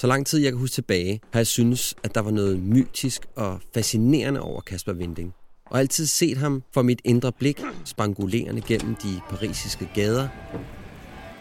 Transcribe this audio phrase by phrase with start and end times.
[0.00, 3.26] Så lang tid jeg kan huske tilbage, har jeg synes, at der var noget mytisk
[3.36, 5.34] og fascinerende over Kasper Vinding.
[5.64, 10.28] Og altid set ham for mit indre blik spangulerende gennem de parisiske gader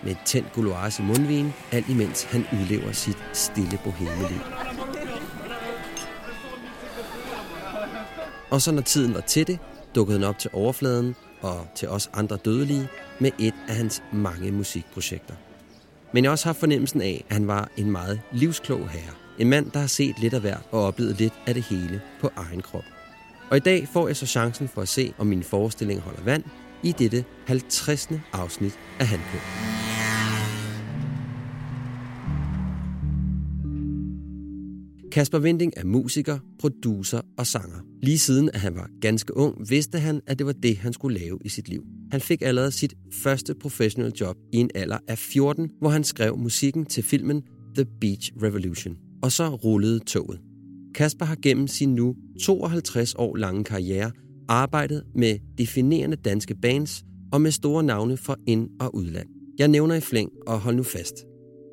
[0.03, 4.39] med et tændt gouloirs i mundvin, alt imens han udlever sit stille bohemeliv.
[8.49, 9.59] Og så når tiden var til det,
[9.95, 12.87] dukkede han op til overfladen og til os andre dødelige
[13.19, 15.35] med et af hans mange musikprojekter.
[16.13, 19.13] Men jeg har også har fornemmelsen af, at han var en meget livsklog herre.
[19.39, 22.29] En mand, der har set lidt af hvert og oplevet lidt af det hele på
[22.35, 22.83] egen krop.
[23.51, 26.43] Og i dag får jeg så chancen for at se, om min forestilling holder vand
[26.83, 28.09] i dette 50.
[28.33, 29.41] afsnit af Handkøb.
[35.11, 37.77] Kasper Vinding er musiker, producer og sanger.
[38.01, 41.19] Lige siden at han var ganske ung, vidste han, at det var det, han skulle
[41.19, 41.83] lave i sit liv.
[42.11, 46.37] Han fik allerede sit første professional job i en alder af 14, hvor han skrev
[46.37, 47.43] musikken til filmen
[47.75, 48.97] The Beach Revolution.
[49.23, 50.39] Og så rullede toget.
[50.95, 54.11] Kasper har gennem sin nu 52 år lange karriere
[54.47, 59.27] arbejdet med definerende danske bands og med store navne fra ind- og udland.
[59.59, 61.25] Jeg nævner i flæng, og hold nu fast.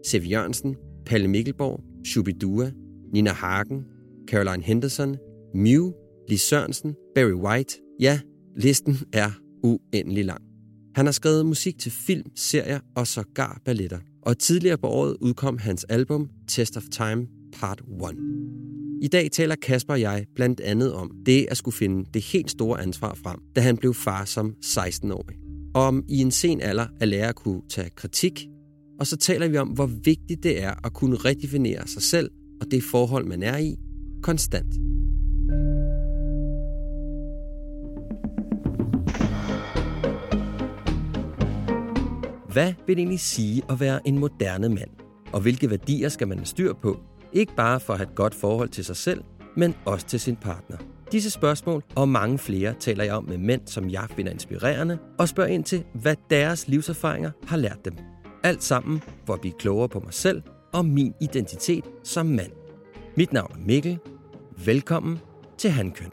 [0.07, 0.77] Sev Jørgensen,
[1.07, 2.71] Palle Mikkelborg, Shubidua,
[3.13, 3.85] Nina Hagen,
[4.29, 5.17] Caroline Henderson,
[5.55, 5.91] Mew,
[6.29, 7.75] Lis Sørensen, Barry White.
[8.01, 8.21] Ja,
[8.57, 9.31] listen er
[9.63, 10.41] uendelig lang.
[10.95, 13.99] Han har skrevet musik til film, serier og sågar balletter.
[14.23, 18.17] Og tidligere på året udkom hans album Test of Time Part 1.
[19.03, 22.51] I dag taler Kasper og jeg blandt andet om det at skulle finde det helt
[22.51, 25.37] store ansvar frem, da han blev far som 16-årig.
[25.75, 28.47] Og om i en sen alder at lære at kunne tage kritik,
[29.01, 32.31] og så taler vi om, hvor vigtigt det er at kunne redefinere sig selv
[32.61, 33.77] og det forhold, man er i,
[34.23, 34.75] konstant.
[42.53, 44.91] Hvad vil det egentlig sige at være en moderne mand?
[45.33, 47.01] Og hvilke værdier skal man have styr på?
[47.33, 49.25] Ikke bare for at have et godt forhold til sig selv,
[49.57, 50.77] men også til sin partner.
[51.13, 55.29] Disse spørgsmål og mange flere taler jeg om med mænd, som jeg finder inspirerende, og
[55.29, 57.95] spørger ind til, hvad deres livserfaringer har lært dem.
[58.43, 62.53] Alt sammen for at blive klogere på mig selv og min identitet som mand.
[63.17, 63.99] Mit navn er Mikkel.
[64.65, 65.21] Velkommen
[65.59, 66.11] til Handkøn.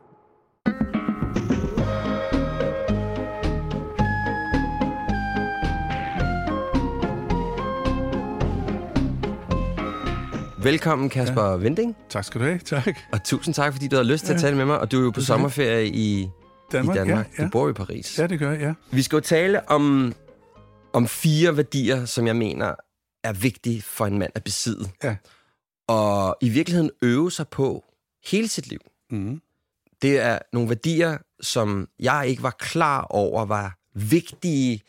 [10.64, 11.56] Velkommen Kasper ja.
[11.56, 12.60] Vinding, Tak skal du have.
[12.60, 12.98] Tak.
[13.12, 14.80] og tusind tak, fordi du har lyst til at tale med mig.
[14.80, 15.28] Og du er jo på tak.
[15.28, 16.30] sommerferie i
[16.72, 17.28] Danmark, i Danmark.
[17.38, 17.46] ja, ja.
[17.46, 18.20] Du bor i Paris.
[18.20, 18.74] Ja, det gør jeg, ja.
[18.92, 20.14] Vi skal jo tale om,
[20.94, 22.76] om fire værdier, som jeg mener
[23.24, 24.90] er vigtige for en mand at besidde.
[25.04, 25.16] Ja.
[25.88, 27.84] Og i virkeligheden øve sig på
[28.26, 28.80] hele sit liv.
[29.12, 29.42] Mm.
[30.02, 34.82] Det er nogle værdier, som jeg ikke var klar over var vigtige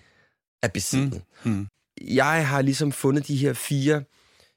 [0.63, 1.21] at besidde.
[1.45, 1.51] Mm.
[1.53, 1.67] Mm.
[2.01, 4.03] Jeg har ligesom fundet de her fire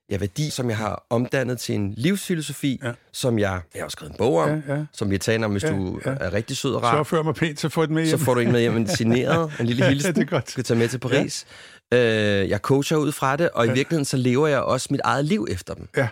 [0.10, 2.92] ja, værdier, som jeg har omdannet til en livsfilosofi, Ja.
[3.14, 4.86] som jeg, jeg har skrevet en bog om, Ja, ja.
[4.94, 6.10] som vi taler om, hvis Ja, du ja.
[6.12, 7.00] er rigtig sød og Så rar.
[7.00, 8.18] opfører mig pænt, så får jeg den med hjem.
[8.20, 10.46] Så får du en med hjem en signeret, en lille Ja, hilsen, det er godt.
[10.46, 11.46] du skal tage med til Paris.
[11.94, 13.74] Øh, jeg coacher ud fra det, og i Ja.
[13.74, 15.90] virkeligheden så lever jeg også mit eget liv efter dem.
[15.98, 16.08] Ja.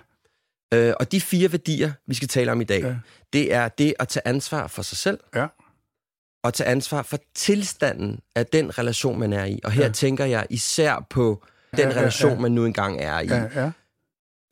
[0.74, 2.96] Øh, og de fire værdier, vi skal tale om i dag, Ja.
[3.34, 5.48] det er det at tage ansvar for sig selv, Ja.
[6.44, 9.60] og tage ansvar for tilstanden af den relation, man er i.
[9.64, 9.92] Og her Ja.
[9.92, 11.44] tænker jeg især på
[11.78, 12.40] den Ja, relation, ja.
[12.40, 13.28] man nu engang er i.
[13.28, 13.72] Ja, ja.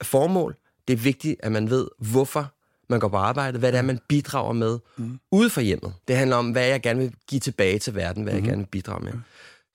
[0.04, 0.56] Formål,
[0.88, 2.54] det er vigtigt, at man ved, hvorfor
[2.90, 5.20] man går på arbejde, hvad det er, man bidrager med Mm.
[5.32, 5.94] ude for hjemmet.
[6.08, 8.42] Det handler om, hvad jeg gerne vil give tilbage til verden, hvad Mhm.
[8.44, 9.14] jeg gerne vil bidrage med.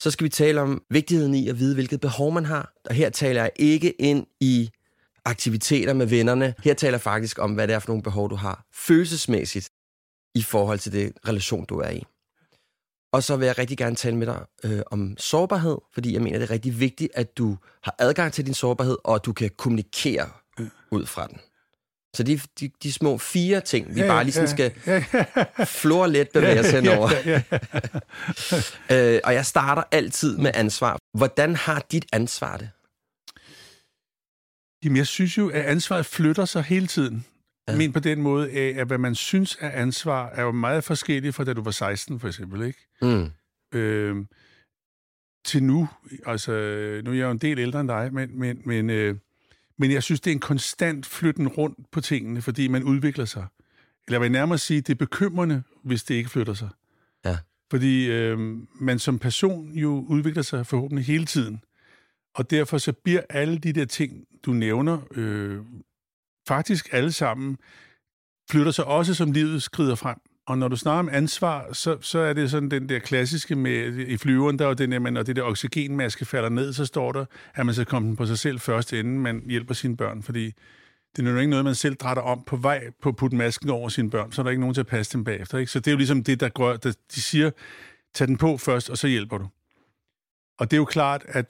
[0.00, 2.72] Så skal vi tale om vigtigheden i at vide, hvilket behov man har.
[2.84, 4.70] Og her taler jeg ikke ind i
[5.24, 6.54] aktiviteter med vennerne.
[6.64, 9.70] Her taler jeg faktisk om, hvad det er for nogle behov, du har følelsesmæssigt
[10.34, 12.02] i forhold til det relation, du er i.
[13.12, 16.38] Og så vil jeg rigtig gerne tale med dig øh, om sårbarhed, fordi jeg mener,
[16.38, 19.50] det er rigtig vigtigt, at du har adgang til din sårbarhed, og at du kan
[19.56, 20.30] kommunikere
[20.90, 21.38] ud fra den.
[22.16, 25.04] Så de, de, de små fire ting, vi Ja, bare lige sådan ja, skal ja,
[25.14, 25.64] ja.
[25.64, 27.10] flore let bevæge os henover.
[27.26, 27.58] Ja, ja.
[29.14, 30.98] Øh, og jeg starter altid med ansvar.
[31.18, 32.70] Hvordan har dit ansvar det?
[34.84, 37.24] Jamen, jeg synes jo, at ansvaret flytter sig hele tiden.
[37.68, 37.72] Ja.
[37.72, 37.78] Ja.
[37.78, 41.44] Men på den måde, at hvad man synes er ansvar, er jo meget forskelligt fra
[41.44, 42.62] da du var 16, for eksempel.
[42.66, 42.78] Ikke?
[43.02, 43.30] Mm.
[43.74, 44.16] Øh,
[45.46, 45.88] til nu,
[46.26, 46.50] altså
[47.04, 49.16] nu er jeg jo en del ældre end dig, men, men, men, øh,
[49.78, 53.46] men jeg synes, det er en konstant flytten rundt på tingene, fordi man udvikler sig.
[54.06, 56.68] Eller jeg vil nærmere sige, det er bekymrende, hvis det ikke flytter sig.
[57.24, 57.38] Ja.
[57.70, 58.38] Fordi øh,
[58.80, 61.60] man som person jo udvikler sig forhåbentlig hele tiden.
[62.34, 65.58] Og derfor så bliver alle de der ting, du nævner, øh,
[66.48, 67.56] faktisk alle sammen,
[68.50, 70.18] flytter sig også, som livet skrider frem.
[70.48, 73.98] Og når du snakker om ansvar, så, så er det sådan den der klassiske med,
[73.98, 77.12] i flyveren, der er jo den der, når det der oxygenmaske falder ned, så står
[77.12, 77.24] der,
[77.54, 80.52] at man skal komme på sig selv først, inden man hjælper sine børn, fordi
[81.16, 83.70] det er jo ikke noget, man selv drætter om på vej på at putte masken
[83.70, 85.58] over sine børn, så er der ikke nogen til at passe dem bagefter.
[85.58, 85.72] Ikke?
[85.72, 87.50] Så det er jo ligesom det, der går, der, de siger,
[88.14, 89.48] tag den på først, og så hjælper du.
[90.58, 91.46] Og det er jo klart, at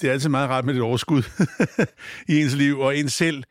[0.00, 1.22] det er altid meget rart med et overskud
[2.28, 3.44] i ens liv, og en selv.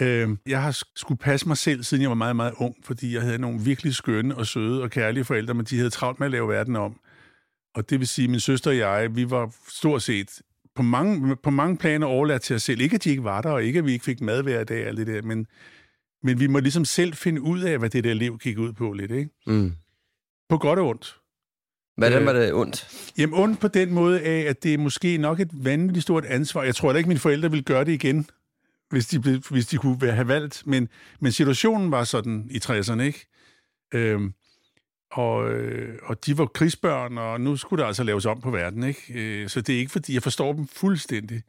[0.00, 3.22] Øh, jeg har skulle passe mig selv, siden jeg var meget, meget ung, fordi jeg
[3.22, 6.30] havde nogle virkelig skønne og søde og kærlige forældre, men de havde travlt med at
[6.30, 7.00] lave verden om.
[7.74, 10.42] Og det vil sige, at min søster og jeg, vi var stort set
[10.74, 12.80] på mange, på mange planer overladt til os selv.
[12.80, 14.86] Ikke, at de ikke var der, og ikke, at vi ikke fik mad hver dag,
[14.86, 15.46] alt det der, men,
[16.22, 18.92] men vi må ligesom selv finde ud af, hvad det der liv gik ud på
[18.92, 19.30] lidt, ikke?
[19.46, 19.72] Mm.
[20.48, 21.16] På godt og ondt.
[21.96, 22.88] Hvordan Øh, var det ondt?
[23.18, 26.62] Jamen ondt på den måde af, at det er måske nok et vanvittigt stort ansvar.
[26.62, 28.26] Jeg tror da ikke, mine forældre ville gøre det igen,
[28.92, 30.62] hvis de, blev, hvis de kunne være- have valgt.
[30.66, 30.88] Men,
[31.20, 33.26] men situationen var sådan i 60'erne, ikke?
[33.94, 34.34] Øhm,
[35.12, 38.82] og, øh, og de var krigsbørn, og nu skulle der altså laves om på verden,
[38.82, 39.02] ikke?
[39.14, 41.42] Øh, så det er ikke fordi, jeg forstår dem fuldstændig.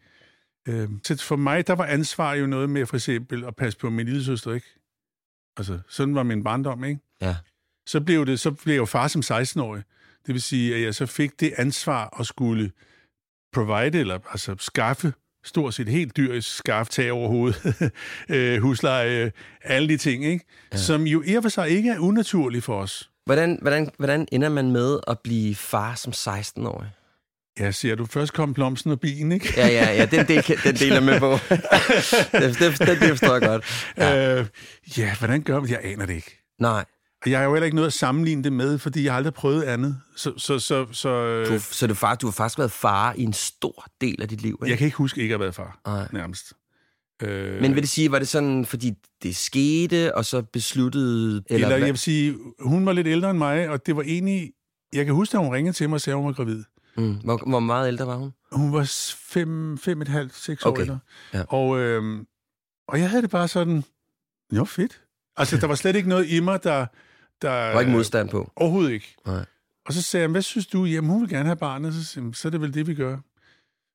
[0.67, 3.89] Øh, så for mig, der var ansvar jo noget med for eksempel at passe på
[3.89, 4.67] min lille søster, ikke?
[5.57, 7.01] Altså, sådan var min barndom, ikke?
[7.21, 7.35] Ja.
[7.87, 9.83] Så blev, det, så blev jeg jo far som 16-årig.
[10.25, 12.71] Det vil sige, at jeg så fik det ansvar at skulle
[13.53, 15.13] provide, eller altså skaffe
[15.43, 17.91] stort set helt dyrisk skaffe tag over hovedet,
[18.29, 19.31] øh, husleje,
[19.63, 20.45] alle de ting, ikke?
[20.73, 20.77] Ja.
[20.77, 23.09] som jo i og for sig ikke er unaturlige for os.
[23.25, 26.89] Hvordan, hvordan, hvordan ender man med at blive far som 16-årig?
[27.59, 29.53] Ja, ser du, først kom plomsen og bien, ikke?
[29.57, 31.31] Ja, ja, ja, den del, den del er med på.
[32.37, 33.91] det, det, det, forstår jeg godt.
[33.97, 34.39] Ja.
[34.39, 34.45] Øh,
[34.97, 35.71] ja, hvordan gør man det?
[35.71, 36.39] Jeg aner det ikke.
[36.59, 36.85] Nej,
[37.25, 39.63] jeg har jo heller ikke noget at sammenligne det med, fordi jeg har aldrig prøvet
[39.63, 39.97] andet.
[40.15, 43.23] Så, så, så, så øh, du, så du, far, du har faktisk været far i
[43.23, 44.69] en stor del af dit liv, ikke?
[44.69, 46.07] jeg kan ikke huske ikke at have været far, Nej.
[46.11, 46.53] nærmest.
[47.21, 48.93] Øh, Men vil det sige, var det sådan, fordi
[49.23, 51.43] det skete, og så besluttede...
[51.49, 51.77] Eller, hvad?
[51.77, 54.51] jeg vil sige, hun var lidt ældre end mig, og det var egentlig...
[54.93, 56.63] Jeg kan huske, at hun ringede til mig og sagde, at hun var gravid.
[56.97, 57.13] Mm.
[57.23, 58.31] Hvor, hvor meget ældre var hun?
[58.51, 60.77] Hun var fem, fem et halvt, seks Okay.
[60.77, 60.99] år ældre.
[61.33, 61.43] Ja.
[61.47, 62.25] Og, øhm,
[62.87, 63.83] og jeg havde det bare sådan,
[64.55, 65.01] jo fedt.
[65.37, 66.85] Altså, der var slet ikke noget i mig, der...
[67.41, 68.51] der var ikke modstand på.
[68.55, 69.15] Overhovedet ikke.
[69.25, 69.45] Nej.
[69.85, 70.85] Og så sagde jeg, hvad synes du?
[70.85, 71.93] Jamen, hun vil gerne have barnet.
[71.93, 73.17] Så, sagde så er det vel det, vi gør.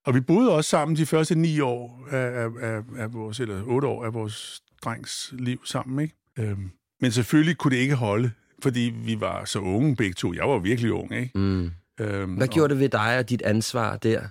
[0.06, 3.62] Og vi boede også sammen de første ni år af, af, af, af vores, eller
[3.62, 6.14] otte år af vores drengs liv sammen, ikke?
[6.38, 6.70] Øhm,
[7.00, 8.30] men selvfølgelig kunne det ikke holde,
[8.62, 10.34] fordi vi var så unge begge to.
[10.34, 11.38] Jeg var virkelig ung, ikke?
[11.38, 11.70] Mm.
[12.00, 14.20] Øhm, Hvad gjorde det ved dig og dit ansvar der?
[14.20, 14.28] og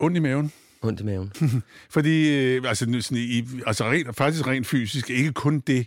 [0.00, 0.52] Ondt i maven.
[0.82, 1.32] Ondt i maven.
[1.94, 5.86] Fordi, øh, altså, sådan, i, altså rent, faktisk rent fysisk, ikke kun det,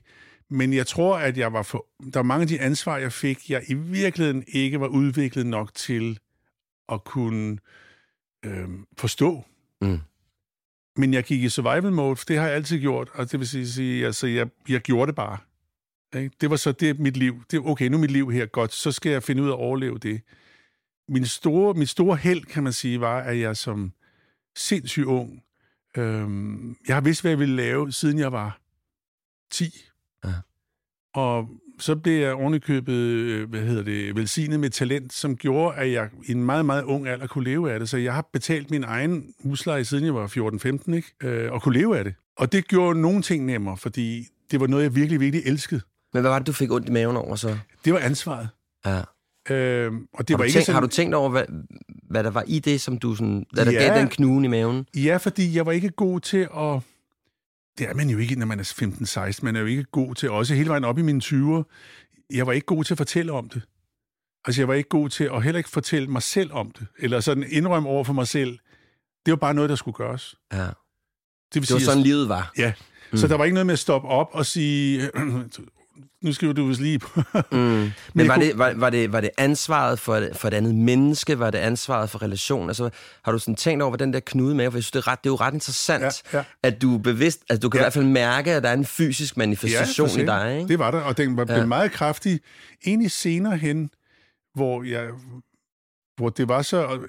[0.50, 3.50] men jeg tror, at jeg var for, der var mange af de ansvar, jeg fik,
[3.50, 6.19] jeg i virkeligheden ikke var udviklet nok til
[6.90, 7.57] at kunne
[8.46, 9.46] øh, forstå.
[9.81, 10.00] Mm.
[10.96, 13.48] Men jeg gik i survival mode, for det har jeg altid gjort, og det vil
[13.48, 15.38] sige, altså, jeg, jeg gjorde det bare.
[16.16, 16.36] Ikke?
[16.42, 17.44] Det var så det mit liv.
[17.52, 19.57] Det, okay, nu er mit liv her godt, så skal jeg finde ud af at
[19.57, 20.22] overleve det.
[21.07, 23.94] Min store, mit store held, kan man sige, var, at jeg som
[24.56, 25.44] sindssygt ung,
[25.97, 28.62] øhm, jeg har vidst, hvad jeg ville lave, siden jeg var
[29.52, 29.89] 10.
[30.26, 30.31] Ja.
[31.14, 31.47] Og
[31.80, 36.09] så blev jeg ovenikøbet, øh, hvad hedder det, velsignet med talent, som gjorde, at jeg
[36.28, 37.90] i en meget, meget ung alder kunne leve af det.
[37.90, 41.07] Så jeg har betalt min egen husleje, siden jeg var 14-15, ikke?
[41.23, 42.14] Øh, og kunne leve af det.
[42.38, 45.81] Og det gjorde nogle ting nemmere, fordi det var noget, jeg virkelig, virkelig elskede.
[46.14, 47.57] Men hvad var det, du fik ondt i maven over så?
[47.85, 48.49] Det var ansvaret.
[48.85, 49.02] Ja.
[49.56, 51.44] Øh, og det har, var ikke tænkt, sådan, har du tænkt over, hvad,
[52.09, 53.45] hvad der var i det, som du sådan...
[53.54, 53.80] Hvad der Ja.
[53.88, 54.85] gav den knugen i maven?
[54.95, 56.81] Ja, fordi jeg var ikke god til at...
[57.80, 59.40] Det er man jo ikke, når man er 15-16.
[59.42, 61.64] Man er jo ikke god til, også hele vejen op i mine 20'er,
[62.33, 63.62] jeg var ikke god til at fortælle om det.
[64.45, 66.88] Altså, jeg var ikke god til at heller ikke fortælle mig selv om det.
[67.00, 68.59] Eller sådan indrømme over for mig selv.
[69.26, 70.36] Det var bare noget, der skulle gøres.
[70.54, 70.57] Ja.
[70.57, 70.71] Det,
[71.54, 72.52] vil Det var sådan, livet var.
[72.57, 72.74] Ja,
[73.12, 73.18] mm.
[73.18, 75.12] så der var ikke noget med at stoppe op og sige,
[76.24, 77.22] nu skriver du vist lige på.
[77.52, 77.58] Mm.
[77.58, 77.92] Men
[78.28, 81.40] var kunne- det, var, var, det, var det ansvaret for, for et andet menneske?
[81.40, 82.70] Var det ansvaret for relation?
[82.70, 82.90] Altså,
[83.24, 84.72] har du sådan tænkt over, hvad den der knude med?
[84.72, 86.44] For jeg synes, det er, ret, det er jo ret interessant, Ja, ja.
[86.64, 87.40] at du er bevidst...
[87.50, 87.82] Altså, du kan Ja.
[87.82, 90.68] i hvert fald mærke, at der er en fysisk manifestation for i dig, ikke?
[90.68, 91.58] Det var der, og den var Ja.
[91.58, 91.66] ja.
[91.66, 92.40] meget kraftig.
[92.86, 93.90] Egentlig senere hen,
[94.56, 95.08] hvor jeg
[96.18, 97.00] hvor det var så, og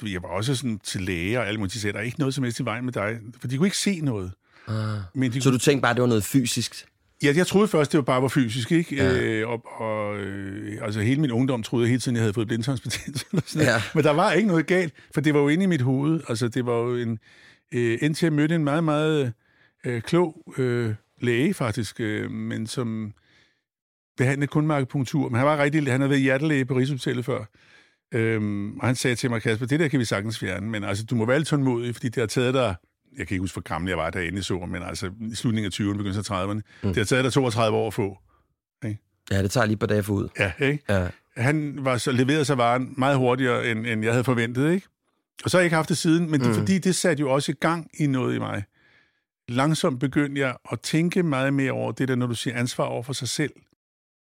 [0.00, 2.18] og jeg var også sådan til læger og alle mulige, de sagde, der er ikke
[2.18, 4.32] noget som helst i vejen med dig, for de kunne ikke se noget.
[4.68, 4.74] Ah.
[5.14, 6.86] Men de Så kunne, du tænkte bare, at det var noget fysisk?
[7.22, 8.96] Ja, jeg troede først, det var bare var fysisk, ikke?
[8.96, 9.22] Ja.
[9.22, 12.46] Øh, og, og øh, altså hele min ungdom troede jeg hele tiden, jeg havde fået
[12.46, 13.26] blindtarmsbetændelse.
[13.32, 13.82] Eller sådan ja.
[13.94, 16.20] Men der var ikke noget galt, for det var jo inde i mit hoved.
[16.28, 17.18] Altså, det var jo en...
[17.74, 19.32] Øh, indtil jeg mødte en meget, meget
[19.84, 23.12] øh, klog øh, læge, faktisk, øh, men som
[24.16, 25.28] behandlede kun med akupunktur.
[25.28, 25.82] Men han var rigtig...
[25.82, 27.44] Han havde været hjertelæge på Rigshospitalet før.
[28.14, 31.04] Øhm, og han sagde til mig, Kasper, det der kan vi sagtens fjerne, men altså,
[31.04, 32.74] du må være lidt tålmodig, fordi det har taget dig
[33.18, 35.34] jeg kan ikke huske, hvor gammel jeg var, da jeg endelig så men altså i
[35.34, 36.52] slutningen af 20'erne, begyndte af 30'erne.
[36.52, 36.62] Mm.
[36.82, 38.18] Det har taget dig 32 år at få.
[38.86, 39.00] Ikke?
[39.30, 40.28] Ja, det tager lige på dage for ud.
[40.38, 40.84] Ja, ikke?
[40.88, 41.08] Ja.
[41.36, 44.86] Han var så leveret sig varen meget hurtigere, end, end jeg havde forventet, ikke?
[45.44, 46.54] Og så har jeg ikke haft det siden, men det, mm.
[46.54, 48.64] fordi det satte jo også i gang i noget i mig.
[49.48, 53.02] Langsomt begyndte jeg at tænke meget mere over det der, når du siger ansvar over
[53.02, 53.52] for sig selv.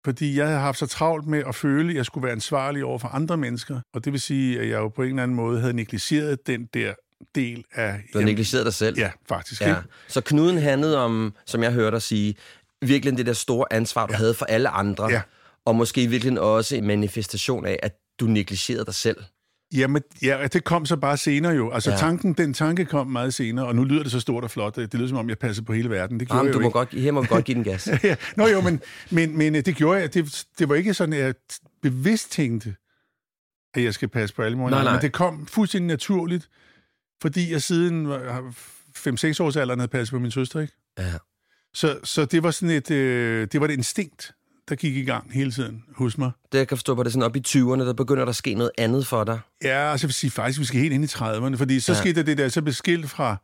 [0.06, 3.00] Fordi jeg havde haft så travlt med at føle, at jeg skulle være ansvarlig over
[3.00, 3.82] for andre mennesker.
[3.94, 6.66] Og det vil sige, at jeg jo på en eller anden måde havde negligeret den
[6.74, 6.94] der
[7.36, 8.04] del af...
[8.14, 8.98] Du har negligeret dig selv?
[8.98, 9.62] Ja, faktisk.
[9.62, 9.68] Ja.
[9.68, 9.82] Ikke?
[10.08, 12.36] Så knuden handlede om, som jeg hørte dig sige,
[12.82, 14.18] virkelig det der store ansvar, du ja.
[14.18, 15.12] havde for alle andre.
[15.12, 15.22] Ja.
[15.66, 19.18] Og måske virkelig også en manifestation af, at du negligerede dig selv.
[19.74, 21.72] Jamen, ja, det kom så bare senere jo.
[21.72, 21.98] Altså, ja.
[21.98, 24.76] tanken, den tanke kom meget senere, og nu lyder det så stort og flot.
[24.76, 26.20] Det lyder som om, jeg passer på hele verden.
[26.20, 26.74] Det gjorde Jamen, jeg du må ikke.
[26.74, 27.90] godt, her må vi godt give den gas.
[28.04, 28.16] ja.
[28.36, 30.14] Nå jo, men, men, men det gjorde jeg.
[30.14, 31.34] Det, det var ikke sådan, at jeg
[31.82, 32.76] bevidst tænkte,
[33.74, 34.70] at jeg skal passe på alle måder.
[34.70, 34.94] Nej, nej.
[34.94, 36.50] Men det kom fuldstændig naturligt
[37.24, 38.12] fordi jeg siden 5-6
[39.40, 40.74] års alderen havde passet på min søster, ikke?
[40.98, 41.14] Ja.
[41.74, 44.32] Så, så det var sådan et, øh, det var et instinkt,
[44.70, 46.32] der gik i gang hele tiden hos mig.
[46.52, 48.54] Det jeg kan forstå, var det sådan op i 20'erne, der begynder der at ske
[48.54, 49.40] noget andet for dig?
[49.64, 52.00] Ja, altså jeg vil sige faktisk, vi skal helt ind i 30'erne, fordi så ja.
[52.00, 53.36] skete der det der, så blev skilt fra,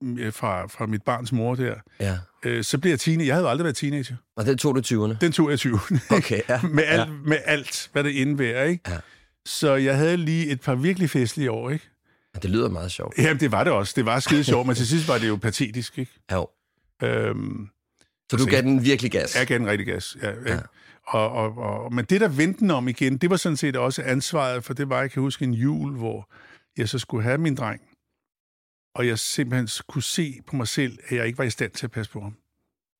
[0.00, 1.74] mm, fra, fra mit barns mor der.
[2.00, 2.18] Ja.
[2.44, 3.26] Øh, så blev jeg teenager.
[3.26, 4.16] Jeg havde aldrig været teenager.
[4.36, 5.16] Og den tog du 20'erne?
[5.20, 6.16] Den tog jeg 20'erne.
[6.16, 6.60] Okay, ja.
[6.76, 7.06] med, alt, ja.
[7.24, 8.90] med alt, hvad det indebærer, ikke?
[8.90, 8.98] Ja.
[9.46, 11.88] Så jeg havde lige et par virkelig festlige år, ikke?
[12.34, 13.18] Det lyder meget sjovt.
[13.18, 13.92] Jamen, det var det også.
[13.96, 16.12] Det var skide sjovt, men til sidst var det jo patetisk, ikke?
[16.32, 16.48] Jo.
[17.02, 17.68] Øhm,
[18.30, 19.36] så du gav den virkelig gas?
[19.36, 20.30] Jeg gav den rigtig gas, ja.
[20.46, 20.60] ja.
[21.06, 24.02] Og, og, og, men det, der vendte den om igen, det var sådan set også
[24.02, 26.30] ansvaret, for det var, jeg kan huske en jul, hvor
[26.76, 27.80] jeg så skulle have min dreng,
[28.94, 31.86] og jeg simpelthen kunne se på mig selv, at jeg ikke var i stand til
[31.86, 32.36] at passe på ham.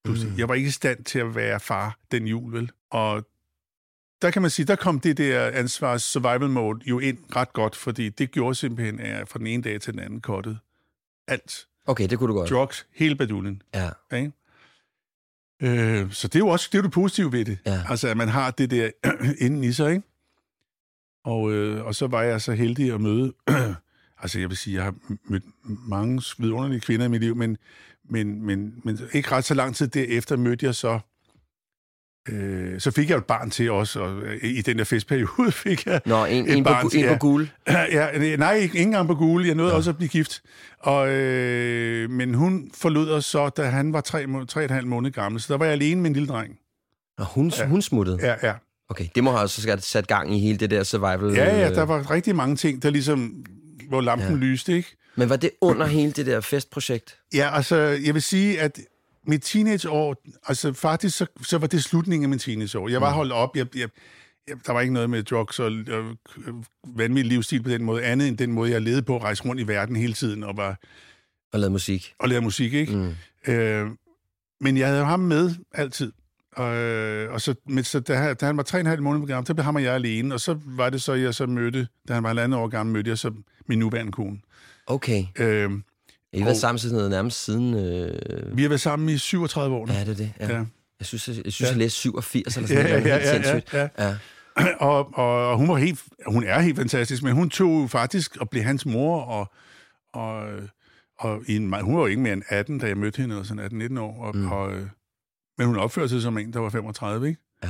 [0.06, 0.38] Mm.
[0.38, 2.70] Jeg var ikke i stand til at være far den jul, vel?
[2.90, 3.26] Og
[4.22, 7.76] der kan man sige, der kom det der ansvars survival mode jo ind ret godt,
[7.76, 10.58] fordi det gjorde simpelthen, at fra den ene dag til den anden kottet
[11.26, 11.66] alt.
[11.86, 12.50] Okay, det kunne du godt.
[12.50, 13.62] Drugs, hele baduljen.
[13.74, 13.90] Ja.
[14.10, 14.30] Okay?
[15.62, 17.58] Øh, så det er jo også det, er det positive ved det.
[17.66, 17.82] Ja.
[17.88, 18.90] Altså, at man har det der
[19.44, 20.02] inden i sig, ikke?
[21.24, 23.32] Og, øh, og så var jeg så heldig at møde...
[24.22, 24.94] altså, jeg vil sige, jeg har
[25.24, 25.44] mødt
[25.88, 27.56] mange vidunderlige kvinder i mit liv, men,
[28.04, 31.00] men, men, men ikke ret så lang tid derefter mødte jeg så
[32.28, 35.86] Øh, så fik jeg et barn til også, og øh, i den der festperiode fik
[35.86, 37.04] jeg Nå, en, et en barn på, til.
[37.04, 37.50] En på gul?
[37.68, 39.46] Ja, ja, nej, ikke, engang på gul.
[39.46, 39.76] Jeg nåede ja.
[39.76, 40.42] også at blive gift.
[40.78, 44.88] Og, øh, men hun forlod os så, da han var tre, tre og et halvt
[44.88, 46.58] måned gammel, så der var jeg alene med en lille dreng.
[47.18, 47.66] Og hun, ja.
[47.66, 48.18] hun smuttede?
[48.22, 48.52] Ja, ja.
[48.90, 51.34] Okay, det må have også sat gang i hele det der survival...
[51.34, 53.44] Ja, ja, der var rigtig mange ting, der ligesom,
[53.88, 54.36] hvor lampen ja.
[54.36, 54.96] lyste, ikke?
[55.16, 57.18] Men var det under hele det der festprojekt?
[57.34, 58.80] Ja, altså, jeg vil sige, at
[59.26, 62.88] mit teenageår, altså faktisk, så, så var det slutningen af min teenageår.
[62.88, 63.14] Jeg var mm.
[63.14, 63.88] holdt op, jeg, jeg,
[64.48, 66.16] jeg, der var ikke noget med drugs og, og
[66.86, 69.60] vanvittig livsstil på den måde, andet end den måde, jeg levede på at rejse rundt
[69.60, 70.80] i verden hele tiden og var...
[71.52, 72.14] Og lavede musik.
[72.18, 72.96] Og lavede musik, ikke?
[72.96, 73.52] Mm.
[73.52, 73.90] Øh,
[74.60, 76.12] men jeg havde ham med altid.
[76.52, 76.66] Og,
[77.28, 79.54] og så, men, så da, da han var tre og en halv måned gammel, så
[79.54, 82.22] blev ham og jeg alene, og så var det så, jeg så mødte, da han
[82.22, 83.32] var halvandet år gammel, mødte jeg så
[83.66, 84.38] min nuværende kone.
[84.86, 85.24] Okay.
[85.38, 85.70] Øh,
[86.38, 87.74] i har været sammen siden nærmest siden...
[87.74, 88.56] Øh...
[88.56, 89.92] Vi har været sammen i 37 år nu.
[89.92, 90.32] Ja, det er det.
[90.40, 90.56] Ja.
[90.56, 90.64] ja.
[90.98, 91.72] Jeg synes, jeg, jeg, synes, ja.
[91.72, 93.06] jeg læste 87 eller sådan noget.
[93.06, 94.08] Ja, ja, ja, ja, ja.
[94.08, 94.16] ja.
[94.86, 98.50] og, og, og hun var helt, hun er helt fantastisk, men hun tog faktisk at
[98.50, 99.52] blive hans mor, og,
[100.12, 100.46] og,
[101.18, 103.92] og i en, hun var jo ikke mere end 18, da jeg mødte hende, sådan
[103.96, 104.52] 18-19 år, og, mm.
[104.52, 104.72] og,
[105.58, 107.40] men hun opførte sig som en, der var 35, ikke?
[107.62, 107.68] Ja.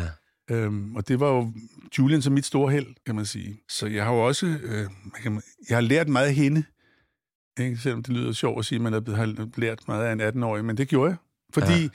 [0.51, 1.53] Øhm, og det var jo
[1.99, 3.61] Julian som mit store held, kan man sige.
[3.69, 4.87] Så jeg har jo også, øh,
[5.69, 6.65] jeg har lært meget af hende,
[7.59, 7.77] ikke?
[7.77, 10.77] Selvom det lyder sjovt at sige, at man har lært meget af en 18-årig, men
[10.77, 11.17] det gjorde jeg.
[11.55, 11.89] Fordi ja.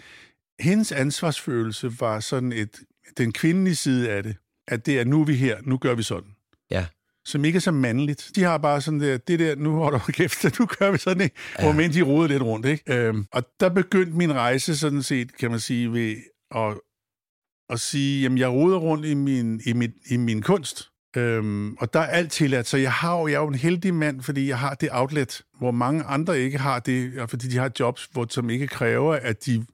[0.59, 2.79] hendes ansvarsfølelse var sådan et,
[3.17, 4.35] den kvindelige side af det,
[4.67, 6.29] at det er, nu er vi her, nu gør vi sådan.
[6.71, 6.85] Ja.
[7.25, 8.31] Som ikke er så mandligt.
[8.35, 11.23] De har bare sådan der, det der, nu holder du kæft, nu gør vi sådan,
[11.23, 11.35] ikke?
[11.59, 11.63] Ja.
[11.63, 12.93] Hvor mænd de roder lidt rundt, ikke?
[12.93, 16.15] Øhm, og der begyndte min rejse sådan set, kan man sige, ved
[16.55, 16.77] at,
[17.69, 20.89] at sige, jamen jeg roder rundt i min, i mit, i min kunst.
[21.17, 23.93] Øhm, og der er alt tilladt, så jeg har jo, jeg er jo en heldig
[23.93, 27.71] mand, fordi jeg har det outlet, hvor mange andre ikke har det, fordi de har
[27.79, 29.65] jobs, hvor, som ikke kræver, at de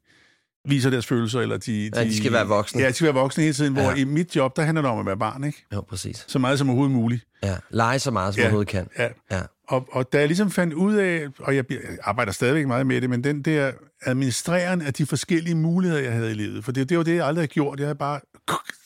[0.65, 1.91] viser deres følelser, eller de...
[1.96, 2.81] Ja, de skal være voksne.
[2.81, 3.96] Ja, de skal være voksne hele tiden, hvor ja.
[3.96, 5.65] i mit job, der handler det om at være barn, ikke?
[5.74, 6.25] Jo, præcis.
[6.27, 7.25] Så meget som overhovedet muligt.
[7.43, 8.88] Ja, lege så meget som ja, overhovedet kan.
[9.00, 9.08] Ja.
[9.31, 9.41] ja.
[9.67, 11.65] Og, og da jeg ligesom fandt ud af, og jeg
[12.03, 13.72] arbejder stadigvæk meget med det, men den der
[14.05, 17.25] administreren af de forskellige muligheder, jeg havde i livet, for det, det var det, jeg
[17.25, 17.79] aldrig har gjort.
[17.79, 18.19] Jeg havde bare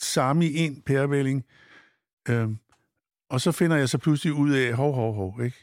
[0.01, 1.43] samme i en pærevælling.
[2.29, 2.57] Øhm,
[3.29, 5.57] og så finder jeg så pludselig ud af, hov, hov, hov, ikke?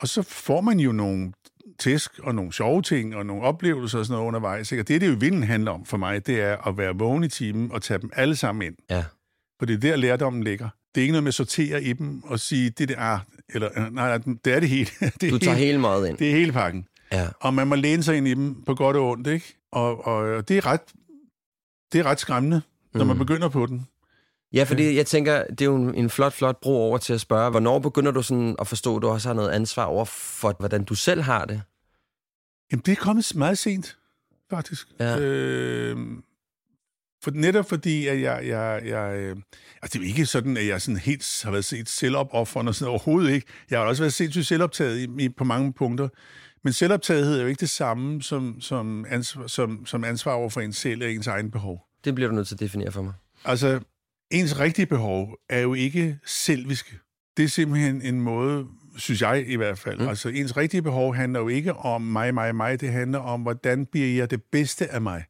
[0.00, 1.32] Og så får man jo nogle
[1.78, 4.72] tæsk og nogle sjove ting og nogle oplevelser og sådan noget undervejs.
[4.72, 4.82] Ikke?
[4.82, 7.28] Og det, det jo vinden handler om for mig, det er at være vågen i
[7.28, 8.76] timen og tage dem alle sammen ind.
[8.90, 9.04] Ja.
[9.58, 10.68] For det er der, lærdommen ligger.
[10.94, 13.68] Det er ikke noget med at sortere i dem og sige, det der er, eller
[13.76, 14.90] øh, nej, det er det hele.
[15.20, 16.18] det er du tager hele meget ind.
[16.18, 16.86] Det er hele pakken.
[17.12, 17.28] Ja.
[17.40, 19.58] Og man må læne sig ind i dem på godt og ondt, ikke?
[19.72, 20.80] Og, og, og det er ret,
[21.92, 22.62] det er ret skræmmende,
[22.94, 23.08] når mm.
[23.08, 23.86] man begynder på den.
[24.52, 27.20] Ja, fordi jeg tænker, det er jo en, en flot, flot bro over til at
[27.20, 30.56] spørge, hvornår begynder du sådan at forstå, at du også har noget ansvar over for,
[30.58, 31.62] hvordan du selv har det?
[32.72, 33.98] Jamen, det er kommet meget sent,
[34.50, 34.88] faktisk.
[35.00, 35.18] Ja.
[35.18, 35.96] Øh,
[37.22, 38.46] for netop fordi, at jeg...
[38.46, 39.36] jeg, jeg øh,
[39.82, 42.74] altså, det er jo ikke sådan, at jeg sådan helt har været set selvopoffrende og
[42.74, 43.46] sådan overhovedet ikke.
[43.70, 46.08] Jeg har også været sindssygt selvoptaget i, i, på mange punkter.
[46.64, 50.60] Men selvoptagethed er jo ikke det samme som, som, ansvar, som, som ansvar over for
[50.60, 51.86] en selv og ens egen behov.
[52.04, 53.12] Det bliver du nødt til at definere for mig.
[53.44, 53.80] Altså,
[54.32, 56.98] ens rigtige behov er jo ikke selviske.
[57.36, 60.00] Det er simpelthen en måde, synes jeg i hvert fald.
[60.00, 60.08] Mm.
[60.08, 62.80] Altså, ens rigtige behov handler jo ikke om mig, mig, mig.
[62.80, 65.24] Det handler om, hvordan bliver jeg det bedste af mig.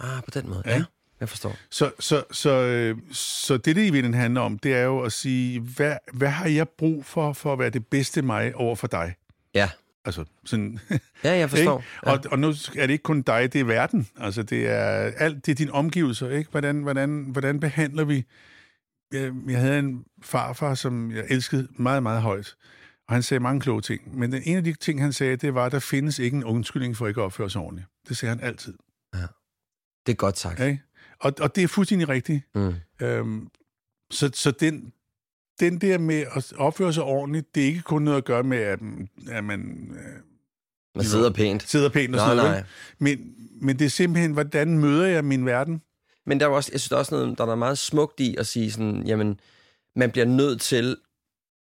[0.00, 0.62] Ah, på den måde.
[0.66, 0.84] Ja, ja
[1.20, 1.56] jeg forstår.
[1.70, 5.12] Så, så, så, øh, så det, det i virkeligheden handler om, det er jo at
[5.12, 8.86] sige, hvad, hvad har jeg brug for, for at være det bedste mig over for
[8.86, 9.14] dig?
[9.54, 9.70] Ja.
[10.04, 10.78] Altså, sådan...
[11.24, 11.84] Ja, jeg forstår.
[12.06, 12.12] Ja.
[12.12, 14.08] Og, og nu er det ikke kun dig, det er verden.
[14.16, 16.50] Altså, det er alt, det er dine omgivelser, ikke?
[16.50, 18.24] Hvordan, hvordan, hvordan behandler vi...
[19.12, 22.56] Jeg, jeg havde en farfar, som jeg elskede meget, meget højt.
[23.08, 24.18] Og han sagde mange kloge ting.
[24.18, 26.96] Men en af de ting, han sagde, det var, at der findes ikke en undskyldning
[26.96, 27.88] for ikke at opføre sig ordentligt.
[28.08, 28.74] Det sagde han altid.
[29.14, 29.26] Ja.
[30.06, 30.60] Det er godt sagt.
[30.60, 30.78] Okay?
[31.20, 32.42] Og, og det er fuldstændig rigtigt.
[32.54, 32.74] Mm.
[33.02, 33.48] Øhm,
[34.10, 34.92] så, så den,
[35.60, 38.58] den der med at opføre sig ordentligt, det er ikke kun noget at gøre med,
[38.58, 38.78] at,
[39.30, 39.90] at man...
[39.92, 40.22] Øh,
[40.94, 41.68] man sidder pænt.
[41.68, 42.64] Sidder pænt og sådan noget.
[42.98, 45.82] Men, men det er simpelthen, hvordan møder jeg min verden?
[46.26, 48.36] Men der er også, jeg synes, der er også noget, der er meget smukt i
[48.38, 49.40] at sige sådan, jamen,
[49.96, 50.96] man bliver nødt til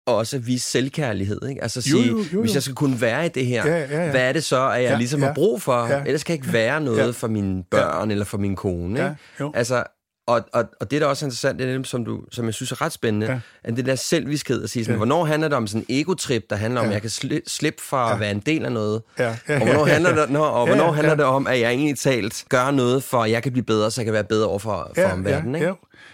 [0.07, 1.49] også at vise selvkærlighed.
[1.49, 1.63] Ikke?
[1.63, 2.41] Altså at sige, jo, jo, jo, jo.
[2.41, 4.11] hvis jeg skal kunne være i det her, ja, ja, ja.
[4.11, 5.87] hvad er det så, at jeg ja, ligesom ja, har brug for?
[5.87, 6.03] Ja.
[6.05, 7.11] Ellers kan jeg ikke være noget ja.
[7.11, 8.13] for mine børn ja.
[8.13, 9.01] eller for min kone.
[9.01, 9.17] Ikke?
[9.41, 9.85] Ja, altså,
[10.29, 12.73] og, og, og det, der også er interessant, det er som, du, som jeg synes
[12.73, 13.41] er ret spændende, ja.
[13.65, 14.97] at det der selvviskhed at sige, sådan, ja.
[14.97, 16.91] hvornår handler det om sådan en egotrip, der handler om, ja.
[16.91, 18.15] at jeg kan sli, slippe fra ja.
[18.15, 19.37] at være en del af noget, ja.
[19.49, 19.61] Ja.
[19.61, 22.45] og hvornår handler det, når, og hvornår ja, handler det om, at jeg egentlig talt
[22.49, 24.91] gør noget, for at jeg kan blive bedre, så jeg kan være bedre over for,
[24.95, 25.55] for ja, omverdenen.
[25.55, 25.67] Ikke?
[25.67, 25.73] Ja.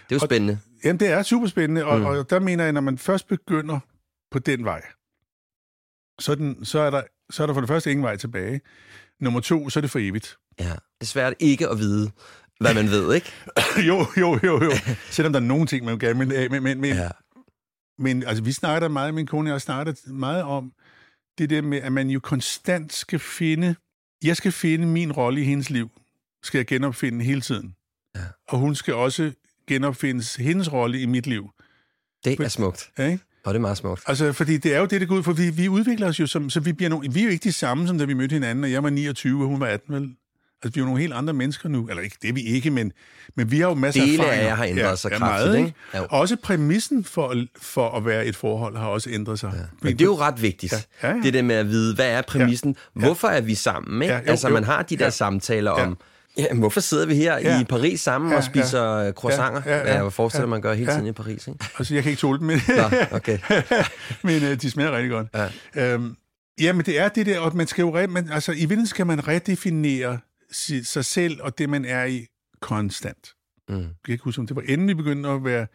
[0.09, 0.59] Det er jo spændende.
[0.75, 2.05] Og, jamen, det er super spændende, og, mm.
[2.05, 3.79] og der mener jeg, når man først begynder
[4.31, 4.81] på den vej,
[6.19, 8.61] så er, den, så, er der, så er der for det første ingen vej tilbage.
[9.21, 10.37] Nummer to, så er det for evigt.
[10.59, 12.11] Ja, det er svært ikke at vide,
[12.59, 13.31] hvad man ved, ikke?
[13.87, 14.71] jo, jo, jo, jo.
[15.09, 16.49] Selvom der er nogle ting, man gerne vil af.
[16.49, 17.09] Men, men, men, ja.
[17.99, 20.71] men altså, vi snakker meget, min kone og jeg snakker meget om
[21.37, 23.75] det der med, at man jo konstant skal finde,
[24.23, 25.89] jeg skal finde min rolle i hendes liv,
[26.43, 27.75] skal jeg genopfinde hele tiden.
[28.15, 28.21] Ja.
[28.47, 29.31] Og hun skal også
[29.67, 31.49] genopfinde hendes rolle i mit liv.
[32.25, 32.89] Det er smukt.
[32.97, 33.23] Ja, ikke?
[33.45, 34.03] Og det er meget smukt.
[34.07, 35.33] Altså, fordi det er jo det, det går ud for.
[35.33, 37.51] Vi, vi udvikler os jo som, så vi bliver no, vi er jo ikke de
[37.51, 40.15] samme, som da vi mødte hinanden, og jeg var 29, og hun var 18, vel?
[40.65, 41.87] Altså, vi er jo nogle helt andre mennesker nu.
[41.89, 42.91] Eller ikke, det er vi ikke, men,
[43.35, 44.43] men vi har jo masser Dele af erfaringer.
[44.43, 45.73] af jer har ændret ja, sig kraftigt, meget, ikke?
[45.93, 46.01] Ja.
[46.01, 49.51] Også præmissen for, for at være et forhold har også ændret sig.
[49.53, 49.59] Ja.
[49.81, 51.07] Men det er jo ret vigtigt, ja.
[51.07, 51.21] Ja, ja.
[51.21, 52.75] det der med at vide, hvad er præmissen?
[52.95, 52.99] Ja.
[52.99, 54.01] Hvorfor er vi sammen?
[54.01, 54.13] Ikke?
[54.13, 55.09] Ja, jo, altså, man har de der ja.
[55.09, 55.89] samtaler om...
[55.89, 55.95] Ja
[56.37, 57.61] Ja, hvorfor sidder vi her ja.
[57.61, 59.11] i Paris sammen ja, og spiser ja.
[59.11, 59.61] croissanter?
[59.65, 61.09] Ja, ja, ja, jeg forestiller ja, man gør hele tiden ja.
[61.09, 61.47] i Paris.
[61.47, 61.59] Ikke?
[61.77, 63.37] Altså, jeg kan ikke tåle dem, men, Nå, okay.
[64.23, 65.27] men uh, de smager rigtig godt.
[65.75, 65.93] Ja.
[65.93, 66.15] Øhm,
[66.59, 69.27] men det er det der, og man skal jo, man, altså, i virkeligheden skal man
[69.27, 70.17] redefinere
[70.51, 72.25] sig selv og det, man er i
[72.59, 73.33] konstant.
[73.69, 73.75] Mm.
[73.75, 75.67] Jeg kan ikke huske, om det var inden vi begyndte at være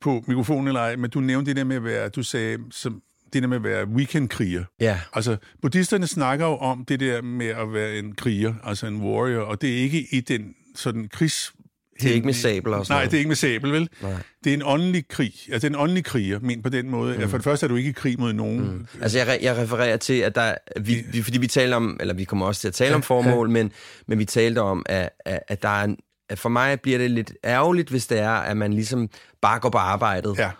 [0.00, 3.02] på mikrofonen eller ej, men du nævnte det der med at være, du sagde, som,
[3.32, 4.64] det der med at være weekendkriger.
[4.80, 5.00] Ja.
[5.12, 9.42] Altså, buddhisterne snakker jo om det der med at være en kriger, altså en warrior,
[9.42, 11.52] og det er ikke i den sådan krigs...
[12.02, 13.88] Det er ikke med sabel og sådan Nej, det er ikke med sabel, vel?
[14.02, 14.12] Nej.
[14.44, 15.32] Det er en åndelig krig.
[15.52, 17.18] Altså, det er en åndelig kriger, men på den måde.
[17.18, 17.28] Mm.
[17.28, 18.60] For det første er du ikke i krig mod nogen.
[18.60, 18.86] Mm.
[19.02, 22.24] Altså, jeg, jeg refererer til, at der, vi, vi, fordi vi taler om, eller vi
[22.24, 23.52] kommer også til at tale ja, om formål, ja.
[23.52, 23.72] men,
[24.06, 25.96] men vi talte om, at, at, at der er en,
[26.30, 29.08] at for mig bliver det lidt ærgerligt, hvis det er, at man ligesom
[29.42, 30.50] bare går på arbejdet, ja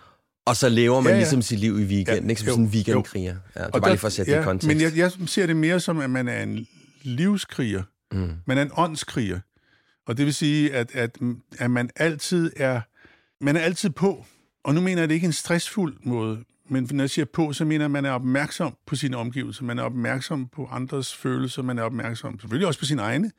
[0.49, 1.17] og så lever man ja, ja.
[1.17, 3.35] ligesom sit liv i weekenden, ja, ikke som jo, sådan en weekendkriger.
[3.55, 4.67] Ja, det er bare der, lige for at sætte ja, det i kontekst.
[4.67, 6.67] Men jeg, jeg ser det mere som, at man er en
[7.01, 7.83] livskriger.
[8.11, 8.31] Mm.
[8.45, 9.39] Man er en åndskriger.
[10.09, 11.17] Og det vil sige, at, at,
[11.59, 12.81] at man altid er
[13.41, 14.25] man er altid på.
[14.63, 17.65] Og nu mener jeg det ikke en stressfuld måde, men når jeg siger på, så
[17.65, 19.63] mener jeg, at man er opmærksom på sine omgivelser.
[19.63, 21.61] Man er opmærksom på andres følelser.
[21.61, 23.31] Man er opmærksom selvfølgelig også på sine egne.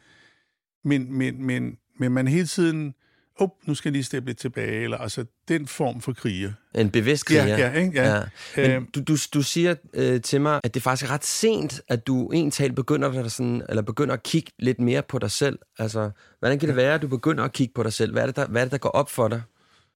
[0.84, 2.94] Men, men, men, men man hele tiden
[3.40, 6.52] op, nu skal jeg lige steppe lidt tilbage, eller altså den form for kriger.
[6.74, 7.46] En bevidst kriger.
[7.46, 8.02] Ja, ja, ikke?
[8.02, 8.22] ja.
[8.56, 8.78] ja.
[8.78, 12.06] Men du, du, du siger øh, til mig, at det er faktisk ret sent, at
[12.06, 15.58] du egentlig begynder, sådan, eller begynder at kigge lidt mere på dig selv.
[15.78, 18.12] Altså, hvordan kan det være, at du begynder at kigge på dig selv?
[18.12, 19.42] Hvad er det, der, hvad er det, der går op for dig?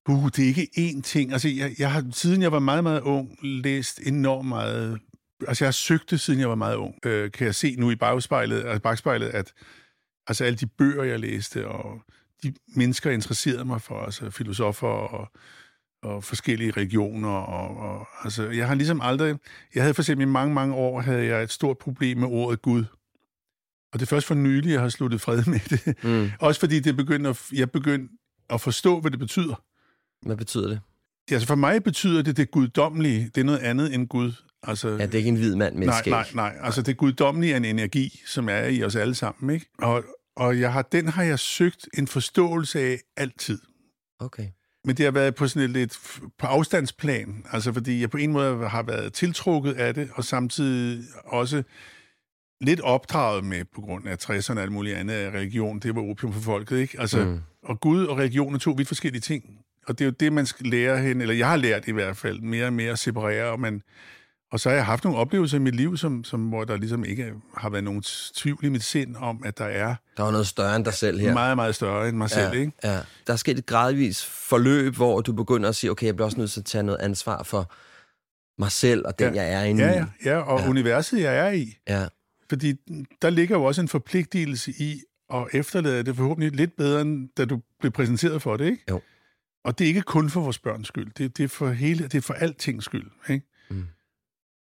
[0.09, 1.33] Uh, det er ikke én ting.
[1.33, 4.98] Altså, jeg, jeg har, siden jeg var meget, meget ung, læst enormt meget...
[5.48, 6.94] Altså, jeg har søgt det, siden jeg var meget ung.
[7.07, 9.52] Øh, kan jeg se nu i bagspejlet, altså bagspejlet, at
[10.26, 12.00] altså, alle de bøger, jeg læste, og
[12.44, 15.28] de mennesker, interesserede mig for, altså filosofer og,
[16.02, 17.28] og forskellige regioner.
[17.28, 19.37] Og, og, altså, jeg har ligesom aldrig...
[19.74, 22.62] Jeg havde for eksempel i mange, mange år, havde jeg et stort problem med ordet
[22.62, 22.85] Gud.
[23.92, 26.04] Og det er først for nylig, jeg har sluttet fred med det.
[26.04, 26.30] Mm.
[26.46, 28.14] Også fordi det begyndte at, jeg begyndte
[28.50, 29.62] at forstå, hvad det betyder.
[30.26, 30.80] Hvad betyder det?
[31.30, 33.30] Altså for mig betyder det det guddommelige.
[33.35, 34.33] Det er noget andet end Gud.
[34.62, 36.57] Altså, ja, det er ikke en hvid mand med nej, nej, nej.
[36.61, 39.54] Altså det guddommelige er en energi, som er i os alle sammen.
[39.54, 39.66] Ikke?
[39.78, 40.04] Og,
[40.37, 43.59] og jeg har, den har jeg søgt en forståelse af altid.
[44.20, 44.47] Okay.
[44.85, 45.99] Men det har været på sådan et lidt
[46.38, 51.05] på afstandsplan, altså fordi jeg på en måde har været tiltrukket af det, og samtidig
[51.25, 51.62] også
[52.61, 56.03] lidt opdraget med, på grund af 60'erne og alt muligt andet af religion, det var
[56.03, 57.01] opium for folket, ikke?
[57.01, 57.40] Altså, mm.
[57.62, 59.44] og Gud og religion er to vidt forskellige ting.
[59.87, 62.16] Og det er jo det, man skal lære hen, eller jeg har lært i hvert
[62.16, 63.83] fald, mere og mere at separere, og man,
[64.54, 67.04] og så har jeg haft nogle oplevelser i mit liv, som, som, hvor der ligesom
[67.04, 68.02] ikke har været nogen
[68.36, 69.94] tvivl i mit sind om, at der er...
[70.16, 71.32] Der var noget større end dig selv her.
[71.32, 72.72] Meget, meget større end mig ja, selv, ikke?
[72.84, 73.00] Ja.
[73.26, 76.38] Der er sket et gradvis forløb, hvor du begynder at sige, okay, jeg bliver også
[76.38, 77.72] nødt til at tage noget ansvar for
[78.58, 79.42] mig selv og den, ja.
[79.42, 80.68] jeg er inde ja, ja, ja, og ja.
[80.68, 81.76] universet, jeg er i.
[81.88, 82.06] Ja.
[82.48, 82.72] Fordi
[83.22, 85.02] der ligger jo også en forpligtelse i
[85.34, 88.84] at efterlade det forhåbentlig lidt bedre, end da du blev præsenteret for det, ikke?
[88.90, 89.00] Jo.
[89.64, 91.12] Og det er ikke kun for vores børns skyld.
[91.18, 93.46] Det, det er for hele, det er for altings skyld, ikke?
[93.70, 93.86] Mm.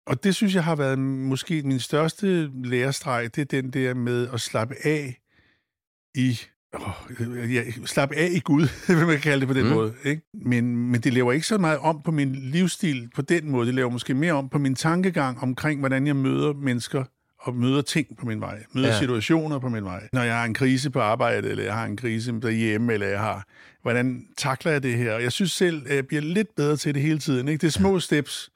[0.07, 4.29] Og det synes jeg har været måske min største lærestreg, det er den der med
[4.33, 5.19] at slappe af
[6.15, 6.39] i
[6.73, 9.73] oh, ja, slappe af i Gud, vil man kalde det på den mm.
[9.73, 9.95] måde.
[10.05, 10.23] Ikke?
[10.35, 13.67] Men, men det laver ikke så meget om på min livsstil på den måde.
[13.67, 17.05] Det laver måske mere om på min tankegang omkring, hvordan jeg møder mennesker
[17.39, 18.65] og møder ting på min vej.
[18.75, 18.99] Møder ja.
[18.99, 20.09] situationer på min vej.
[20.13, 23.21] Når jeg har en krise på arbejde, eller jeg har en krise derhjemme, eller jeg
[23.21, 23.47] har...
[23.83, 25.13] Hvordan takler jeg det her?
[25.13, 27.49] Og jeg synes selv, at jeg bliver lidt bedre til det hele tiden.
[27.49, 27.61] Ikke?
[27.61, 28.51] Det er små steps.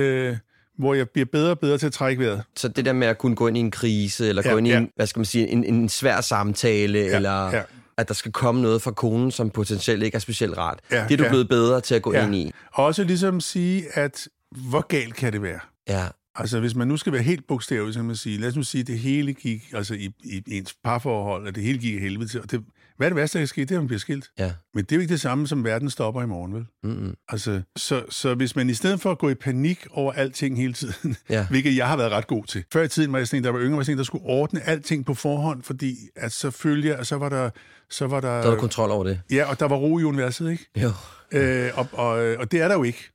[0.00, 0.36] Øh,
[0.78, 2.42] hvor jeg bliver bedre og bedre til at trække vejret.
[2.56, 4.66] Så det der med at kunne gå ind i en krise, eller ja, gå ind
[4.66, 7.62] i en, hvad skal man sige, en, en svær samtale, ja, eller ja.
[7.96, 10.78] at der skal komme noget fra konen, som potentielt ikke er specielt rart.
[10.92, 11.28] Ja, det er du ja.
[11.28, 12.26] blevet bedre til at gå ja.
[12.26, 12.52] ind i.
[12.72, 14.28] Og også ligesom sige, at
[14.70, 15.60] hvor galt kan det være?
[15.88, 16.06] Ja.
[16.34, 18.62] Altså, hvis man nu skal være helt bogstavelig, så kan man sige, lad os nu
[18.62, 21.98] sige, at det hele gik, altså i, i ens parforhold, at det hele gik i
[21.98, 22.64] helvede til, og det,
[22.98, 23.60] hvad er det værste, der kan ske?
[23.60, 24.30] Det er, at man bliver skilt.
[24.38, 24.52] Ja.
[24.74, 26.66] Men det er jo ikke det samme, som verden stopper i morgen, vel?
[26.82, 27.14] Mm-hmm.
[27.28, 30.72] Altså, så, så hvis man i stedet for at gå i panik over alting hele
[30.72, 31.46] tiden, ja.
[31.50, 32.64] hvilket jeg har været ret god til.
[32.72, 34.24] Før i tiden var jeg sådan en, der var yngre, var sådan en, der skulle
[34.24, 37.50] ordne alting på forhånd, fordi at så følger, og så var der...
[37.90, 39.20] Så var der, der var kontrol over det.
[39.30, 40.66] Ja, og der var ro i universet, ikke?
[40.76, 40.90] Jo.
[41.32, 42.08] Øh, og, og,
[42.38, 43.10] og det er der jo ikke.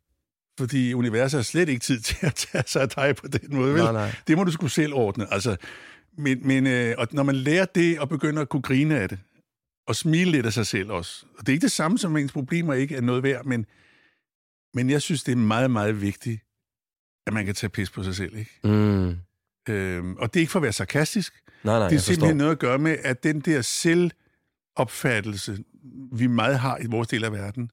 [0.60, 3.74] Fordi universet har slet ikke tid til at tage sig af dig på den måde,
[3.74, 3.84] vel?
[3.84, 4.16] Nej, nej.
[4.28, 5.34] Det må du skulle selv ordne.
[5.34, 5.56] Altså,
[6.18, 9.20] men, men øh, og når man lærer det og begynder at kunne grine af det,
[9.88, 11.26] og smile lidt af sig selv også.
[11.38, 13.66] Og det er ikke det samme som, ens problemer ikke er noget værd, men,
[14.74, 16.42] men jeg synes, det er meget, meget vigtigt,
[17.28, 18.38] at man kan tage pis på sig selv.
[18.38, 18.60] Ikke?
[18.64, 19.18] Mm.
[19.70, 21.34] Øhm, og det er ikke for at være sarkastisk.
[21.64, 25.64] Nej, nej, det er simpelthen noget at gøre med, at den der selvopfattelse,
[26.12, 27.72] vi meget har i vores del af verden,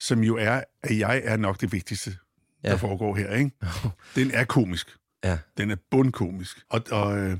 [0.00, 2.16] som jo er, at jeg er nok det vigtigste,
[2.64, 2.70] ja.
[2.70, 3.34] der foregår her.
[3.34, 3.50] Ikke?
[4.16, 4.96] Den er komisk.
[5.24, 5.38] Ja.
[5.58, 6.64] Den er bundkomisk.
[6.68, 7.38] Og, og, øh,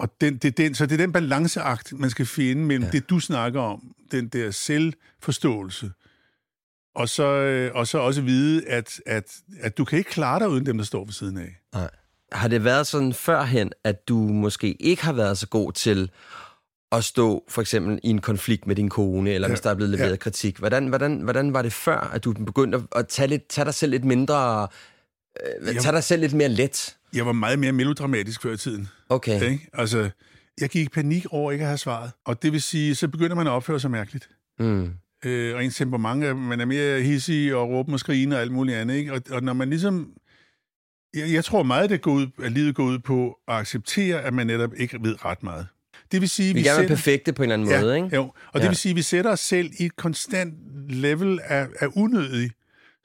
[0.00, 2.90] og den, det, den, så det er den balanceakt, man skal finde mellem ja.
[2.90, 5.90] det, du snakker om, den der selvforståelse,
[6.94, 9.24] og så, øh, og så også vide, at, at,
[9.60, 11.60] at du kan ikke klare dig uden dem, der står ved siden af.
[11.74, 11.90] Nej.
[12.32, 16.10] Har det været sådan førhen, at du måske ikke har været så god til
[16.92, 19.74] at stå for eksempel i en konflikt med din kone, eller ja, hvis der er
[19.74, 20.16] blevet leveret ja.
[20.16, 20.56] kritik.
[20.56, 23.90] Hvordan, hvordan, hvordan var det før, at du begyndte at tage, lidt, tage dig selv
[23.90, 24.68] lidt mindre,
[25.60, 26.96] øh, tage dig selv lidt mere let?
[27.14, 28.88] Jeg var meget mere melodramatisk før i tiden.
[29.08, 29.50] Okay.
[29.50, 29.68] Ikke?
[29.72, 30.10] Altså,
[30.60, 32.10] jeg gik i panik over ikke at have svaret.
[32.24, 34.28] Og det vil sige, så begynder man at opføre sig mærkeligt.
[34.58, 34.90] Mm.
[35.24, 38.76] Øh, og ens temperament, man er mere hissig og råber og skrige og alt muligt
[38.78, 38.94] andet.
[38.94, 39.12] Ikke?
[39.12, 40.12] Og, og når man ligesom...
[41.14, 44.34] Jeg, jeg tror meget, det går ud, at livet går ud på at acceptere, at
[44.34, 45.66] man netop ikke ved ret meget.
[46.12, 46.96] Det vil sige, vi, vi gerne sætter...
[46.96, 48.16] perfekte på en eller anden ja, måde, ikke?
[48.16, 48.60] Jo, og ja.
[48.60, 50.54] det vil sige, at vi sætter os selv i et konstant
[50.88, 52.50] level af, af unødig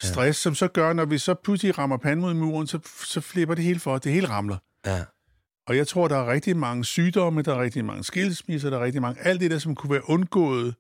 [0.04, 0.50] stress, ja.
[0.50, 3.64] som så gør, når vi så pludselig rammer panden mod muren, så, så flipper det
[3.64, 4.58] hele for, det hele ramler.
[4.86, 5.04] Ja.
[5.68, 8.84] Og jeg tror, der er rigtig mange sygdomme, der er rigtig mange skilsmisser, der er
[8.84, 9.22] rigtig mange...
[9.22, 10.76] Alt det der, som kunne være undgået,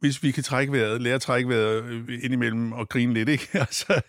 [0.00, 3.48] hvis vi kan trække vejret, lære at trække vejret øh, indimellem og grine lidt, ikke?
[3.60, 4.00] altså,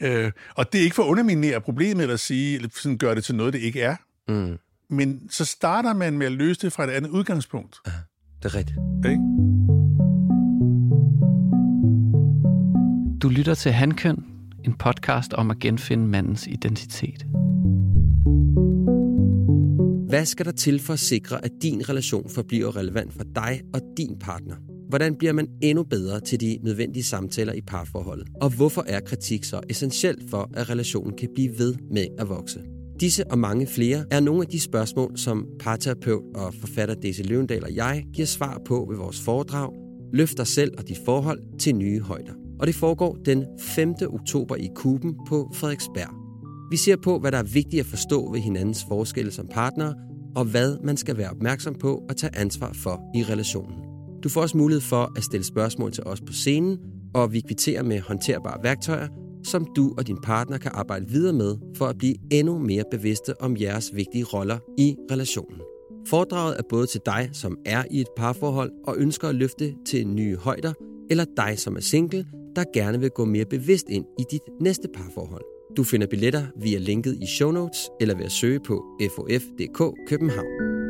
[0.00, 3.24] øh, og det er ikke for at underminere problemet, eller sige, eller sådan gøre det
[3.24, 3.96] til noget, det ikke er.
[4.28, 4.58] Mm.
[4.90, 7.76] Men så starter man med at løse det fra et andet udgangspunkt.
[7.86, 7.92] Ja,
[8.42, 8.78] det er rigtigt.
[9.06, 9.39] Ikke?
[13.22, 14.24] Du lytter til Hankøn,
[14.64, 17.26] en podcast om at genfinde mandens identitet.
[20.08, 23.80] Hvad skal der til for at sikre, at din relation forbliver relevant for dig og
[23.96, 24.56] din partner?
[24.88, 28.28] Hvordan bliver man endnu bedre til de nødvendige samtaler i parforholdet?
[28.40, 32.60] Og hvorfor er kritik så essentielt for, at relationen kan blive ved med at vokse?
[33.00, 37.64] Disse og mange flere er nogle af de spørgsmål, som parterapeut og forfatter Daisy Løvendal
[37.64, 39.70] og jeg giver svar på ved vores foredrag
[40.12, 42.39] Løft dig selv og dit forhold til nye højder.
[42.60, 43.94] Og det foregår den 5.
[44.08, 46.14] oktober i Kuben på Frederiksberg.
[46.70, 49.94] Vi ser på, hvad der er vigtigt at forstå ved hinandens forskelle som partnere,
[50.36, 53.74] og hvad man skal være opmærksom på og tage ansvar for i relationen.
[54.22, 56.78] Du får også mulighed for at stille spørgsmål til os på scenen,
[57.14, 59.08] og vi kvitterer med håndterbare værktøjer,
[59.44, 63.42] som du og din partner kan arbejde videre med for at blive endnu mere bevidste
[63.42, 65.60] om jeres vigtige roller i relationen.
[66.06, 70.08] Foredraget er både til dig, som er i et parforhold og ønsker at løfte til
[70.08, 70.72] nye højder,
[71.10, 74.88] eller dig, som er single, der gerne vil gå mere bevidst ind i dit næste
[74.94, 75.44] parforhold.
[75.76, 80.80] Du finder billetter via linket i show notes eller ved at søge på fof.dk København.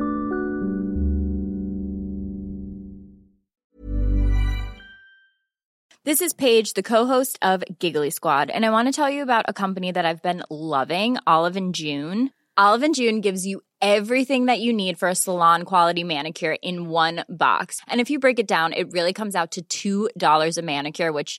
[6.06, 9.44] This is Paige, the co-host of Giggly Squad, and I want to tell you about
[9.48, 12.30] a company that I've been loving, Olive and June.
[12.56, 16.88] Olive and June gives you everything that you need for a salon quality manicure in
[16.88, 17.80] one box.
[17.86, 21.38] And if you break it down, it really comes out to $2 a manicure, which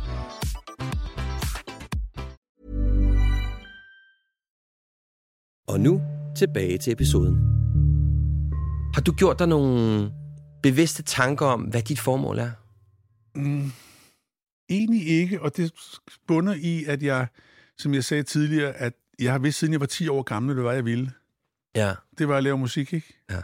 [5.71, 6.01] Og nu
[6.37, 7.35] tilbage til episoden.
[8.93, 10.11] Har du gjort dig nogle
[10.63, 12.51] bevidste tanker om, hvad dit formål er?
[13.35, 13.71] Mm,
[14.69, 15.73] egentlig ikke, og det
[16.27, 17.27] bunder i, at jeg,
[17.77, 20.63] som jeg sagde tidligere, at jeg har vidst, siden jeg var 10 år gammel, det
[20.63, 21.11] var, jeg ville.
[21.75, 21.93] Ja.
[22.17, 23.23] Det var at lave musik, ikke?
[23.31, 23.41] Ja.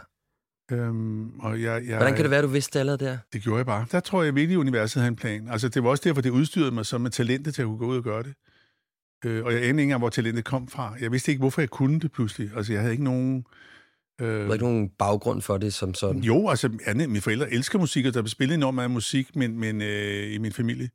[0.76, 3.18] Øhm, og jeg, jeg, Hvordan kan det være, du vidste det allerede der?
[3.32, 3.86] Det gjorde jeg bare.
[3.92, 5.48] Der tror jeg virkelig, universet havde en plan.
[5.48, 7.86] Altså, det var også derfor, det udstyrede mig som med talentet til at kunne gå
[7.86, 8.34] ud og gøre det.
[9.24, 10.94] Øh, og jeg anede ikke engang, hvor talentet kom fra.
[11.00, 12.50] Jeg vidste ikke, hvorfor jeg kunne det pludselig.
[12.56, 13.44] Altså, jeg havde ikke nogen...
[14.20, 14.40] Øh...
[14.40, 16.22] Der var ikke nogen baggrund for det som sådan?
[16.22, 19.58] Jo, altså, Anne, mine forældre elsker musik, og der blev spillet enormt meget musik men,
[19.58, 20.90] men, øh, i min familie.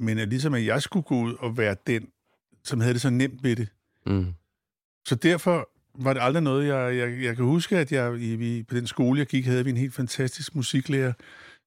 [0.00, 2.08] Men at ligesom at jeg skulle gå ud og være den,
[2.64, 3.68] som havde det så nemt ved det.
[4.06, 4.26] Mm.
[5.06, 8.74] Så derfor var det aldrig noget, jeg, jeg, jeg kan huske, at jeg i, på
[8.74, 11.12] den skole, jeg gik, havde vi en helt fantastisk musiklærer,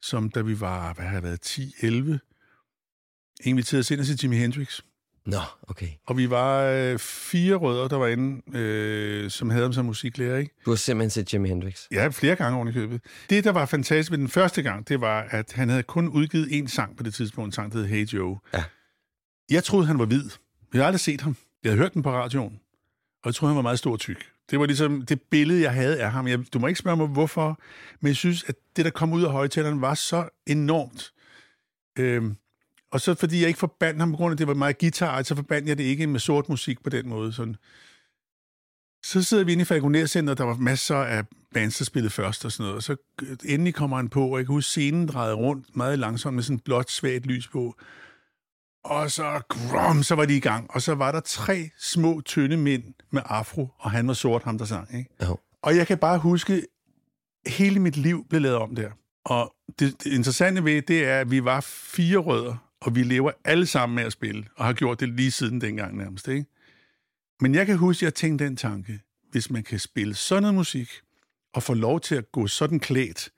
[0.02, 4.36] som da vi var, hvad har jeg været, 10-11, inviterede os ind og til Jimi
[4.36, 4.82] Hendrix.
[5.28, 5.88] Nå, okay.
[6.06, 10.38] Og vi var øh, fire rødder, der var inde, øh, som havde ham som musiklærer,
[10.38, 10.52] ikke?
[10.66, 11.86] Du har simpelthen set Jimi Hendrix?
[11.92, 13.02] Ja, flere gange oven i købet.
[13.30, 16.48] Det, der var fantastisk ved den første gang, det var, at han havde kun udgivet
[16.48, 18.38] én sang på det tidspunkt, en sang, der hed Hey Joe.
[18.54, 18.64] Ja.
[19.50, 20.24] Jeg troede, han var hvid.
[20.24, 21.36] Jeg havde aldrig set ham.
[21.64, 22.60] Jeg havde hørt den på radioen.
[23.24, 24.26] Og jeg troede, han var meget stor tyk.
[24.52, 26.28] Det var ligesom det billede, jeg havde af ham.
[26.28, 27.60] Jeg, du må ikke spørge mig, hvorfor,
[28.00, 31.12] men jeg synes, at det, der kom ud af højtaleren, var så enormt.
[32.00, 32.36] Øhm,
[32.92, 35.24] og så fordi jeg ikke forbandt ham på grund af, at det var meget guitar,
[35.24, 37.34] så forbandt jeg det ikke med sort musik på den måde.
[37.34, 37.56] Sådan.
[39.06, 41.24] Så sidder vi inde i Falconer-centeret, der var masser af
[41.54, 42.76] bands, der spillede først og sådan noget.
[42.76, 42.96] Og så
[43.46, 46.56] endelig kommer han på, og jeg kan huske, scenen drejede rundt meget langsomt med sådan
[46.56, 47.76] et blåt, svagt lys på.
[48.84, 50.72] Og så, grum, så var de i gang.
[50.72, 54.58] Og så var der tre små, tynde mænd med afro, og han var sort, ham
[54.58, 54.98] der sang.
[54.98, 55.10] Ikke?
[55.24, 55.38] Jo.
[55.62, 56.66] Og jeg kan bare huske,
[57.48, 58.90] hele mit liv blev lavet om der.
[59.26, 63.32] Og det, det interessante ved det er, at vi var fire rødder, og vi lever
[63.46, 66.28] alle sammen med at spille, og har gjort det lige siden dengang nærmest.
[66.28, 66.46] Ikke?
[67.42, 69.00] Men jeg kan huske, at jeg tænkte den tanke,
[69.32, 70.90] hvis man kan spille sådan noget musik,
[71.54, 73.30] og få lov til at gå sådan klædt,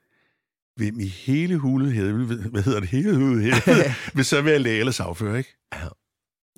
[0.75, 4.79] hvem i hele hulet helvede, hvad hedder det, hele hulet helvede, vil så være læge
[4.79, 5.55] eller sagfører, ikke?
[5.73, 5.87] Ja.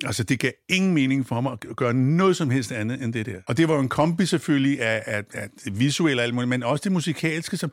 [0.04, 3.26] Altså, det gav ingen mening for mig at gøre noget som helst andet end det
[3.26, 3.40] der.
[3.46, 6.48] Og det var jo en kombi selvfølgelig af, af, af det visuelle og alt muligt,
[6.48, 7.72] men også det musikalske, som,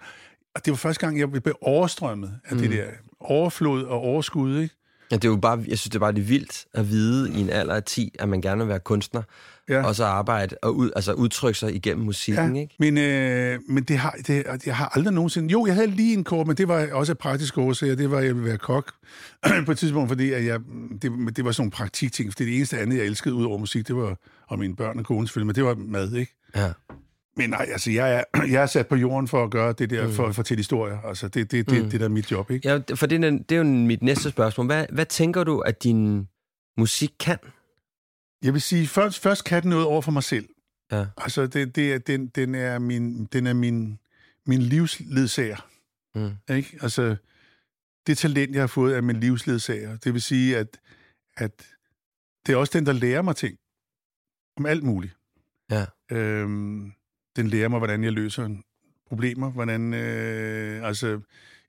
[0.55, 2.61] og det var første gang, jeg blev overstrømmet af mm.
[2.61, 2.85] det der
[3.19, 4.75] overflod og overskud, ikke?
[5.11, 7.41] Ja, det er jo bare, jeg synes, det er bare det vildt at vide i
[7.41, 9.21] en alder af 10, at man gerne vil være kunstner,
[9.69, 9.85] ja.
[9.85, 12.75] og så arbejde og ud, altså udtrykke sig igennem musikken, Ja, ikke?
[12.79, 15.51] men, øh, men det har, det, jeg har aldrig nogensinde...
[15.51, 17.95] Jo, jeg havde lige en kort, men det var også af praktiske årsager.
[17.95, 18.91] Det var, at jeg ville være kok
[19.65, 20.59] på et tidspunkt, fordi at jeg,
[21.01, 22.31] det, det var sådan nogle praktikting.
[22.31, 24.17] For det eneste andet, jeg elskede ud over musik, det var,
[24.47, 26.33] og mine børn og kone selvfølgelig, men det var mad, ikke?
[26.55, 26.71] Ja.
[27.37, 30.07] Men nej, altså, jeg er, jeg er sat på jorden for at gøre det der,
[30.07, 30.13] mm.
[30.13, 31.01] for at fortælle historier.
[31.01, 31.89] Altså, det, det, det, mm.
[31.89, 32.69] det der er mit job, ikke?
[32.69, 34.65] Ja, for det er, det er jo mit næste spørgsmål.
[34.65, 36.27] Hvad, hvad tænker du, at din
[36.77, 37.37] musik kan?
[38.43, 40.49] Jeg vil sige, først, først kan den noget over for mig selv.
[40.91, 41.05] Ja.
[41.17, 43.99] Altså, det, det, er- den, den er min, den er min,
[44.45, 45.67] min livsledsager.
[46.15, 46.55] Mm.
[46.55, 46.77] Ikke?
[46.81, 47.15] Altså,
[48.07, 49.97] det talent, jeg har fået, er min livsledsager.
[49.97, 50.79] Det vil sige, at,
[51.37, 51.65] at
[52.45, 53.57] det er også den, der lærer mig ting.
[54.57, 55.15] Om alt muligt.
[55.71, 55.85] Ja.
[56.11, 56.91] Øhm,
[57.39, 58.49] den lærer mig, hvordan jeg løser
[59.07, 59.51] problemer.
[59.51, 61.19] Hvordan, øh, altså,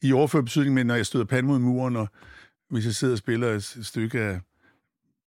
[0.02, 2.08] i overført betydning, men når jeg støder panden mod muren, og
[2.70, 4.40] hvis jeg sidder og spiller et stykke af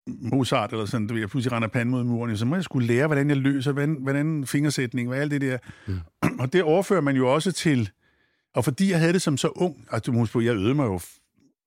[0.08, 2.88] Mozart eller sådan, du ved, jeg pludselig render panden mod muren, så må jeg skulle
[2.88, 5.58] lære, hvordan jeg løser, hvordan, hvordan fingersætning, hvad alt det der.
[5.88, 6.00] Mm.
[6.40, 7.90] Og det overfører man jo også til,
[8.56, 10.86] og fordi jeg havde det som så ung, altså du må på, jeg øvede mig
[10.86, 11.00] jo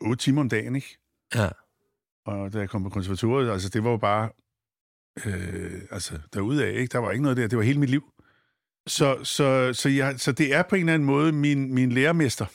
[0.00, 0.98] 8 timer om dagen, ikke?
[1.34, 1.48] Ja.
[2.26, 4.28] Og da jeg kom på konservatoriet, altså det var jo bare,
[5.26, 6.92] øh, altså derudaf, ikke?
[6.92, 8.04] Der var ikke noget der, det var hele mit liv.
[8.86, 12.46] Så, så, så, jeg, så det er på en eller anden måde min, min lærermester,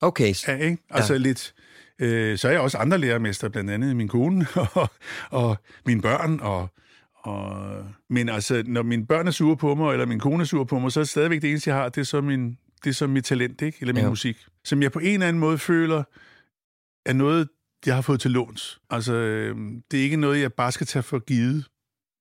[0.00, 0.82] Okay, ja, ikke?
[0.90, 1.18] Altså ja.
[1.18, 1.54] lidt,
[1.98, 4.88] øh, så er jeg også andre lærermester, blandt andet min kone og,
[5.30, 6.68] og mine børn, og,
[7.14, 10.64] og, men altså, når mine børn er sure på mig, eller min kone er sur
[10.64, 12.90] på mig, så er det stadigvæk det eneste, jeg har, det er så, min, det
[12.90, 13.78] er så mit talent, ikke?
[13.80, 14.08] Eller min Ja.
[14.08, 16.02] musik, som jeg på en eller anden måde føler,
[17.06, 17.48] er noget,
[17.86, 18.80] jeg har fået til låns.
[18.90, 19.56] Altså, øh,
[19.90, 21.66] det er ikke noget, jeg bare skal tage for givet.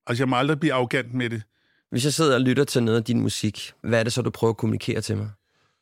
[0.07, 1.43] Altså, jeg må aldrig blive arrogant med det.
[1.91, 4.29] Hvis jeg sidder og lytter til noget af din musik, hvad er det så, du
[4.29, 5.29] prøver at kommunikere til mig?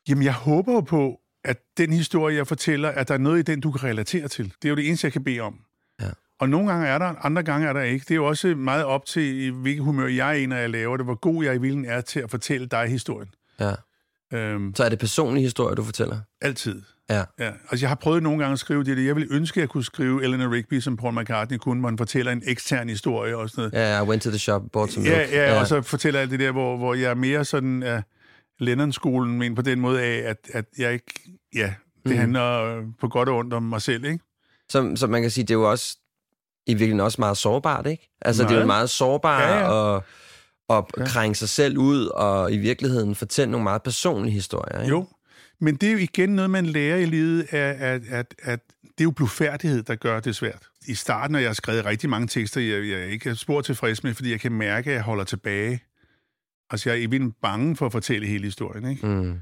[0.08, 3.42] Jamen, jeg håber jo på, at den historie, jeg fortæller, at der er noget i
[3.42, 4.44] den, du kan relatere til.
[4.62, 5.60] Det er jo det eneste, jeg kan bede om.
[6.00, 6.08] Ja.
[6.38, 8.02] Og nogle gange er der, andre gange er der ikke.
[8.02, 10.96] Det er jo også meget op til, hvilket humør jeg er i, når jeg laver
[10.96, 13.28] det, hvor god jeg i vilden er til at fortælle dig historien.
[13.60, 13.72] Ja.
[14.32, 16.20] Øhm, Så er det personlige historier, du fortæller?
[16.40, 16.82] altid.
[17.10, 17.24] Ja.
[17.38, 17.50] Ja.
[17.70, 19.06] Altså, jeg har prøvet nogle gange at skrive det.
[19.06, 21.98] Jeg ville ønske, at jeg kunne skrive Eleanor Rigby, som Paul McCartney kunne, hvor han
[21.98, 23.72] fortæller en ekstern historie og sådan noget.
[23.92, 25.32] Ja, I went to the shop, bought some Ja, milk.
[25.32, 28.02] ja, ja, og så fortæller alt det der, hvor, hvor jeg er mere sådan af
[28.60, 31.20] Lennon-skolen, men på den måde af, at, at jeg ikke...
[31.54, 32.18] Ja, det mm.
[32.18, 34.18] handler øh, på godt og ondt om mig selv, ikke?
[34.68, 35.98] Så, så man kan sige, det er jo også
[36.66, 38.10] i virkeligheden også meget sårbart, ikke?
[38.22, 38.90] Altså, det er jo Meget.
[38.90, 41.04] sårbart Ja, ja, at Ja.
[41.06, 44.90] krænge sig selv ud, og i virkeligheden fortælle nogle meget personlige historier, ikke?
[44.90, 45.06] Jo,
[45.60, 49.00] men det er jo igen noget, man lærer i livet, at, at, at, at det
[49.00, 50.62] er jo blufærdighed, der gør det svært.
[50.86, 54.04] I starten, når jeg har skrevet rigtig mange tekster, jeg, jeg ikke er spor tilfreds
[54.04, 55.80] med, fordi jeg kan mærke, at jeg holder tilbage.
[56.70, 59.06] Altså, jeg er i virkeligheden bange for at fortælle hele historien, ikke?
[59.06, 59.34] Mm.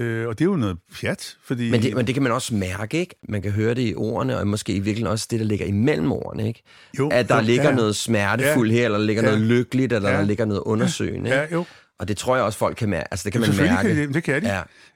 [0.00, 1.70] Øh, og det er jo noget pjat, fordi...
[1.70, 3.14] Men, det, men det kan man også mærke, ikke?
[3.28, 6.12] Man kan høre det i ordene, og måske i virkeligheden også det, der ligger imellem
[6.12, 6.62] ordene, ikke?
[6.98, 9.28] jo, At der jo, ligger ja, noget smertefuldt her, eller der ligger Ja.
[9.28, 10.16] noget lykkeligt, eller Ja.
[10.16, 11.36] der ligger noget undersøgende, ikke?
[11.40, 11.64] Ja, jo.
[11.98, 13.08] Og det tror jeg også, folk kan mærke.
[13.12, 13.88] Altså, det kan man mærke.
[13.88, 14.48] Kan det, det kan de.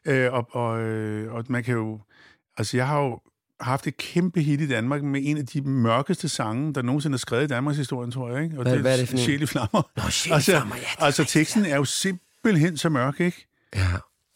[0.07, 0.13] Ja.
[0.13, 2.01] Øh, og, og, øh, og man kan jo...
[2.59, 3.21] Altså, jeg har jo
[3.61, 7.19] haft et kæmpe hit i Danmark med en af de mørkeste sange, der nogensinde er
[7.19, 8.45] skrevet i Danmarks historie, tror jeg.
[8.45, 8.57] Ikke?
[8.59, 9.23] Og Hvad- hvad er det for en?
[9.23, 9.83] Sjæl i flammer.
[9.97, 13.47] Nå, Sjæl i flammer, ja, det altså teksten er jo simpelthen så mørk, ikke?
[13.77, 13.87] Ja.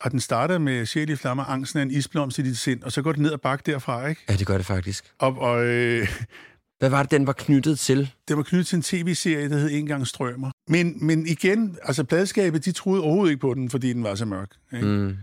[0.01, 2.93] Og den starter med Sjæl i flammer, angsten er en isblomst i dit sind, og
[2.93, 4.21] så går den ned ad bakke derfra, ikke?
[4.29, 5.05] ja, det gør det faktisk.
[5.19, 6.09] Og, og øh,
[6.79, 8.11] Hvad var det, den var knyttet til?
[8.29, 10.51] det var knyttet til en tv-serie, der hed En gang strømmer.
[10.69, 14.25] Men, men igen, altså pladskabet, de troede overhovedet ikke på den, fordi den var så
[14.25, 14.51] mørk.
[14.73, 14.87] Ikke?
[14.87, 15.17] Mm.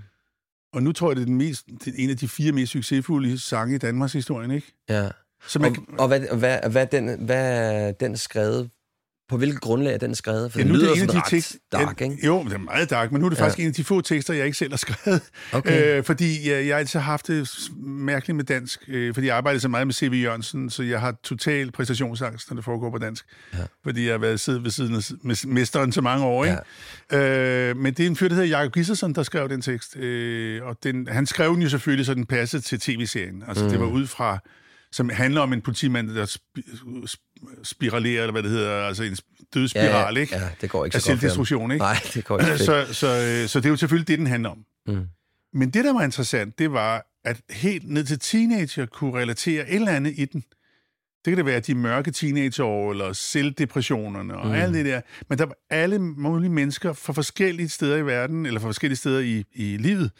[0.73, 2.71] Og nu tror jeg, det er den mest, det er en af de fire mest
[2.71, 4.73] succesfulde sange i Danmarks historie, ikke?
[4.89, 5.09] Ja.
[5.47, 8.69] Så Og, man, og hvad, hvad, hvad, er den, hvad er den skrevet?
[9.31, 10.51] På hvilket grundlag er den skrevet?
[10.51, 11.57] For Ja, den nu er lyder det en sådan af de ret tekster...
[11.71, 12.25] dark, ja, ikke?
[12.25, 13.43] Jo, det er meget dark, men nu er det Ja.
[13.43, 15.21] faktisk en af de få tekster, jeg ikke selv har skrevet.
[15.53, 15.97] Okay.
[15.97, 17.49] Øh, fordi jeg, jeg har altid haft det
[17.85, 20.13] mærkeligt med dansk, øh, fordi jeg arbejdede så meget med C.V.
[20.23, 23.25] Jørgensen, så jeg har total præstationsangst, når det foregår på dansk.
[23.53, 23.57] Ja.
[23.83, 26.45] Fordi jeg har været siddet ved siden af mesteren så mange år.
[26.45, 26.57] Ikke?
[27.69, 29.97] Øh, men det er en fyr, der hedder Jacob Gissersen, der skrev den tekst.
[29.97, 33.43] Øh, og den, han skrev den jo selvfølgelig, så den passede til tv-serien.
[33.47, 33.69] Altså, mm.
[33.69, 34.39] det var ud fra
[34.91, 39.13] som handler om en politimand, der sp- sp- spiralerer, eller hvad det hedder, altså en
[39.13, 40.35] sp- dødsspiral, ikke?
[40.35, 41.83] Ja, det går ikke Af så selvdestruktion, ikke?
[41.83, 44.27] Nej, det går ikke så så, så, øh, så det er jo selvfølgelig det, den
[44.27, 44.65] handler om.
[44.87, 45.07] Mm.
[45.53, 49.75] Men det, der var interessant, det var, at helt ned til teenager kunne relatere et
[49.75, 50.43] eller andet i den.
[51.25, 54.53] Det kan det være de mørke teenageår, eller selvdepressionerne, og mm.
[54.53, 55.01] alt det der.
[55.29, 59.19] Men der var alle mulige mennesker fra forskellige steder i verden, eller fra forskellige steder
[59.19, 60.11] i, i livet,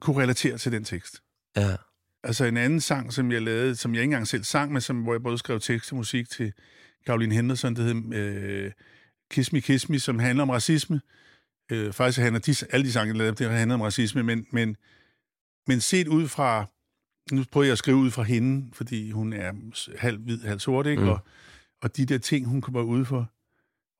[0.00, 1.20] kunne relatere til den tekst.
[1.56, 1.76] Ja.
[2.24, 5.02] Altså en anden sang, som jeg lavede, som jeg ikke engang selv sang, men som,
[5.02, 6.52] hvor jeg både skrev tekst og musik til
[7.06, 8.72] Caroline Henderson, der hed øh,
[9.30, 11.00] Kiss Me, Kiss Me, som handler om racisme.
[11.72, 14.76] Øh, faktisk handler de, alle de sange, jeg lavede, det handler om racisme, men, men,
[15.66, 16.66] men set ud fra
[17.32, 19.52] nu prøver jeg at skrive ud fra hende, fordi hun er
[19.98, 21.02] halv hvid, halv sort, ikke?
[21.02, 21.08] Mm.
[21.08, 21.18] Og,
[21.82, 23.30] og de der ting, hun kommer ud for.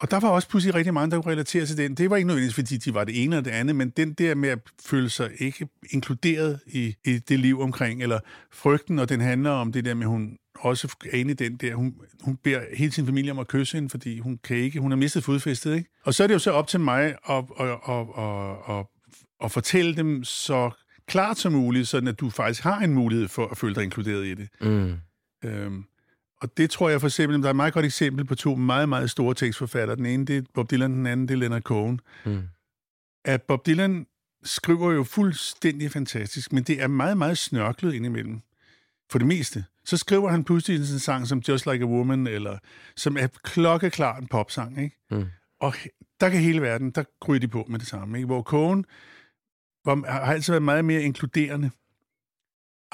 [0.01, 1.95] Og der var også pludselig rigtig mange, der kunne relatere til den.
[1.95, 4.34] Det var ikke nødvendigvis, fordi de var det ene eller det andet, men den der
[4.34, 8.20] med at føle sig ikke inkluderet i, i det liv omkring, eller
[8.53, 11.74] frygten, og den handler om det der med, hun også er inde i den der,
[11.74, 14.90] hun, hun beder hele sin familie om at kysse hende, fordi hun kan ikke, hun
[14.90, 15.90] har mistet fodfæstet, ikke?
[16.05, 18.86] Og så er det jo så op til mig at, at, at, at, at,
[19.45, 20.70] at fortælle dem så
[21.07, 24.26] klart som muligt, sådan at du faktisk har en mulighed for at føle dig inkluderet
[24.26, 24.49] i det.
[24.61, 24.95] Mm.
[25.45, 25.84] Øhm,
[26.45, 28.88] og det tror jeg for eksempel, der er et meget godt eksempel på to meget,
[28.88, 29.97] meget store tekstforfattere.
[29.97, 32.01] Den ene, det er Bob Dylan, den anden, det er Leonard Cohen.
[32.24, 32.42] Mm.
[33.24, 34.07] At Bob Dylan
[34.42, 38.40] skriver jo fuldstændig fantastisk, men det er meget, meget snørklet indimellem.
[39.11, 39.64] For det meste.
[39.84, 42.59] Så skriver han pludselig en sang som Just Like a Woman, eller
[42.97, 44.97] som er klokkeklar en popsang, ikke?
[45.11, 45.24] Mm.
[45.61, 45.74] Og
[46.20, 48.26] der kan hele verden, der kryger de på med det samme, ikke?
[48.26, 48.84] Hvor Cohen
[49.84, 51.70] var, har altid været meget mere inkluderende.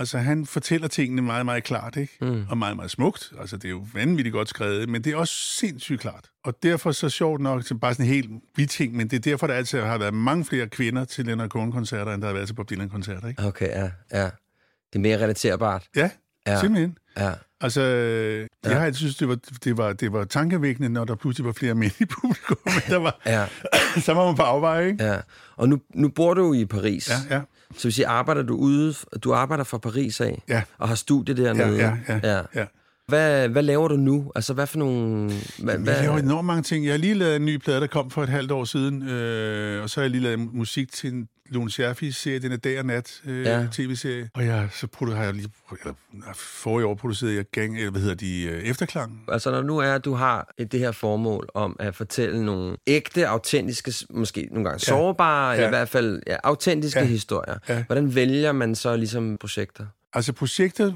[0.01, 2.17] Altså, han fortæller tingene meget, meget klart, ikke?
[2.21, 2.45] Mm.
[2.51, 3.33] Og meget, meget smukt.
[3.41, 6.25] Altså, det er jo vanvittigt godt skrevet, men det er også sindssygt klart.
[6.45, 9.47] Og derfor så sjovt nok, til bare sådan en helt biting, men det er derfor,
[9.47, 12.55] der altid har været mange flere kvinder til Leonard Cohen-koncerter, end der har været til
[12.55, 13.43] Bob Dylan-koncerter, ikke?
[13.47, 14.25] Okay, ja, ja.
[14.25, 15.85] Det er mere relaterbart.
[15.97, 16.11] Ja,
[16.47, 16.61] Ja.
[16.61, 16.99] simpelthen.
[17.19, 17.33] Ja.
[17.61, 18.73] Altså, jeg Ja.
[18.79, 21.75] har altid synes, det var, det, var, det var tankevækkende, når der pludselig var flere
[21.75, 22.57] mænd i publikum,
[22.89, 23.47] der var, Ja,
[24.07, 25.05] så var man på afveje, ikke?
[25.05, 25.19] ja.
[25.57, 27.11] Og nu, nu bor du i Paris.
[27.31, 27.41] Ja, ja.
[27.77, 28.95] Så hvis I arbejder du ude,
[29.25, 30.63] du arbejder fra Paris af, Ja.
[30.79, 31.77] og har studie dernede.
[31.77, 32.65] Ja, ja, ja, ja.
[33.11, 34.33] Hvad, hvad laver du nu?
[34.35, 35.31] Altså, hvad for nogle...
[35.59, 36.85] Hvad, Jeg laver enormt mange ting.
[36.85, 39.83] Jeg har lige lavet en ny plade, der kom for et halvt år siden, øh,
[39.83, 42.79] og så har jeg lige lavet musik til en Lone Scherfis serie, den er dag
[42.79, 43.67] og nat øh, Ja.
[43.73, 44.31] tv-serie.
[44.35, 45.49] Og jeg, så produ- har jeg lige,
[45.81, 45.95] eller,
[46.35, 49.25] forrige år produceret jeg gang, eller hvad hedder de, øh, efterklang.
[49.29, 52.77] Altså, når nu er, at du har et, det her formål om at fortælle nogle
[52.87, 54.91] ægte, autentiske, måske nogle gange Ja.
[54.91, 55.67] sårbare, ja.
[55.67, 57.01] i hvert fald ja, autentiske.
[57.01, 57.07] Ja.
[57.07, 57.59] historier.
[57.69, 57.85] Ja.
[57.87, 59.87] Hvordan vælger man så ligesom projekter?
[60.13, 60.93] Altså projekter,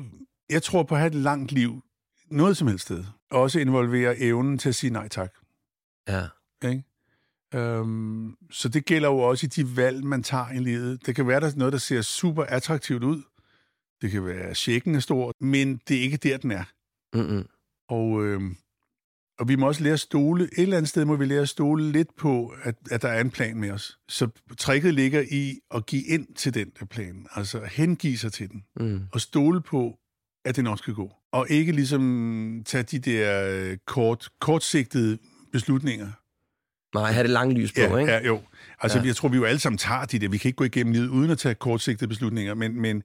[0.50, 1.82] jeg tror på at have et langt liv,
[2.36, 3.04] noget som helst sted.
[3.30, 5.32] Også involverer evnen til at sige nej tak.
[6.08, 6.26] Ja.
[6.68, 6.84] Ikke?
[7.54, 11.06] Øhm, så det gælder jo også i de valg, man tager i livet.
[11.06, 13.22] Det kan være, der er noget, der ser super attraktivt ud.
[14.02, 16.64] Det kan være, at checken er stor, men det er ikke der, den er.
[17.14, 17.46] Mm-mm.
[17.88, 18.56] Og, øhm,
[19.38, 21.48] og vi må også lære at stole, et eller andet sted må vi lære at
[21.48, 23.98] stole lidt på, at, at der er en plan med os.
[24.08, 24.28] Så
[24.58, 28.50] tricket ligger i at give ind til den der plan, altså at hengive sig til
[28.50, 29.00] den, Mm.
[29.12, 29.98] og stole på,
[30.44, 31.12] at det nok skal gå.
[31.34, 35.18] Og ikke ligesom tage de der øh, kort, kortsigtede
[35.52, 36.08] beslutninger.
[36.94, 38.12] Nej, have det lange lys på, Ja, ikke?
[38.12, 38.40] ja, jo.
[38.80, 39.04] Altså, Ja.
[39.04, 40.28] jeg tror, vi jo alle sammen tager de der.
[40.28, 43.02] Vi kan ikke gå igennem livet uden at tage kortsigtede beslutninger, men, men,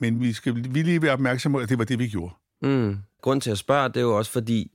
[0.00, 2.34] men vi skal vi lige være opmærksomme på, at det var det, vi gjorde.
[2.62, 2.96] Mm.
[3.22, 4.70] Grunden til at spørge, det er jo også fordi,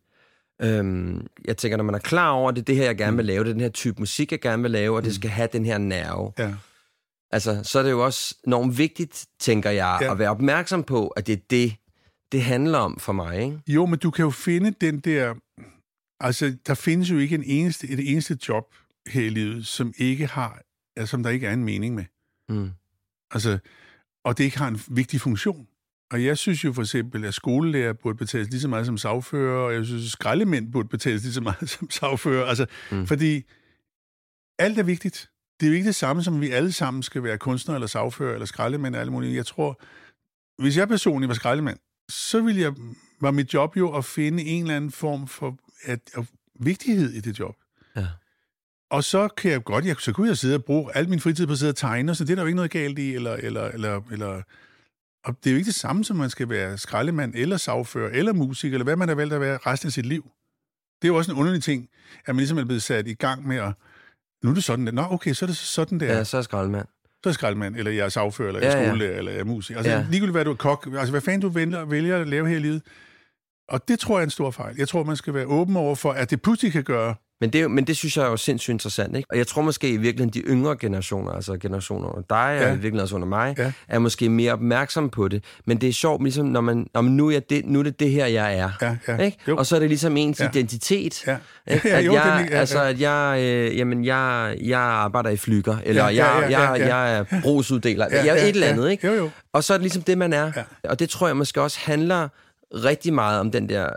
[0.61, 3.15] øhm, jeg tænker, når man er klar over, at det er det her, jeg gerne
[3.17, 5.29] vil lave, det er den her type musik, jeg gerne vil lave, og det skal
[5.29, 6.53] have den her nerve, Ja.
[7.31, 10.11] altså, så er det jo også enormt vigtigt, tænker jeg, Ja.
[10.11, 11.75] at være opmærksom på, at det er det,
[12.31, 13.61] det handler om for mig, ikke?
[13.67, 15.35] Jo, men du kan jo finde den der...
[16.19, 18.75] Altså, der findes jo ikke en eneste, et eneste job
[19.07, 20.61] her i livet, som ikke har,
[20.95, 22.05] altså, som der ikke er en mening med.
[22.49, 22.69] Mm.
[23.31, 23.59] Altså,
[24.25, 25.67] og det ikke har en vigtig funktion.
[26.11, 29.59] Og jeg synes jo for eksempel, at skolelærer burde betales lige så meget som sagfører,
[29.65, 32.45] og jeg synes, at skraldemænd burde betales lige så meget som sagfører.
[32.45, 33.07] Altså, Mm.
[33.07, 33.43] fordi
[34.59, 35.29] alt er vigtigt.
[35.59, 38.33] Det er jo ikke det samme, som vi alle sammen skal være kunstnere, eller sagfører,
[38.33, 39.35] eller skraldemænd, og alle mulige.
[39.35, 39.81] Jeg tror,
[40.61, 41.79] hvis jeg personligt var skraldemand,
[42.09, 42.73] så ville jeg,
[43.21, 46.25] var mit job jo at finde en eller anden form for at, at
[46.59, 47.55] vigtighed i det job.
[47.95, 48.07] Ja.
[48.89, 51.45] Og så kan jeg godt, jeg, så kunne jeg sidde og bruge al min fritid
[51.45, 53.33] på at sidde og tegne, så det er der jo ikke noget galt i, eller,
[53.33, 54.41] eller, eller, eller
[55.27, 58.33] og det er jo ikke det samme, som man skal være skraldemand, eller sagfører, eller
[58.33, 60.31] musiker, eller hvad man har valgt at være resten af sit liv.
[61.01, 61.89] Det er jo også en underlig ting,
[62.25, 63.73] at man ligesom er blevet sat i gang med at,
[64.43, 64.91] nu er det sådan, der.
[64.91, 66.05] Nå, okay, så er det sådan, der.
[66.05, 66.87] Ja, så er skraldemand.
[67.23, 68.87] Så er skraldemand, eller jeg er sagfører, eller Ja, jeg er ja.
[68.89, 69.77] skolelærer, eller jeg er musiker.
[69.79, 69.97] Altså, Ja.
[69.99, 70.05] ja.
[70.09, 72.59] ligegyldigt hvad du er kok, altså hvad fanden du vælger, vælger at lave her i
[72.59, 72.81] livet.
[73.69, 74.75] Og det tror jeg er en stor fejl.
[74.77, 77.15] Jeg tror, man skal være åben over for, at det pludselig kan gøre.
[77.41, 79.27] Men det, men det synes jeg er jo sindssygt interessant, ikke?
[79.31, 82.55] Og jeg tror måske i virkeligheden, de yngre generationer, altså generationer under dig, ja.
[82.55, 82.67] og Ja.
[82.67, 83.71] i virkeligheden også under mig, Ja.
[83.87, 85.43] er måske mere opmærksom på det.
[85.65, 87.99] Men det er sjovt, ligesom når man, når man nu, er det, nu er det
[87.99, 88.69] det her, jeg er.
[88.81, 89.17] Ja, ja.
[89.17, 89.37] Ikke?
[89.47, 89.57] Jo.
[89.57, 90.49] Og så er det ligesom ens Ja.
[90.49, 91.27] identitet.
[91.27, 91.37] Ja.
[91.67, 91.87] Ikke?
[91.89, 92.89] Ja, At jo, jeg, den- ja, altså, ja.
[92.89, 96.79] at jeg, øh, jamen, jeg, jeg arbejder i flyger, eller Ja, ja, jeg, ja, jeg,
[96.79, 96.95] ja, ja.
[97.03, 98.89] jeg er brugsuddeler, Ja, jeg er ja, et eller andet, ja.
[98.91, 99.07] ikke?
[99.07, 99.29] Jo, jo.
[99.53, 100.51] Og så er det ligesom det, man er.
[100.55, 100.63] Ja.
[100.89, 102.27] Og det tror jeg måske også handler
[102.73, 103.89] rigtig meget om den der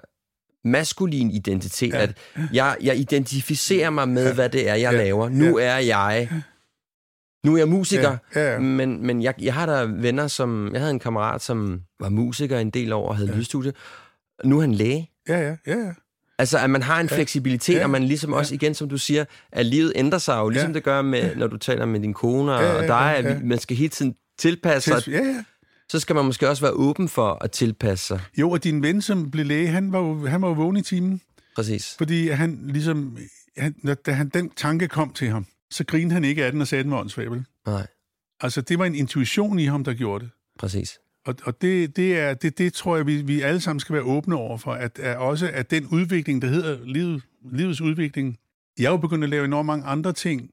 [0.65, 1.99] maskulin identitet, Ja.
[2.03, 2.19] at
[2.53, 4.99] jeg, jeg identificerer mig med, hvad det er, jeg Ja.
[4.99, 5.29] laver.
[5.29, 6.29] Nu er jeg...
[7.47, 8.59] Nu er jeg musiker, Ja, ja, ja.
[8.59, 10.71] men, men jeg, jeg har der venner, som...
[10.73, 13.37] Jeg havde en kammerat, som var musiker en del år og havde ja.
[13.37, 13.73] lydstudie.
[14.45, 15.11] Nu er han læge.
[15.29, 15.93] Ja, ja, ja, ja.
[16.39, 17.17] Altså, at man har en ja.
[17.17, 17.85] fleksibilitet, Ja.
[17.85, 20.75] og man ligesom også, igen, som du siger, at livet ændrer sig jo, ligesom Ja.
[20.75, 23.19] det gør, med, når du taler med din kone og, Ja, ja, og dig, ja,
[23.19, 23.39] at ja.
[23.45, 25.09] man skal hele tiden tilpasse sig.
[25.09, 25.45] Ja, ja.
[25.91, 28.21] Så skal man måske også være åben for at tilpasse sig.
[28.39, 30.83] Jo, og din ven, som blev læge, han var jo, han var jo vågen i
[30.83, 31.21] timen.
[31.57, 31.95] Præcis.
[31.99, 33.19] Fordi han ligesom,
[33.57, 33.75] han,
[34.07, 36.81] da han, den tanke kom til ham, så grinede han ikke af den og sagde,
[36.81, 37.45] at den var åndssvabel.
[37.67, 37.87] Nej,
[38.41, 40.33] Altså, det var en intuition i ham, der gjorde det.
[40.59, 40.99] præcis.
[41.27, 44.03] Og, og det, det, er, det, det tror jeg, vi, vi alle sammen skal være
[44.03, 47.23] åbne over for, at, at også at den udvikling, der hedder livet,
[47.53, 48.39] livets udvikling,
[48.79, 50.51] jeg er jo begyndt at lave enormt mange andre ting,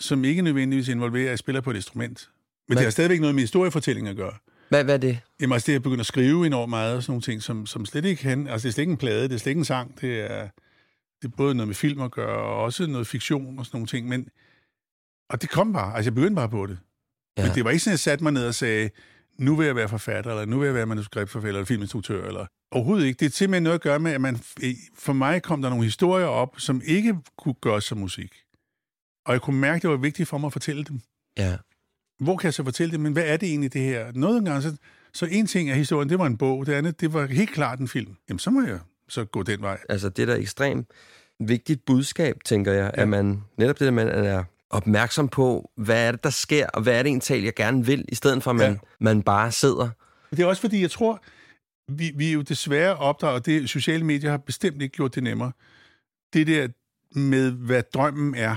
[0.00, 2.30] som ikke nødvendigvis involverer, at jeg spiller på et instrument.
[2.70, 4.34] Men det har stadigvæk noget med historiefortælling at gøre.
[4.68, 5.18] Hvad, hvad er det?
[5.40, 7.86] Jamen altså, det er begyndt at skrive enormt meget og sådan nogle ting, som, som
[7.86, 8.48] slet ikke kan...
[8.48, 10.48] Altså, det er slet ikke en plade, det er slet ikke en sang, det er,
[11.22, 13.86] det er både noget med film at gøre, og også noget fiktion og sådan nogle
[13.86, 14.28] ting, men...
[15.30, 16.78] Og det kom bare, altså jeg begyndte bare på det.
[17.38, 17.46] Ja.
[17.46, 18.90] Men det var ikke sådan, at jeg satte mig ned og sagde,
[19.38, 23.06] nu vil jeg være forfatter, eller nu vil jeg være manuskriptforfatter, eller filminstruktør, eller overhovedet
[23.06, 23.18] ikke.
[23.18, 24.40] Det er simpelthen noget at gøre med, at man,
[24.94, 28.34] for mig kom der nogle historier op, som ikke kunne gøres som musik.
[29.26, 31.00] Og jeg kunne mærke, at det var vigtigt for mig at fortælle dem.
[31.38, 31.56] Ja.
[32.20, 33.00] Hvor kan jeg så fortælle det?
[33.00, 34.12] Men hvad er det egentlig, det her?
[34.14, 34.76] Noget engang, så,
[35.12, 36.66] så en ting af historien, det var en bog.
[36.66, 38.16] Det andet, det var helt klart en film.
[38.28, 39.78] Jamen, så må jeg så gå den vej.
[39.88, 40.88] Altså, det er da ekstremt
[41.40, 42.90] vigtigt budskab, tænker jeg.
[42.96, 43.02] Ja.
[43.02, 46.82] at man netop det, at man er opmærksom på, hvad er det, der sker, og
[46.82, 48.78] hvad er det egentlig, jeg gerne vil, i stedet for, at man, Ja.
[49.00, 49.88] man bare sidder.
[50.30, 51.22] Det er også fordi, jeg tror,
[51.92, 55.22] vi, vi er jo desværre opdraget, og det sociale medier har bestemt ikke gjort det
[55.22, 55.52] nemmere.
[56.32, 56.68] Det der
[57.18, 58.56] med, hvad drømmen er.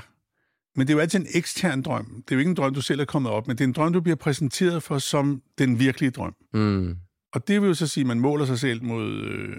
[0.76, 2.06] Men det er jo altid en ekstern drøm.
[2.06, 3.56] Det er jo ikke en drøm, du selv er kommet op med.
[3.56, 6.36] Det er en drøm, du bliver præsenteret for som den virkelige drøm.
[6.54, 6.98] Mm.
[7.34, 9.58] Og det vil jo så sige, at man måler sig selv mod, øh,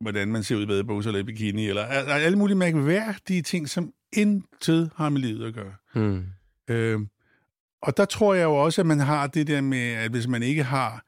[0.00, 3.42] hvordan man ser ud i badebukser eller i bikini, eller al- al- alle mulige mærkværdige
[3.42, 5.74] ting, som intet har med livet at gøre.
[5.94, 6.24] Mm.
[6.70, 7.00] Øh,
[7.82, 10.42] og der tror jeg jo også, at man har det der med, at hvis man
[10.42, 11.04] ikke har...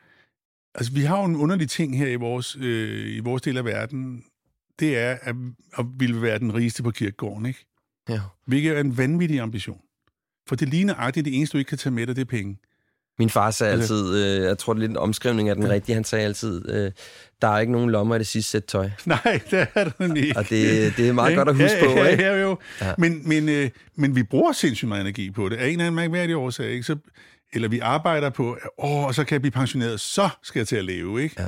[0.75, 3.65] Altså, vi har jo en underlig ting her i vores, øh, i vores del af
[3.65, 4.25] verden.
[4.81, 5.37] Det er at,
[5.79, 7.66] at ville være den rigeste på kirkegården, ikke?
[8.09, 8.21] Ja.
[8.47, 9.79] Hvilket er en vanvittig ambition.
[10.49, 12.59] For det ligner agtigt, det eneste, du ikke kan tage med dig, det er penge.
[13.19, 15.65] Min far sagde Altså- altid, øh, jeg tror, det er lidt en omskrivning af den
[15.65, 15.71] Ja.
[15.71, 16.93] rigtige, han sagde altid, øh,
[17.43, 18.91] der er ikke nogen lommer i det sidste sæt tøj.
[19.07, 20.37] Nej, det er det ikke.
[20.39, 21.39] Og det, det er meget Ikke?
[21.39, 22.23] godt at huske ja, på, ja, ikke?
[22.25, 22.59] Ja, jo.
[22.81, 22.87] Ja.
[22.87, 22.95] Ja.
[22.99, 25.57] Men, men, øh, men vi bruger sindssygt meget energi på det.
[25.57, 26.83] Af en eller anden mærkværdig årsag, ikke?
[26.83, 26.97] Så,
[27.53, 30.85] eller vi arbejder på, åh, så kan jeg blive pensioneret, så skal jeg til at
[30.85, 31.35] leve, ikke?
[31.43, 31.47] Ja.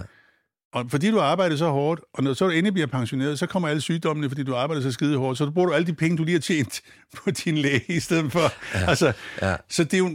[0.75, 3.69] Og fordi du arbejder så hårdt, og når så du endelig bliver pensioneret, så kommer
[3.69, 6.17] alle sygdommene, fordi du arbejder så skide hårdt, så du bruger du alle de penge,
[6.17, 6.81] du lige har tjent
[7.25, 8.53] på din læge, i stedet for...
[8.79, 8.89] Ja.
[8.91, 9.13] Altså,
[9.43, 9.57] Ja.
[9.69, 10.11] Så det er jo...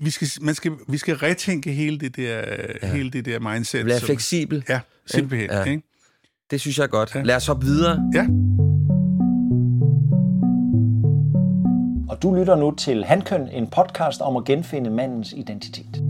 [0.00, 2.42] Vi skal, man skal, vi skal retænke hele det der,
[2.82, 2.92] ja.
[2.92, 3.86] hele det der mindset.
[3.86, 4.64] Være som- fleksibel.
[4.68, 5.50] Ja, simpelthen.
[5.50, 5.64] Ja.
[5.64, 5.82] Ikke?
[6.50, 7.14] Det synes jeg er godt.
[7.14, 7.22] Ja.
[7.22, 8.10] Lad os hoppe videre.
[8.14, 8.26] Ja.
[12.08, 16.02] Og du lytter nu til Handkøn, en podcast om at genfinde mandens identitet.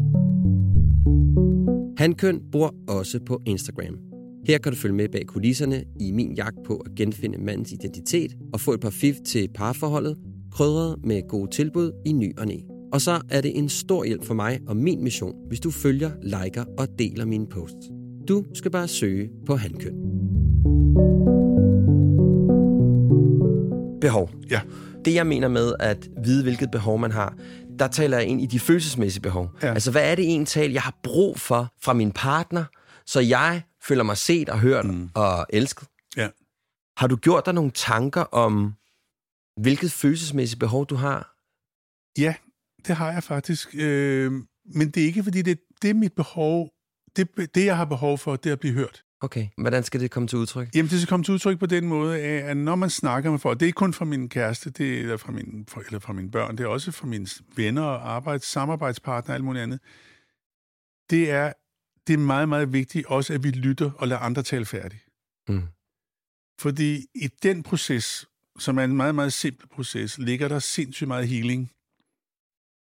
[1.99, 3.99] Hankøn bor også på Instagram.
[4.47, 8.37] Her kan du følge med bag kulisserne i min jagt på at genfinde mandens identitet
[8.53, 10.17] og få et par fif til parforholdet,
[10.53, 12.57] krydret med gode tilbud i ny og næ.
[12.93, 16.11] Og så er det en stor hjælp for mig og min mission, hvis du følger,
[16.23, 17.91] liker og deler mine posts.
[18.29, 19.95] Du skal bare søge på Hankøn.
[24.01, 24.31] Behov.
[24.51, 24.61] Ja.
[25.05, 27.37] Det jeg mener med at vide, hvilket behov man har,
[27.79, 29.51] der taler jeg ind i de følelsesmæssige behov.
[29.63, 29.73] Ja.
[29.73, 32.65] Altså, hvad er det egentlig, jeg har brug for fra min partner,
[33.07, 35.11] så jeg føler mig set og hørt mm.
[35.15, 35.89] og elsket?
[36.17, 36.29] Ja.
[36.97, 38.75] Har du gjort dig nogle tanker om,
[39.61, 41.35] hvilket følelsesmæssigt behov du har?
[42.19, 42.35] Ja,
[42.87, 43.75] det har jeg faktisk.
[43.75, 44.33] Øh,
[44.75, 46.71] men det er ikke, fordi det, det er mit behov.
[47.17, 49.05] Det, det, jeg har behov for, det er at blive hørt.
[49.25, 50.75] Okay, hvordan skal det komme til udtryk?
[50.75, 53.61] Jamen, det skal komme til udtryk på den måde, at når man snakker med folk,
[53.61, 56.31] det er ikke kun fra min kæreste, det er eller fra, min, eller fra mine
[56.31, 59.81] børn, det er også fra mine venner og arbejds, samarbejdspartnere og alt muligt andet.
[61.11, 61.53] Det er,
[62.07, 65.03] det er meget, meget vigtigt også, at vi lytter og lader andre tale færdigt.
[65.49, 65.63] Mm.
[66.61, 68.27] Fordi i den proces,
[68.59, 71.71] som er en meget, meget simpel proces, ligger der sindssygt meget healing.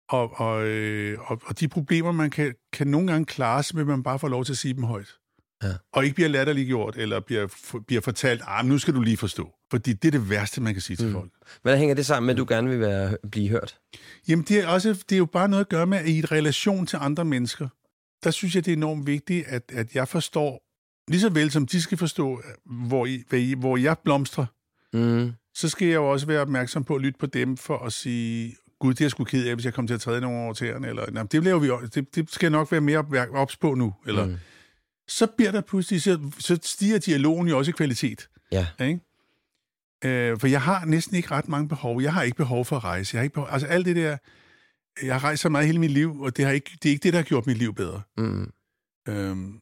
[0.09, 3.85] Og, og, øh, og, og de problemer, man kan, kan nogle gange klare sig, hvis
[3.85, 5.17] man bare får lov til at sige dem højt.
[5.63, 5.73] Ja.
[5.93, 7.47] Og ikke bliver latterliggjort, eller bliver,
[7.87, 9.51] bliver fortalt, ah, nu skal du lige forstå.
[9.71, 11.13] Fordi det er det værste, man kan sige til Mm.
[11.13, 11.31] folk.
[11.61, 13.77] Hvordan hænger det sammen med, at du gerne vil være, blive hørt?
[14.27, 16.31] Jamen, det er, også, det er jo bare noget at gøre med, at i et
[16.31, 17.67] relation til andre mennesker,
[18.23, 20.63] der synes jeg, det er enormt vigtigt, at, at jeg forstår,
[21.11, 24.45] lige så vel som de skal forstå, hvor, I, hvad I, hvor jeg blomstrer,
[24.93, 25.31] Mm.
[25.55, 28.55] så skal jeg jo også være opmærksom på at lytte på dem for at sige,
[28.79, 30.53] gud, det er jeg sgu ked af, hvis jeg kommer til at træde nogle over
[30.53, 33.73] tæerne, eller nej, det, laver vi, det, det skal jeg nok være mere ops på
[33.73, 34.35] nu, eller Mm.
[35.07, 38.29] Så bliver der pludselig, så, så stiger dialogen jo også i kvalitet.
[38.51, 38.67] Ja.
[38.81, 38.99] Ikke?
[40.05, 42.01] Øh, for jeg har næsten ikke ret mange behov.
[42.01, 43.15] Jeg har ikke behov for at rejse.
[43.15, 44.17] Jeg har ikke behov, altså alt det der,
[45.03, 47.03] jeg har rejst så meget hele mit liv, og det, har ikke, det er ikke
[47.03, 48.01] det, der har gjort mit liv bedre.
[48.17, 48.51] Mm.
[49.09, 49.59] Øhm,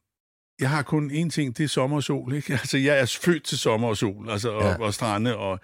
[0.60, 2.34] jeg har kun én ting, det er sommer og sol.
[2.34, 2.52] Ikke?
[2.62, 4.68] Altså, jeg er født til sommer og sol, altså, og, Ja.
[4.70, 4.76] ja.
[4.82, 5.60] og strande, og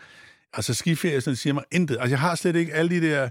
[0.53, 1.97] altså skiferie, sådan, siger mig intet.
[2.01, 3.31] Altså, jeg har slet ikke alle de der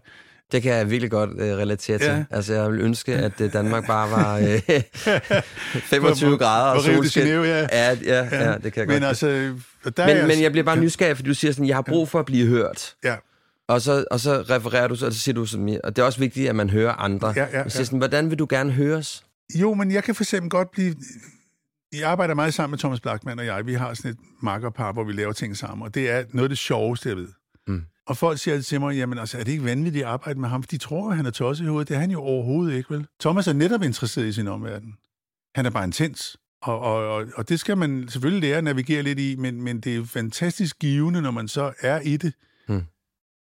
[0.51, 2.07] Det kan jeg virkelig godt øh, relatere til.
[2.07, 2.23] Ja.
[2.31, 4.45] Altså, jeg vil ønske, at øh, Danmark bare var øh,
[5.83, 7.27] 25 Hvor- grader og solskin.
[7.27, 7.67] Ja.
[7.71, 9.03] Ja, ja, ja, det kan jeg Men godt.
[9.03, 11.75] altså, der er men, jeg, men jeg bliver bare nysgerrig, fordi du siger sådan, jeg
[11.75, 12.95] har brug for at blive hørt.
[13.03, 13.15] Ja,
[13.67, 16.19] Og så, og så refererer du, og så siger du sådan, og det er også
[16.19, 17.33] vigtigt, at man hører andre.
[17.35, 17.85] Ja, ja, Du siger ja.
[17.85, 19.23] sådan, hvordan vil du gerne høres?
[19.55, 20.95] Jo, men jeg kan for eksempel godt blive...
[21.93, 23.65] Jeg arbejder meget sammen med Thomas Blackman og jeg.
[23.65, 26.49] Vi har sådan et makkerpar, hvor vi laver ting sammen, og det er noget af
[26.49, 27.27] det sjoveste, jeg ved.
[27.67, 27.81] Mm.
[28.05, 30.49] Og folk siger altid til mig, jamen altså, er det ikke vanvittigt at arbejde med
[30.49, 30.63] ham?
[30.63, 31.87] For de tror, at han er tosset i hovedet.
[31.87, 33.07] Det er han jo overhovedet ikke, vel?
[33.19, 34.93] Thomas er netop interesseret i sin omverden.
[35.55, 36.37] Han er bare intens.
[36.61, 39.79] Og, og, og, og det skal man selvfølgelig lære at navigere lidt i, men, men
[39.79, 42.33] det er fantastisk givende, når man så er i det.
[42.67, 42.83] Mm.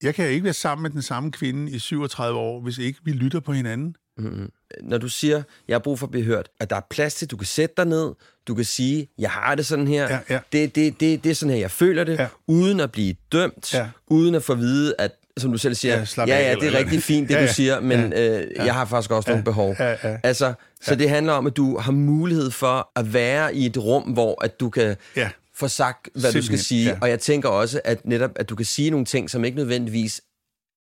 [0.03, 3.13] Jeg kan ikke være sammen med den samme kvinde i 37 år, hvis ikke vi
[3.13, 3.97] lytter på hinanden.
[4.19, 4.51] Mm-hmm.
[4.83, 7.31] Når du siger, jeg har brug for at blive hørt, at der er plads til,
[7.31, 8.13] du kan sætte dig ned,
[8.49, 10.39] du kan sige, jeg har det sådan her, Ja, ja.
[10.53, 12.27] Det, det, det, det er sådan her, jeg føler det, Ja.
[12.47, 13.89] uden at blive dømt, Ja.
[14.07, 16.69] uden at få at vide, at som du selv siger, Ja, ja, ja, ja, det
[16.75, 17.53] er rigtig fint, det Ja, du ja.
[17.53, 18.41] siger, men Ja.
[18.41, 19.77] øh, jeg har faktisk også nogle behov.
[19.79, 20.19] Ja, ja.
[20.23, 20.53] Altså,
[20.83, 24.45] så det handler om, at du har mulighed for at være i et rum, hvor
[24.45, 25.31] at du kan Ja.
[25.55, 26.89] få sagt, hvad du skal Simpelthen, sige.
[26.91, 26.99] ja.
[27.01, 30.21] Og jeg tænker også, at netop, at du kan sige nogle ting, som ikke nødvendigvis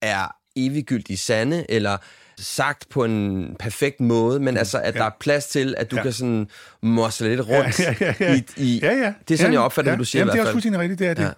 [0.02, 1.96] er eviggyldigt sande, eller
[2.38, 4.98] sagt på en perfekt måde, men altså, at Ja.
[4.98, 6.02] der er plads til, at du Ja.
[6.02, 6.48] kan sådan
[6.82, 8.34] mosle lidt rundt ja, ja, ja.
[8.34, 9.14] i, i Ja, ja.
[9.28, 9.94] Det er sådan, ja, jeg opfatter ja.
[9.94, 10.54] det, du siger Jamen, i det er hvert også fald.
[10.72, 11.34] fuldstændig rigtigt, det er det.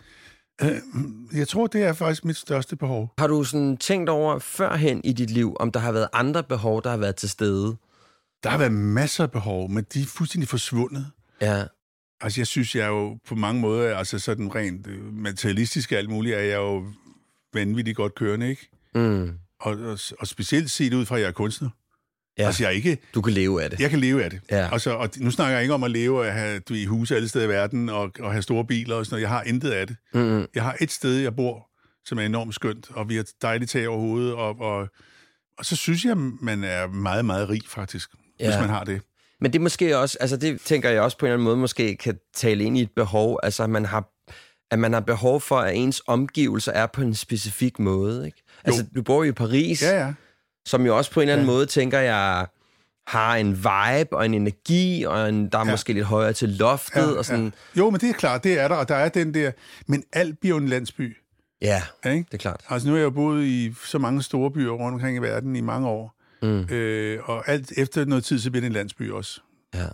[1.33, 3.13] Øh, Jeg tror, det er faktisk mit største behov.
[3.19, 6.83] Har du sådan tænkt over førhen i dit liv, om der har været andre behov,
[6.83, 7.77] der har været til stede?
[8.43, 11.07] Der har været masser af behov, men de er fuldstændig forsvundet.
[11.41, 11.65] Ja.
[12.21, 15.99] Altså, jeg synes, jeg er jo på mange måder, altså sådan rent øh, materialistisk og
[15.99, 16.85] alt muligt, er jeg jo
[17.55, 18.71] vanvittigt godt kørende, ikke?
[18.95, 19.33] Mm.
[19.61, 21.69] Og, og, og specielt set ud fra, at jeg er kunstner.
[22.39, 22.47] Ja.
[22.47, 22.99] Altså, jeg er ikke...
[23.15, 23.81] Du kan leve af det.
[23.81, 24.41] Jeg kan leve af det.
[24.51, 24.73] Ja.
[24.73, 27.17] Altså, og nu snakker jeg ikke om at leve af at have du, i huse
[27.17, 29.23] alle steder i verden og, og have store biler og sådan noget.
[29.23, 29.97] Jeg har intet af det.
[30.15, 30.47] Mm-hmm.
[30.55, 31.69] Jeg har et sted, jeg bor,
[32.05, 34.89] som er enormt skønt, og vi har dejligt tag over hovedet, og, og,
[35.59, 38.47] og så synes jeg, man er meget, meget rig, faktisk, ja.
[38.47, 39.01] hvis man har det.
[39.41, 41.97] Men det måske også, altså det tænker jeg også på en eller anden måde, måske
[41.97, 44.09] kan tale ind i et behov, altså man har,
[44.71, 48.43] at man har behov for, at ens omgivelser er på en specifik måde, ikke?
[48.65, 50.13] Altså, du bor jo i Paris, Ja, ja.
[50.67, 51.53] som jo også på en eller anden Ja.
[51.53, 52.47] måde, tænker jeg,
[53.07, 55.71] har en vibe og en energi, og en, der er Ja.
[55.71, 57.79] måske lidt højere til loftet, ja, og sådan, Ja.
[57.81, 59.51] Jo, men det er klart, det er der, og der er den der...
[59.87, 61.17] Men alt bliver en landsby,
[61.63, 62.17] ja, ikke?
[62.29, 62.61] det er klart.
[62.71, 65.61] Altså, nu har jeg boet i så mange store byer rundt omkring i verden i
[65.61, 66.61] mange år, Mm.
[66.75, 69.41] øh, og alt efter noget tid, så bliver det en landsby også.
[69.75, 69.87] Ja.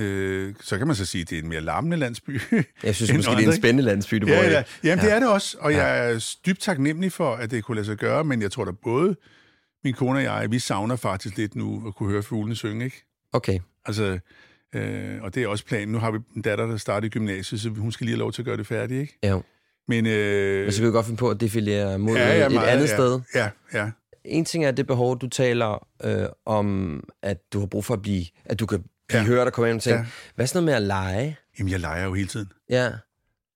[0.00, 2.40] Øh, så kan man så sige, at det er en mere larmende landsby.
[2.82, 4.50] Jeg synes måske, det er andre, en spændende landsby, du Ja, i.
[4.50, 4.62] ja.
[4.84, 5.14] Jamen, det Ja.
[5.14, 8.24] er det også, og jeg er dybt taknemmelig for, at det kunne lade sig gøre,
[8.24, 9.16] men jeg tror da både
[9.84, 13.04] min kone og jeg, vi savner faktisk lidt nu at kunne høre fuglene synge, ikke?
[13.32, 13.58] Okay.
[13.86, 14.18] Altså,
[14.74, 15.88] øh, og det er også planen.
[15.92, 18.32] Nu har vi en datter, der starter i gymnasiet, så hun skal lige have lov
[18.32, 19.18] til at gøre det færdigt, ikke?
[19.22, 19.38] Ja.
[19.88, 22.52] Men, øh, Men så kan vi godt finde på at defilere mod ja, ja, et
[22.52, 23.20] meget, andet ja, sted.
[23.34, 23.90] Ja, ja.
[24.24, 28.02] En ting er det behov, du taler øh, om, at du har brug for at
[28.02, 29.24] blive, at du kan Ja.
[29.24, 30.06] hørt og komme ind og tænke, Ja.
[30.34, 31.36] hvad er sådan noget med at lege?
[31.58, 32.52] Jamen, jeg leger jo hele tiden.
[32.70, 32.92] Ja.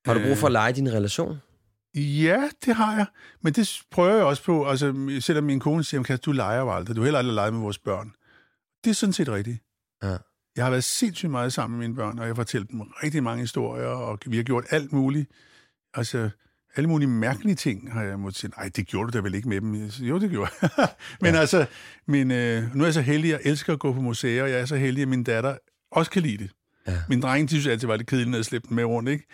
[0.06, 0.52] Har du brug for at Øh.
[0.52, 1.38] lege din relation?
[1.94, 3.06] Ja, det har jeg.
[3.42, 4.68] Men det prøver jeg også på.
[4.68, 6.96] Altså, selvom min kone siger, at du leger jo aldrig.
[6.96, 8.12] Du har heller aldrig leget med vores børn.
[8.84, 9.58] Det er sådan set rigtigt.
[10.02, 10.16] Ja.
[10.56, 13.22] Jeg har været sindssygt meget sammen med mine børn, og jeg har fortalt dem rigtig
[13.22, 15.30] mange historier, og vi har gjort alt muligt.
[15.94, 16.30] Altså,
[16.76, 19.48] alle mulige mærkelige ting har jeg måttet sige, nej, det gjorde du da vel ikke
[19.48, 19.90] med dem.
[19.90, 20.70] Siger, jo, det gjorde jeg.
[21.20, 21.40] Men ja.
[21.40, 21.66] altså,
[22.06, 24.60] min, øh, nu er jeg så heldig, jeg elsker at gå på museer, og jeg
[24.60, 25.56] er så heldig, at min datter
[25.92, 26.50] også kan lide det.
[26.86, 26.96] Ja.
[27.08, 29.24] Min dreng, de synes altid, var lidt kedeligt, jeg slæbte den med rundt, ikke?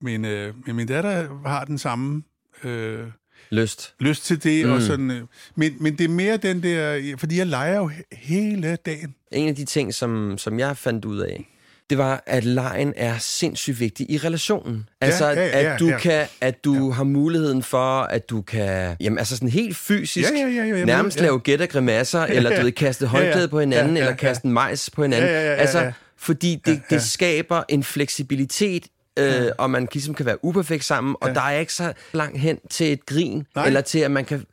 [0.00, 2.22] Men, øh, men min datter har den samme
[2.64, 3.06] øh,
[3.50, 3.94] Lyst.
[4.00, 4.72] lyst til det, mm.
[4.72, 5.22] Og sådan, øh,
[5.56, 9.14] men, men det er mere den der, fordi jeg leger jo he- hele dagen.
[9.32, 11.48] En af de ting, som, som jeg fandt ud af,
[11.90, 14.88] det var, at lejen er sindssygt vigtig i relationen.
[15.00, 15.98] Altså, ja, ja, at du ja.
[15.98, 20.36] kan, at du har muligheden for, at du kan, jamen altså sådan helt fysisk, Ja,
[20.38, 21.22] ja, ja, ja, er nærmest ja.
[21.22, 23.46] lave gæt og grimasser, eller du ved, kaste håndklæde Ja, ja.
[23.46, 25.28] på hinanden, Ja, ja, eller kaste en majs på hinanden.
[25.30, 25.92] Ja, ja, ja, ja, altså, ja.
[26.16, 26.98] fordi det, Ja, det ja.
[26.98, 28.86] skaber en fleksibilitet,
[29.18, 31.34] øh, og man ligesom kan være uperfekt sammen, og Ja.
[31.34, 33.66] der er ikke så langt hen til et grin, Nej.
[33.66, 34.44] eller til, at man kan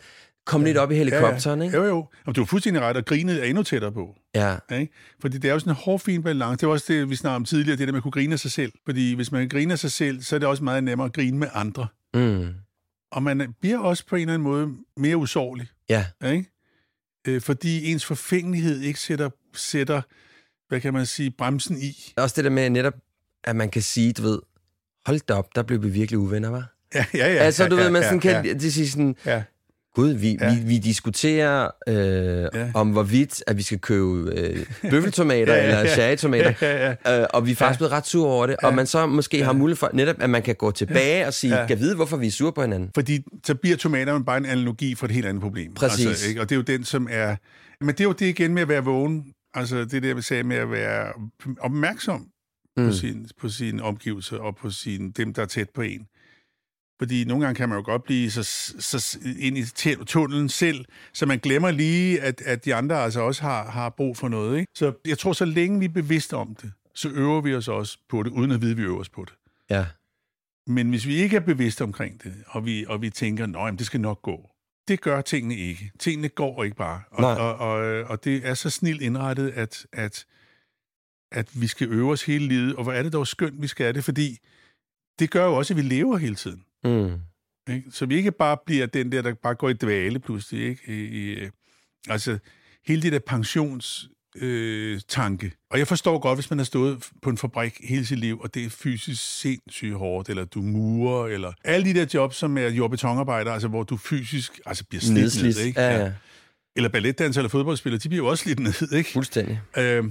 [0.51, 1.77] komme lidt op i helikopteren, ikke?
[1.77, 2.07] Jo, jo.
[2.25, 4.15] Og du er fuldstændig ret, og grinet er endnu tættere på.
[4.35, 4.55] Ja.
[4.71, 4.93] Ikke?
[5.21, 6.57] Fordi det er jo sådan en hårfin balance.
[6.61, 8.39] Det var også det, vi snakkede om tidligere, det der med at kunne grine af
[8.39, 8.71] sig selv.
[8.85, 11.37] Fordi hvis man griner af sig selv, så er det også meget nemmere at grine
[11.37, 11.87] med andre.
[12.13, 12.47] Mm.
[13.11, 15.67] Og man bliver også på en eller anden måde mere usårlig.
[15.89, 16.05] Ja.
[16.25, 16.45] Ikke?
[17.27, 20.01] Øh, fordi ens forfængelighed ikke sætter, sætter,
[20.69, 22.13] hvad kan man sige, bremsen i.
[22.17, 22.93] Også det der med netop,
[23.43, 24.39] at man kan sige, du ved,
[25.05, 26.75] hold da op, der blev vi virkelig uvenner, var.
[26.95, 27.39] Ja, ja, ja.
[27.39, 29.43] altså, du ja, ved, man ja, sådan kan ja, det sige sådan, ja.
[29.95, 30.47] Gud, vi, Ja.
[30.49, 30.55] ja.
[30.59, 32.47] vi, vi diskuterer øh, Ja.
[32.53, 32.71] ja.
[32.73, 35.79] om hvorvidt, at vi skal købe øh, bøffeltomater Ja, ja, ja, ja.
[35.79, 36.53] eller cherrytomater.
[36.61, 37.85] Ja, ja, Øh, og vi er faktisk Ja.
[37.85, 37.89] ja.
[37.89, 38.55] blevet ret sure over det.
[38.61, 38.67] Ja.
[38.67, 39.43] Og man så måske ja.
[39.43, 41.61] har mulighed for netop, at man kan gå tilbage og sige, Ja.
[41.61, 41.67] ja.
[41.67, 42.91] kan vide, hvorfor vi er sure på hinanden.
[42.95, 45.73] Fordi så bliver tomaterne bare en analogi for et helt andet problem.
[45.73, 46.05] Præcis.
[46.07, 46.41] Altså, ikke?
[46.41, 47.35] Og det er jo den, som er...
[47.81, 49.23] Men det er jo det igen med at være vågen.
[49.53, 51.07] Altså det der, vi sagde med at være
[51.59, 52.25] opmærksom
[52.77, 52.85] mm.
[52.87, 56.01] på, sin, på sine omgivelser og på sin, dem, der er tæt på en.
[57.01, 58.43] Fordi nogle gange kan man jo godt blive så,
[58.79, 59.65] så ind i
[60.05, 64.17] tunnelen selv, så man glemmer lige, at, at de andre altså også har, har brug
[64.17, 64.59] for noget.
[64.59, 64.71] Ikke?
[64.75, 67.97] Så jeg tror, så længe vi er bevidste om det, så øver vi os også
[68.09, 69.33] på det, uden at vide, at vi øver os på det.
[69.69, 69.85] Ja.
[70.67, 73.85] Men hvis vi ikke er bevidste omkring det, og vi, og vi tænker, at det
[73.85, 74.49] skal nok gå,
[74.87, 75.91] det gør tingene ikke.
[75.99, 77.01] Tingene går ikke bare.
[77.11, 77.33] Og, Nej.
[77.33, 80.25] og, og, og det er så snilt indrettet, at, at,
[81.31, 82.75] at vi skal øve os hele livet.
[82.75, 84.37] Og hvor er det dog skønt, vi skal det, fordi
[85.19, 86.63] det gør jo også, at vi lever hele tiden.
[86.83, 87.11] Mm.
[87.73, 87.91] Ikke?
[87.91, 90.67] Så vi ikke bare bliver den der, der bare går i dvale pludselig.
[90.69, 90.81] Ikke?
[90.87, 91.49] I, i, øh,
[92.09, 92.37] altså,
[92.87, 95.51] hele det der pensions øh, tanke.
[95.69, 98.53] Og jeg forstår godt, hvis man har stået på en fabrik hele sit liv, og
[98.53, 102.67] det er fysisk sindssygt hårdt, eller du murer, eller alle de der jobs, som er
[102.69, 105.57] jordbetonarbejder, altså hvor du fysisk altså, bliver slidt Nedslidt.
[105.57, 105.65] ned.
[105.65, 105.81] Ikke?
[105.81, 106.11] Ja, ja.
[106.75, 108.91] Eller balletdanser eller fodboldspillere, de bliver jo også slidt ned.
[108.97, 109.09] Ikke?
[109.13, 109.61] Fuldstændig.
[109.77, 110.03] Øh,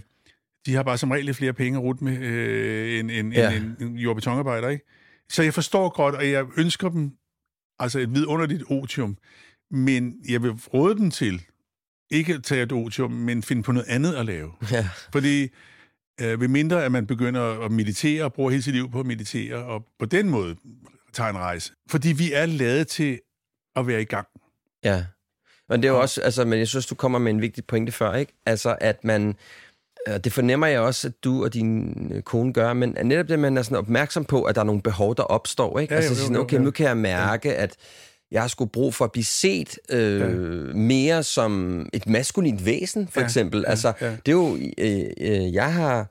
[0.66, 3.50] de har bare som regel flere penge at rute med øh, end, end, Ja.
[3.56, 4.84] end, end, end jordbetonarbejder, ikke?
[5.30, 7.12] Så jeg forstår godt, og jeg ønsker dem
[7.78, 9.16] altså et vidunderligt otium,
[9.70, 11.42] men jeg vil råde dem til
[12.10, 14.52] ikke at tage et otium, men finde på noget andet at lave.
[14.72, 14.88] Ja.
[15.12, 15.48] Fordi
[16.20, 19.06] øh, ved mindre, at man begynder at meditere og bruger hele sit liv på at
[19.06, 20.56] meditere, og på den måde
[21.12, 21.72] tager en rejse.
[21.90, 23.20] Fordi vi er lavet til
[23.76, 24.26] at være i gang.
[24.84, 25.04] Ja.
[25.68, 27.92] Men det er jo også, altså, men jeg synes, du kommer med en vigtig pointe
[27.92, 28.32] før, ikke?
[28.46, 29.34] Altså, at man,
[30.08, 33.38] øh, det fornemmer jeg også, at du og din øh, kone gør, men netop det,
[33.38, 35.94] man er sådan opmærksom på, at der er nogle behov, der opstår, ikke?
[35.94, 36.62] Ja, altså, jo, jo, sådan, okay, jo.
[36.62, 37.76] nu kan jeg mærke, at
[38.32, 40.26] jeg har sgu brug for at blive set øh, ja.
[40.74, 43.60] mere som et maskulint væsen, for Ja, ja, eksempel.
[43.66, 44.10] ja, altså, ja.
[44.10, 46.06] det er jo, øh, øh, jeg har,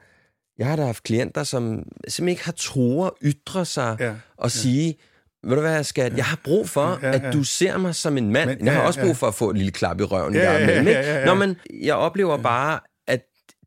[0.57, 1.63] jeg har da haft klienter, som
[2.07, 4.95] simpelthen ikke har troet ytre sig Ja, og sige,
[5.43, 7.27] ved du hvad, skat, jeg har brug for, Ja, ja, ja.
[7.27, 8.49] at du ser mig som en mand.
[8.49, 9.05] Men- jeg har ja, også ja.
[9.05, 10.87] brug for at få et lille klap i røven Ja, ja, ja, der imellem.
[10.87, 11.11] ja, ikke?
[11.11, 11.25] ja, ja.
[11.25, 12.79] Nå, men jeg oplever bare, at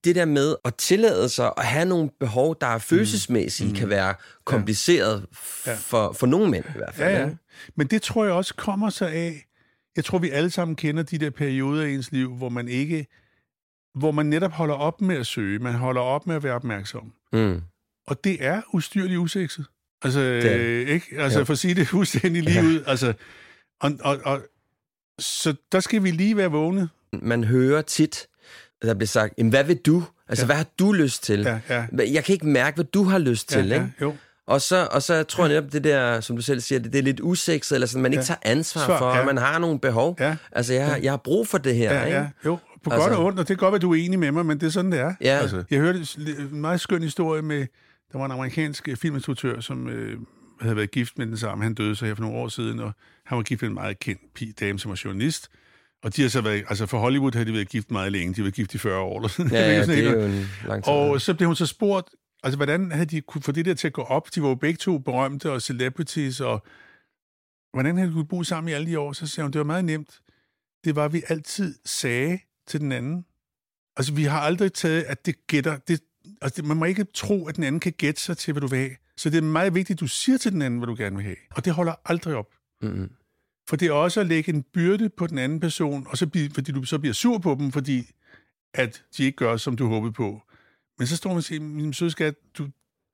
[0.04, 3.74] det der med at tillade sig at have nogle behov, der er følelsesmæssige, mm.
[3.74, 5.74] kan være kompliceret f- Ja.
[5.74, 7.14] for, for nogle mænd i hvert fald.
[7.16, 7.30] Ja, ja.
[7.76, 9.46] Men det tror jeg også kommer sig af,
[9.96, 13.06] jeg tror, vi alle sammen kender de der perioder i ens liv, hvor man ikke,
[13.94, 17.12] hvor man netop holder op med at søge, man holder op med at være opmærksom.
[17.32, 17.60] Mm.
[18.06, 19.64] Og det er ustyrligt usekset.
[20.02, 20.44] Altså, det.
[20.56, 21.06] øh, ikke?
[21.18, 21.44] Altså, Ja.
[21.44, 22.66] for at sige det fuldstændig lige Ja.
[22.66, 22.82] ud.
[22.86, 23.12] Altså,
[23.80, 24.42] og, og, og,
[25.18, 26.88] så der skal vi lige være vågne.
[27.12, 28.26] Man hører tit,
[28.88, 30.04] der bliver sagt, "Jamen, hvad vil du?
[30.28, 30.46] Altså, Ja.
[30.46, 31.40] hvad har du lyst til?
[31.40, 31.86] Ja, ja.
[32.12, 33.92] Jeg kan ikke mærke, hvad du har lyst til, ja, ikke?
[34.00, 34.16] ja, jo.
[34.46, 36.98] Og så, og så tror jeg netop det der, som du selv siger, det, det
[36.98, 38.24] er lidt usekset, eller sådan, man ikke Ja.
[38.24, 39.20] tager ansvar Svar, for, ja.
[39.20, 40.16] at man har nogle behov.
[40.20, 40.36] Ja.
[40.52, 42.18] Altså, jeg, har- jeg har brug for det her, Ja, ikke?
[42.18, 42.58] ja, jo.
[42.84, 44.46] På Altså- godt og ondt, og det kan godt være, du er enig med mig,
[44.46, 45.14] men det er sådan, det er.
[45.20, 45.38] Ja.
[45.38, 45.98] Altså, jeg hørte
[46.52, 47.66] en meget skøn historie med,
[48.12, 50.18] der var en amerikansk øh, filminstruktør, som øh,
[50.60, 51.64] havde været gift med den samme.
[51.64, 52.92] Han døde så her for nogle år siden, og
[53.26, 55.48] han var gift med en meget kendt dame, som var journalist.
[56.02, 58.34] Og de har så været, altså for Hollywood har de været gift meget længe.
[58.34, 59.18] De har været gift i 40 år.
[59.18, 59.52] Eller sådan.
[59.52, 60.92] Ja, ja, sådan det er jo en lang tid.
[60.92, 62.08] og så blev hun så spurgt,
[62.42, 64.34] altså hvordan havde de kunne få det der til at gå op?
[64.34, 66.66] De var jo begge to berømte og celebrities, og
[67.72, 69.12] hvordan havde de kunne bo sammen i alle de år?
[69.12, 70.20] Så siger hun, det var meget nemt.
[70.84, 72.38] Det var, at vi altid sagde
[72.68, 73.24] til den anden.
[73.96, 75.76] Altså, vi har aldrig taget, at det gætter.
[75.76, 76.00] Det,
[76.42, 78.78] altså, man må ikke tro, at den anden kan gætte sig til, hvad du vil
[78.78, 78.96] have.
[79.16, 81.24] Så det er meget vigtigt, at du siger til den anden, hvad du gerne vil
[81.24, 81.36] have.
[81.50, 82.48] Og det holder aldrig op.
[82.82, 83.10] Mm-hmm.
[83.68, 86.50] For det er også at lægge en byrde på den anden person, og så blive,
[86.54, 88.10] fordi du så bliver sur på dem, fordi
[88.74, 90.42] at de ikke gør, som du håbede på.
[90.98, 92.68] Men så står man og siger, min søde skat, du,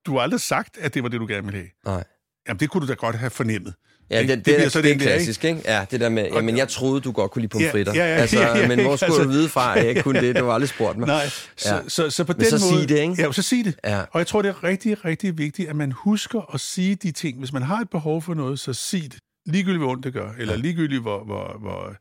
[0.05, 1.69] du har aldrig sagt, at det var det, du gerne ville have.
[1.95, 2.03] Nej.
[2.47, 3.73] Jamen, det kunne du da godt have fornemmet.
[4.11, 5.61] Ja, det, det, bliver det, så det, det er klassisk, ikke?
[5.65, 7.93] Ja, det der med, jamen jeg troede, du godt kunne lide pomfritter.
[7.93, 9.89] Ja, ja, ja, altså, ja, ja, men hvor skulle Altså- du vide fra, at jeg
[9.89, 10.35] ikke kunne det?
[10.35, 11.07] Du har aldrig spurgt mig.
[11.07, 11.75] Nej, så, Ja.
[11.75, 11.81] ja.
[11.89, 12.81] så, så på Men den så måde...
[12.81, 13.15] sig det, ikke?
[13.23, 13.79] Ja, så sig det.
[13.83, 13.99] Ja.
[14.11, 17.39] Og jeg tror, det er rigtig, rigtig vigtigt, at man husker at sige de ting.
[17.39, 19.19] Hvis man har et behov for noget, så sig det.
[19.45, 21.95] Ligegyldigt, hvor ondt det gør, eller ligegyldigt, hvor, hvor, hvor...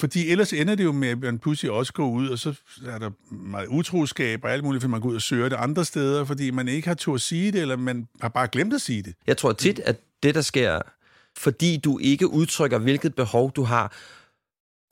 [0.00, 2.54] Fordi ellers ender det jo med, at man pludselig også går ud, og så
[2.86, 5.84] er der meget utroskab og alt muligt, fordi man går ud og søger det andre
[5.84, 8.80] steder, fordi man ikke har tur at sige det, eller man har bare glemt at
[8.80, 9.14] sige det.
[9.26, 10.80] Jeg tror tit, at det, der sker,
[11.36, 13.92] fordi du ikke udtrykker, hvilket behov du har,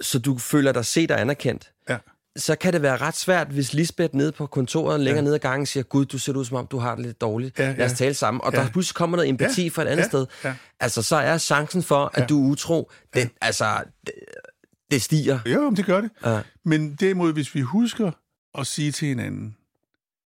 [0.01, 1.99] så du føler dig set og anerkendt, Ja.
[2.39, 5.23] Så kan det være ret svært, hvis Lisbeth nede på kontoret længere Ja.
[5.25, 7.59] nede ad gangen siger, Gud, du ser ud som om, du har det lidt dårligt.
[7.59, 7.97] Ja, Lad os ja.
[7.97, 8.41] tale sammen.
[8.45, 8.59] Og Ja.
[8.61, 10.27] der pludselig kommer noget empati Ja, fra et andet ja, sted.
[10.45, 10.55] ja.
[10.81, 12.27] Altså, så er chancen for, at Ja.
[12.27, 14.13] du er utro, den, altså, det,
[14.91, 15.39] det stiger.
[15.47, 16.11] Jo, men det gør det.
[16.27, 16.41] Ja.
[16.65, 18.11] Men derimod, hvis vi husker
[18.59, 19.57] at sige til hinanden,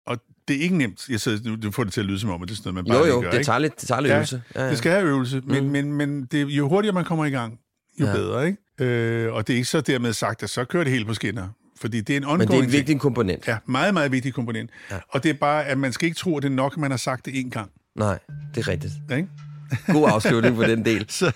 [0.06, 2.42] og det er ikke nemt, jeg sidder, nu, får det til at lyde som om,
[2.42, 3.46] at det er sådan noget, man bare Jo, jo, gør, det ikke?
[3.46, 4.42] tager lidt, det tager lidt Ja, øvelse.
[4.54, 4.70] Ja, ja.
[4.70, 5.70] Det skal have øvelse, men, Mm.
[5.70, 7.58] men, men det, jo hurtigere man kommer i gang,
[8.00, 8.10] jo Ja.
[8.10, 8.16] ja.
[8.16, 8.58] bedre, ikke?
[8.78, 11.48] Øh, og det er ikke så dermed sagt, at så kører det helt på skinner.
[11.80, 12.72] Fordi det er en ongoing Men det er en ting.
[12.72, 13.48] vigtig komponent.
[13.48, 14.70] Ja, meget, meget vigtig komponent.
[14.90, 14.94] Ja.
[14.94, 15.00] Ja.
[15.08, 16.90] Og det er bare, at man skal ikke tro, at det er nok, at man
[16.90, 17.70] har sagt det én gang.
[17.96, 18.18] Nej,
[18.54, 18.92] det er rigtigt.
[19.12, 19.28] Ikke?
[19.92, 21.06] God afslutning på den del.
[21.18, 21.32] Så,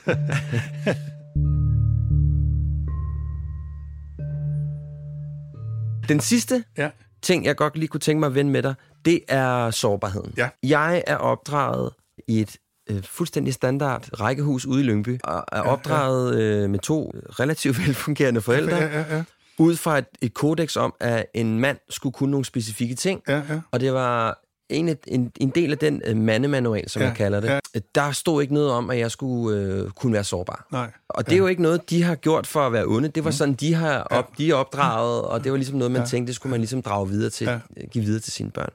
[6.09, 6.91] Den sidste ja.
[7.22, 8.74] ting, jeg godt lige kunne tænke mig at vende med dig,
[9.05, 10.34] det er sårbarheden.
[10.36, 10.49] Ja.
[10.62, 11.91] Jeg er opdraget
[12.28, 12.57] i et
[12.91, 18.41] øh, fuldstændig standard rækkehus ude i Lyngby, og er opdraget øh, med to relativt velfungerende
[18.41, 19.22] forældre, Ja, ja, ja.
[19.59, 23.36] Ud fra et, et kodex om, at en mand skulle kunne nogle specifikke ting, ja,
[23.36, 23.61] ja.
[23.70, 24.38] og det var
[24.68, 27.48] en, en, en del af den øh, mandemanual, som Ja, jeg kalder det.
[27.48, 27.59] ja.
[27.94, 30.66] Der stod ikke noget om, at jeg skulle øh, kunne være sårbar.
[30.72, 30.90] Nej.
[31.09, 33.09] Og det er jo ikke noget, de har gjort for at være onde.
[33.09, 36.06] Det var sådan, de har op, de er opdraget, og det var ligesom noget, man
[36.06, 37.59] tænkte, det skulle man ligesom drage videre til, Ja.
[37.90, 38.70] give videre til sine børn.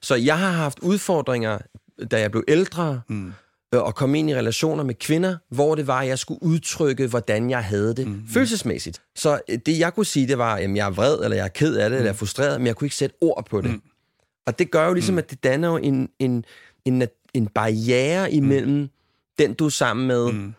[0.00, 1.58] Så jeg har haft udfordringer,
[2.10, 3.32] da jeg blev ældre, mm.
[3.72, 7.50] Og kom ind i relationer med kvinder, hvor det var, at jeg skulle udtrykke, hvordan
[7.50, 8.22] jeg havde det mm.
[8.32, 9.02] følelsesmæssigt.
[9.16, 11.48] Så øh, det, jeg kunne sige, det var, at jeg er vred, eller jeg er
[11.48, 11.96] ked af det, mm.
[11.96, 13.70] eller jeg er frustreret, men jeg kunne ikke sætte ord på det.
[13.70, 13.82] Mm.
[14.46, 15.18] Og det gør jo ligesom, mm.
[15.18, 16.44] at det danner jo en, en,
[16.84, 17.02] en,
[17.34, 18.88] en barriere imellem mm.
[19.38, 20.54] den, du er sammen med, mm.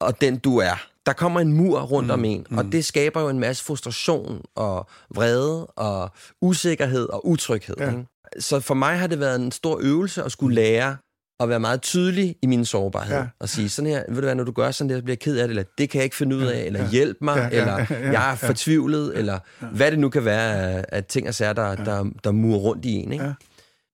[0.00, 0.86] og den, du er.
[1.06, 2.12] Der kommer en mur rundt mm.
[2.12, 6.10] om en, og det skaber jo en masse frustration og vrede og
[6.42, 7.76] usikkerhed og utryghed.
[7.78, 7.90] Ja.
[7.90, 8.06] Ikke?
[8.38, 10.96] Så for mig har det været en stor øvelse at skulle lære
[11.40, 13.16] at være meget tydelig i min sårbarhed.
[13.16, 13.26] Ja.
[13.38, 15.38] Og sige, sådan her, ved du hvad, når du gør sådan der, bliver jeg ked
[15.38, 17.48] af det, eller det kan jeg ikke finde ud af, eller hjælp mig, Ja, ja,
[17.60, 18.34] eller ja, ja, jeg er ja.
[18.34, 19.38] fortvivlet, eller
[19.72, 22.84] hvad det nu kan være af, af ting og sager, der, der, der murer rundt
[22.84, 23.12] i en.
[23.12, 23.24] Ikke?
[23.24, 23.32] Ja.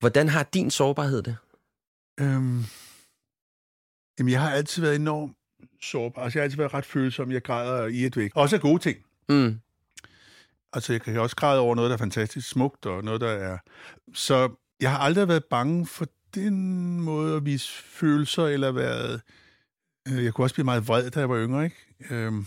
[0.00, 1.36] Hvordan har din sårbarhed det?
[2.20, 2.64] Øhm,
[4.18, 5.32] jamen, jeg har altid været enormt
[5.82, 6.22] sårbar.
[6.22, 7.32] Altså, jeg har altid været ret følsom.
[7.32, 8.30] Jeg græder i et væk.
[8.34, 8.98] Også gode ting.
[9.28, 9.58] Mm.
[10.72, 13.58] Altså, jeg kan også græde over noget, der er fantastisk smukt, og noget, der er...
[14.14, 14.48] Så
[14.80, 19.20] jeg har aldrig været bange for den måde at vise følelser, eller været...
[20.08, 21.76] Øh, Jeg kunne også blive meget vred, da jeg var yngre, ikke?
[22.10, 22.46] Øhm,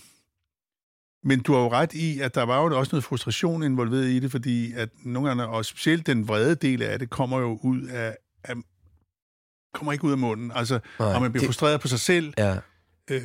[1.24, 4.20] men du har jo ret i, at der var jo også noget frustration involveret i
[4.20, 7.82] det, fordi at nogle gange, og specielt den vrede del af det, kommer jo ud
[7.82, 8.18] af...
[8.44, 8.56] af
[9.74, 10.52] kommer ikke ud af munden.
[10.56, 12.34] Altså, Nej, og man bliver det- frustreret på sig selv.
[12.38, 12.58] Ja.
[13.12, 13.22] Øh,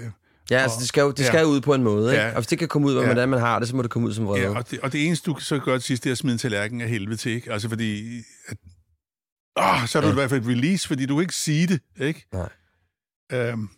[0.50, 1.26] Ja, altså, det skal jo det Ja.
[1.26, 2.22] skal ud på en måde, ikke?
[2.22, 2.28] Ja.
[2.28, 3.04] Og hvis det kan komme ud, Ja.
[3.04, 4.42] hvordan man har det, så må det komme ud som vrede.
[4.42, 6.32] Ja, og det, og det eneste, du så gøre til sidst, det er at smide
[6.32, 7.52] en tallerken af helvede til, ikke?
[7.52, 8.18] Altså, fordi...
[8.48, 8.56] At,
[9.56, 10.12] åh, så er du Ja.
[10.12, 12.26] i hvert fald et release, fordi du kan ikke sige det, ikke?
[12.32, 12.48] Nej.
[13.32, 13.68] Øhm,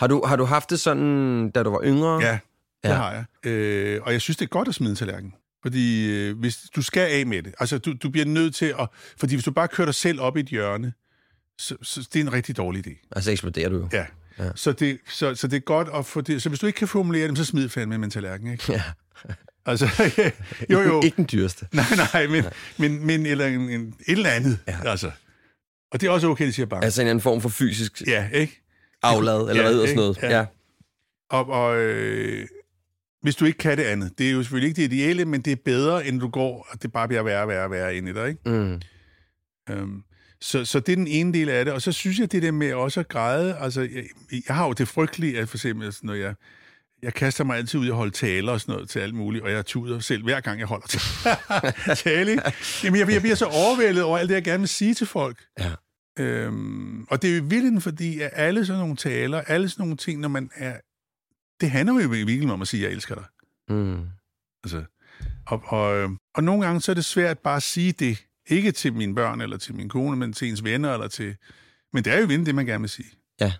[0.00, 2.20] Har, du, har du haft det sådan, da du var yngre?
[2.22, 2.38] ja,
[2.82, 2.94] det Ja.
[2.94, 3.50] har jeg.
[3.50, 5.34] Øh, og jeg synes, det er godt at smide en tallerken.
[5.62, 8.88] Fordi øh, hvis du skal af med det, altså du, du bliver nødt til at...
[9.18, 10.92] Fordi hvis du bare kører dig selv op i et hjørne,
[11.58, 13.08] så, så det er en rigtig dårlig idé.
[13.16, 13.88] Altså eksploderer du jo.
[13.92, 14.06] Ja.
[14.38, 14.44] Ja.
[14.44, 14.50] ja.
[14.54, 16.42] Så, det, så, så det er godt at få det...
[16.42, 18.72] Så hvis du ikke kan formulere dem, så smid fandme med en tallerken, ikke?
[18.72, 18.82] Ja.
[19.66, 19.88] Altså,
[20.72, 21.02] jo, jo.
[21.02, 21.66] Ikke den dyreste.
[21.72, 22.44] Nej, nej, men,
[22.78, 24.90] men, men eller en, en, et eller andet, ja.
[24.90, 25.10] altså.
[25.92, 26.84] Og det er også okay, at sige bange.
[26.84, 28.62] Altså en anden form for fysisk Ja, ikke?
[29.02, 30.18] aflad, eller Ja, hvad sådan noget.
[30.22, 30.38] Ja.
[30.38, 30.46] Ja.
[31.30, 32.46] Og, og øh,
[33.22, 35.52] hvis du ikke kan det andet, det er jo selvfølgelig ikke det ideelle, men det
[35.52, 38.08] er bedre, end du går, og det bare bliver værre og værre og værre ind
[38.08, 38.40] i dig, ikke?
[38.50, 38.80] Mm.
[39.70, 40.02] Øhm,
[40.40, 41.74] så, så det er den ene del af det.
[41.74, 44.04] Og så synes jeg, det der med også at græde, altså, jeg,
[44.48, 46.34] jeg har jo det frygtelige, at for eksempel, sådan, når jeg,
[47.02, 49.50] jeg kaster mig altid ud og holde taler og sådan noget til alt muligt, og
[49.50, 50.86] jeg tuder selv hver gang, jeg holder
[51.94, 52.30] tale.
[52.84, 55.44] Jamen, jeg, jeg bliver så overvældet over alt det, jeg gerne vil sige til folk.
[55.58, 55.72] Ja.
[56.18, 59.82] Øhm, og det er jo i virkeligheden, fordi at alle sådan nogle taler, alle sådan
[59.82, 60.76] nogle ting, når man er...
[61.60, 63.24] Det handler jo i virkeligheden om at sige, at jeg elsker dig.
[63.68, 64.04] Mm.
[64.64, 64.84] Altså,
[65.46, 68.26] og, og, øh, og nogle gange så er det svært bare at sige det.
[68.48, 71.36] Ikke til mine børn eller til min kone, men til ens venner eller til...
[71.92, 73.08] Men det er jo vinde det, man gerne vil sige.
[73.40, 73.52] Ja.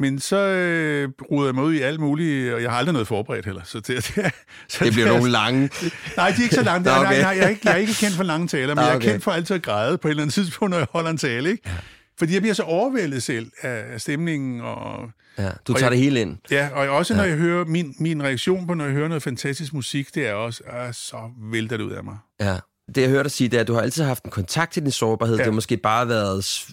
[0.00, 3.08] Men så øh, ruder jeg mig ud i alt muligt, og jeg har aldrig noget
[3.08, 3.62] forberedt heller.
[3.64, 4.04] Så det, det,
[4.68, 5.70] så Det bliver nogle lange...
[6.16, 6.90] Nej, de er ikke så lange.
[6.96, 7.02] Okay.
[7.02, 8.92] nej, nej, jeg, er ikke, jeg er ikke kendt for lange taler, men Ah, jeg
[8.92, 9.08] er okay.
[9.10, 11.50] kendt for altid at græde på et eller andet tidspunkt, når jeg holder en tale.
[11.50, 11.70] Ikke?
[12.18, 14.60] Fordi jeg bliver så overvældet selv af stemningen.
[14.60, 16.36] Og, Ja, du Og tager jeg- det hele ind.
[16.50, 19.72] ja, og også når jeg hører, min, min reaktion på, når jeg hører noget fantastisk
[19.74, 21.16] musik, det er også, at så
[21.52, 22.16] vælter det ud af mig.
[22.40, 22.56] Ja.
[22.94, 24.82] Det, jeg hørte dig sige, det er, at du har altid haft en kontakt til
[24.82, 25.36] din sårbarhed.
[25.36, 25.38] Ja.
[25.42, 26.66] Det har måske bare været...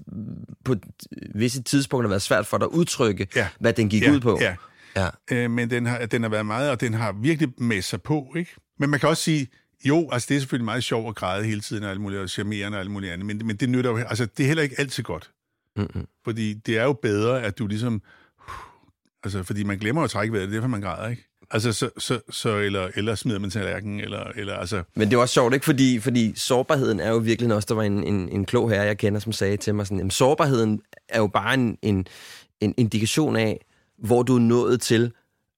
[0.65, 0.75] På
[1.35, 3.47] visse tidspunkter været svært for dig at udtrykke, Ja.
[3.59, 4.37] hvad den gik ja, ud på.
[4.41, 4.55] Ja,
[4.95, 5.09] Ja.
[5.31, 8.33] øh, men den har, den har været meget, og den har virkelig med sig på,
[8.37, 8.55] ikke?
[8.79, 9.47] Men man kan også sige,
[9.85, 12.29] jo, altså det er selvfølgelig meget sjovt at græde hele tiden, og alt muligt, og
[12.29, 14.75] charmerende og alt muligt andet, men, men det nytter jo, altså det er heller ikke
[14.79, 15.31] altid godt.
[15.77, 16.05] Mm-mm.
[16.23, 18.01] Fordi det er jo bedre, at du ligesom,
[19.23, 21.23] altså fordi man glemmer at trække vejret, det er derfor man græder, ikke?
[21.51, 25.19] Altså, så, så, så eller, eller smider man tallerken, eller, eller altså, Men det er
[25.21, 25.65] også sjovt, ikke?
[25.65, 28.97] Fordi, fordi sårbarheden er jo virkelig også, der var en, en, en klog herre, jeg
[28.97, 32.07] kender, som sagde til mig sådan, jamen, sårbarheden er jo bare en, en,
[32.61, 33.65] en indikation af,
[34.03, 35.11] hvor du er nået til.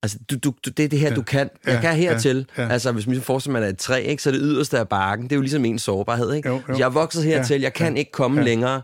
[0.04, 1.16] Altså, du, du, du, det er det her, ja.
[1.16, 1.50] du kan.
[1.66, 2.46] Jeg Ja, kan hertil.
[2.58, 2.70] ja, ja.
[2.70, 4.90] Altså, hvis man forestiller at man er et træ, ikke, så er det yderste af
[4.90, 5.24] barken.
[5.24, 6.50] Det er jo ligesom en sårbarhed, ikke?
[6.50, 6.78] Jo, jo.
[6.78, 8.46] Jeg er vokset hertil, Ja, jeg kan ja, ikke komme ja.
[8.46, 8.82] længere.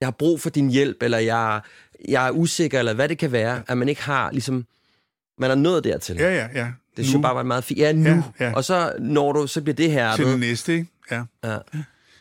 [0.00, 1.60] Jeg har brug for din hjælp, eller jeg,
[2.08, 4.64] jeg er usikker, eller hvad det kan være, at man ikke har ligesom
[5.38, 6.16] Man er nået dertil.
[6.16, 6.66] Ja, ja, ja.
[6.96, 7.80] Det synes jeg bare var meget fint.
[7.80, 8.08] Ja, nu.
[8.08, 8.52] Ja, ja.
[8.54, 10.16] Og så når du, så bliver det her.
[10.16, 10.86] Til det næste, ikke?
[11.10, 11.22] Ja.
[11.44, 11.58] Ja.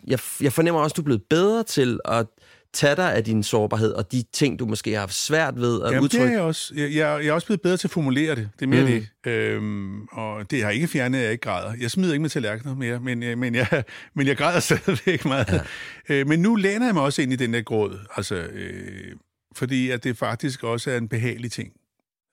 [0.08, 2.26] Jeg, jeg fornemmer også, at du er blevet bedre til at
[2.74, 5.88] tage dig af din sårbarhed, og de ting, du måske har haft svært ved at
[5.88, 6.28] Jamen, det udtrykke.
[6.28, 6.74] er jeg også.
[6.76, 8.50] Jeg, jeg, jeg er også blevet bedre til at formulere det.
[8.60, 8.88] Det er mere Mm.
[9.24, 9.32] det.
[9.32, 11.74] Øhm, og det har ikke fjernet, at jeg ikke græder.
[11.80, 15.64] Jeg smider ikke med tallerkener mere, men, men, jeg, men jeg græder stadigvæk meget.
[16.10, 16.14] Ja.
[16.16, 18.00] Øh, men nu læner jeg mig også ind i den der gråd.
[18.18, 19.16] Altså, øh,
[19.56, 21.70] fordi at det faktisk også er en behagelig ting.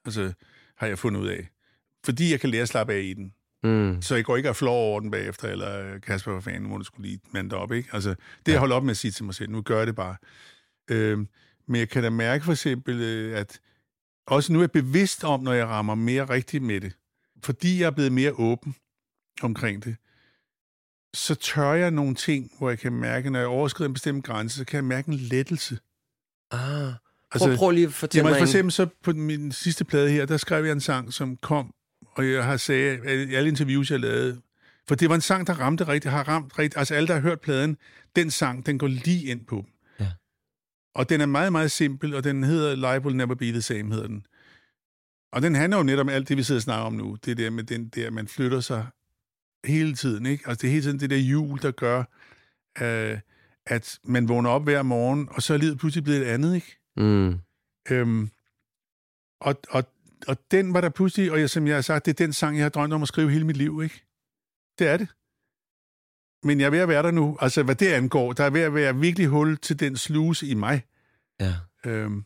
[0.05, 0.31] Altså,
[0.77, 1.49] har jeg fundet ud af.
[2.05, 3.33] Fordi jeg kan lære at slappe af i den.
[3.63, 4.01] Mm.
[4.01, 6.83] Så jeg går ikke og flår over den bagefter, eller Kasper, hvad fanden, må du
[6.83, 7.89] skulle lige mande op, ikke?
[7.93, 8.17] Altså, det
[8.47, 8.51] ja.
[8.51, 10.15] jeg holder op med at sige til mig selv, nu gør jeg det bare.
[10.89, 11.27] Øhm,
[11.67, 13.59] men jeg kan da mærke for eksempel, øh, at
[14.27, 16.93] også nu er jeg bevidst om, når jeg rammer mere rigtigt med det,
[17.43, 18.75] fordi jeg er blevet mere åben
[19.41, 19.95] omkring det,
[21.13, 24.57] så tør jeg nogle ting, hvor jeg kan mærke, når jeg overskrider en bestemt grænse,
[24.57, 25.77] så kan jeg mærke en lettelse.
[26.51, 26.93] Ah.
[27.37, 30.09] Prøv, Altså, prøv lige at fortælle Jamen, mig for eksempel så på min sidste plade
[30.09, 31.73] her, der skrev jeg en sang, som kom,
[32.15, 34.41] og jeg har sagt i alle interviews, jeg lavede,
[34.87, 36.77] for det var en sang, der ramte rigtigt, har ramt rigtigt.
[36.77, 37.77] Altså alle, der har hørt pladen,
[38.15, 39.73] den sang, den går lige ind på dem.
[39.99, 40.11] Ja.
[40.95, 43.93] Og den er meget, meget simpel, og den hedder Life Will Never Be The Same,
[43.93, 44.25] hedder den.
[45.33, 47.17] Og den handler jo netop om alt det, vi sidder og snakker om nu.
[47.25, 48.87] Det der med den der, man flytter sig
[49.65, 50.43] hele tiden, ikke?
[50.47, 52.03] Altså det er hele tiden det der hjul, der gør,
[52.81, 53.19] øh,
[53.65, 56.82] at man vågner op hver morgen, og så er livet pludselig blevet et andet, ikke?
[56.97, 57.39] Mm.
[57.89, 58.29] Øhm,
[59.41, 59.83] og, og,
[60.27, 62.57] og den var der pludselig, og jeg, som jeg har sagt, det er den sang,
[62.57, 64.03] jeg har drømt om at skrive hele mit liv, ikke?
[64.79, 65.07] Det er det.
[66.43, 67.37] Men jeg er ved at være der nu.
[67.41, 70.53] Altså, hvad det angår, der er ved at være virkelig hul til den sluse i
[70.53, 70.83] mig.
[71.39, 71.55] Ja.
[71.85, 72.25] Øhm,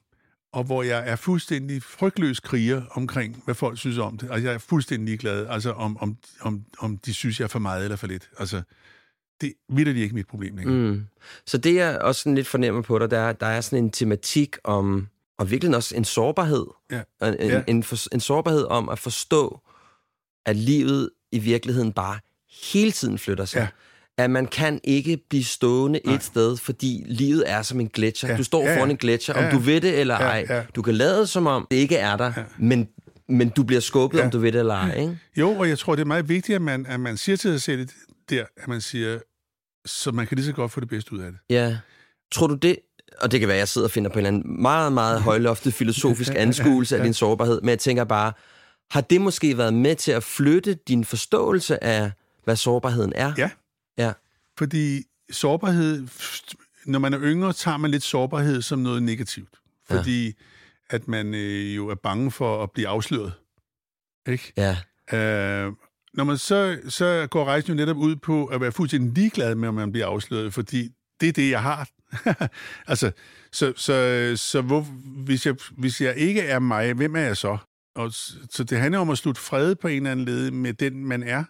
[0.51, 4.32] og hvor jeg er fuldstændig frygtløs kriger omkring, hvad folk synes om det.
[4.32, 7.59] Altså, jeg er fuldstændig ligeglad, altså, om, om, om, om de synes, jeg er for
[7.59, 8.30] meget eller for lidt.
[8.39, 8.61] Altså,
[9.41, 10.75] det er ikke mit problem længere.
[10.91, 11.03] Mm.
[11.45, 13.91] Så det, jeg også sådan lidt fornemmer på dig, der er, der er sådan en
[13.91, 15.07] tematik om,
[15.39, 16.65] og virkelig også en sårbarhed.
[16.91, 17.01] Ja.
[17.27, 17.61] En, en, Ja.
[17.67, 19.59] en, for, en sårbarhed om at forstå,
[20.45, 22.19] at livet i virkeligheden bare
[22.73, 23.59] hele tiden flytter sig.
[23.59, 23.67] Ja.
[24.23, 26.15] At man kan ikke blive stående Nej.
[26.15, 28.29] et sted, fordi livet er som en gletsjer.
[28.31, 28.38] Ja.
[28.38, 29.53] Du står Ja, foran en gletsjer, om Ja, ja.
[29.53, 30.45] du ved det eller Ja, ej.
[30.49, 30.63] ja.
[30.75, 32.43] Du kan lade som om, det ikke er der, Ja.
[32.59, 32.88] men,
[33.29, 34.25] men du bliver skubbet, Ja.
[34.25, 34.99] om du ved det eller ej.
[34.99, 35.19] Ikke?
[35.38, 37.61] Jo, og jeg tror, det er meget vigtigt, at man, at man siger til sig
[37.61, 37.88] selv
[38.30, 39.19] der, at man siger,
[39.86, 41.39] så man kan lige så godt få det bedste ud af det.
[41.49, 41.78] Ja.
[42.32, 42.80] Tror du det,
[43.21, 45.21] og det kan være, at jeg sidder og finder på en eller anden meget, meget
[45.21, 48.34] højloftet filosofisk anskuelse af din sårbarhed, men jeg tænker bare,
[48.91, 52.11] har det måske været med til at flytte din forståelse af,
[52.43, 53.34] hvad sårbarheden er?
[53.38, 53.49] Ja.
[53.97, 54.13] Ja.
[54.57, 56.07] Fordi sårbarhed,
[56.86, 59.49] når man er yngre, tager man lidt sårbarhed som noget negativt.
[59.89, 60.32] Fordi ja.
[60.89, 63.34] at man øh, jo er bange for at blive afsløret.
[64.28, 64.53] Ikke?
[64.57, 64.78] Ja.
[65.17, 65.73] Øh,
[66.14, 69.68] når man så, så går rejsen jo netop ud på at være fuldstændig ligeglad med,
[69.68, 70.89] om man bliver afsløret, fordi
[71.22, 71.89] det er det, jeg har.
[72.91, 73.12] altså,
[73.51, 74.82] så, så, så hvor,
[75.26, 77.58] hvis, jeg, hvis jeg ikke er mig, hvem er jeg så?
[77.95, 78.12] Og,
[78.49, 81.24] så det handler om at slutte fred på en eller anden led med den, man
[81.24, 81.43] er,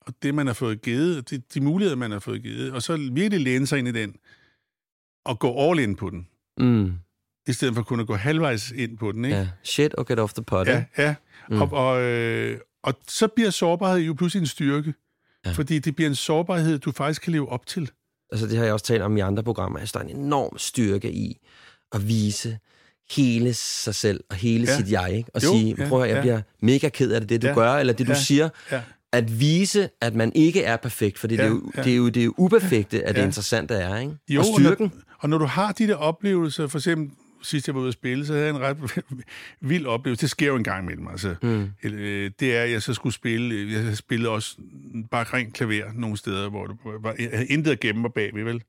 [0.00, 2.82] og det, man har fået givet, og de, de muligheder, man har fået givet, og
[2.82, 4.16] så virkelig læne sig ind i den,
[5.24, 6.92] og gå all in på den, Mm.
[7.48, 9.36] i stedet for kun at gå halvvejs ind på den, ikke?
[9.36, 9.48] ja.
[9.62, 10.66] Shit or get off the pot.
[10.66, 11.14] Ja, ja.
[11.50, 11.62] Mm.
[11.62, 14.94] Og, og, øh, og så bliver sårbarhed jo pludselig en styrke.
[15.46, 15.50] Ja.
[15.50, 17.90] Fordi det bliver en sårbarhed, du faktisk kan leve op til.
[18.32, 19.78] Altså, det har jeg også talt om i andre programmer.
[19.78, 21.46] Altså, der er en enorm styrke i
[21.92, 22.58] at vise
[23.10, 24.76] hele sig selv og hele Ja.
[24.76, 25.30] sit jeg, ikke?
[25.34, 26.20] Og Jo, sige, prøv at høre, jeg ja.
[26.20, 28.48] bliver mega ked af det, det du Ja, gør, eller det du ja, siger.
[28.72, 28.80] Ja.
[29.12, 31.82] At vise, at man ikke er perfekt, for det, Ja, er, jo, ja.
[31.82, 33.26] det, er jo det er uperfekte, at det Ja.
[33.26, 34.16] interessante er, ikke?
[34.28, 34.84] Jo, og styrken.
[34.86, 37.88] Og når, og når du har de der oplevelser, for eksempel sidst jeg var ude
[37.88, 39.04] at spille, så havde jeg en ret
[39.70, 40.20] vild oplevelse.
[40.20, 41.08] Det sker jo en gang imellem.
[41.08, 41.70] Altså, Mm.
[41.84, 44.56] øh, det er, at jeg så skulle spille, jeg havde spillet også
[45.10, 48.44] bare rent klaver nogle steder, hvor det var, jeg havde intet at gemme mig bagved,
[48.44, 48.62] vel?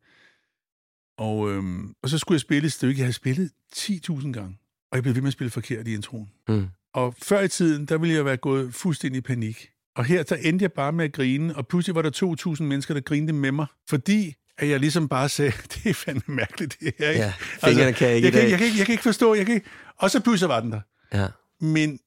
[1.17, 4.57] Og, øhm, og så skulle jeg spille et stykke, jeg havde spillet 10.000 gange,
[4.91, 6.29] og jeg blev ved med at spille forkert i introen.
[6.47, 6.67] Mm.
[6.93, 9.69] Og før i tiden, der ville jeg være gået fuldstændig i panik.
[9.95, 12.93] Og her, der endte jeg bare med at grine, og pludselig var der 2.000 mennesker,
[12.93, 16.93] der grinede med mig, fordi at jeg ligesom bare sagde, det er fandme mærkeligt, det
[16.99, 17.09] her.
[17.09, 17.21] Ikke?
[17.23, 17.33] Ja,
[17.63, 19.55] fingrene kan jeg ikke jeg, kan, jeg, kan ikke, jeg kan ikke forstå, jeg kan
[19.55, 19.67] ikke.
[19.97, 20.81] Og så pludselig var den der.
[21.13, 21.27] Ja.
[21.61, 21.99] Men,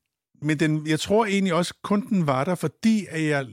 [0.43, 3.47] men den, jeg tror egentlig også, kun den var der, fordi at jeg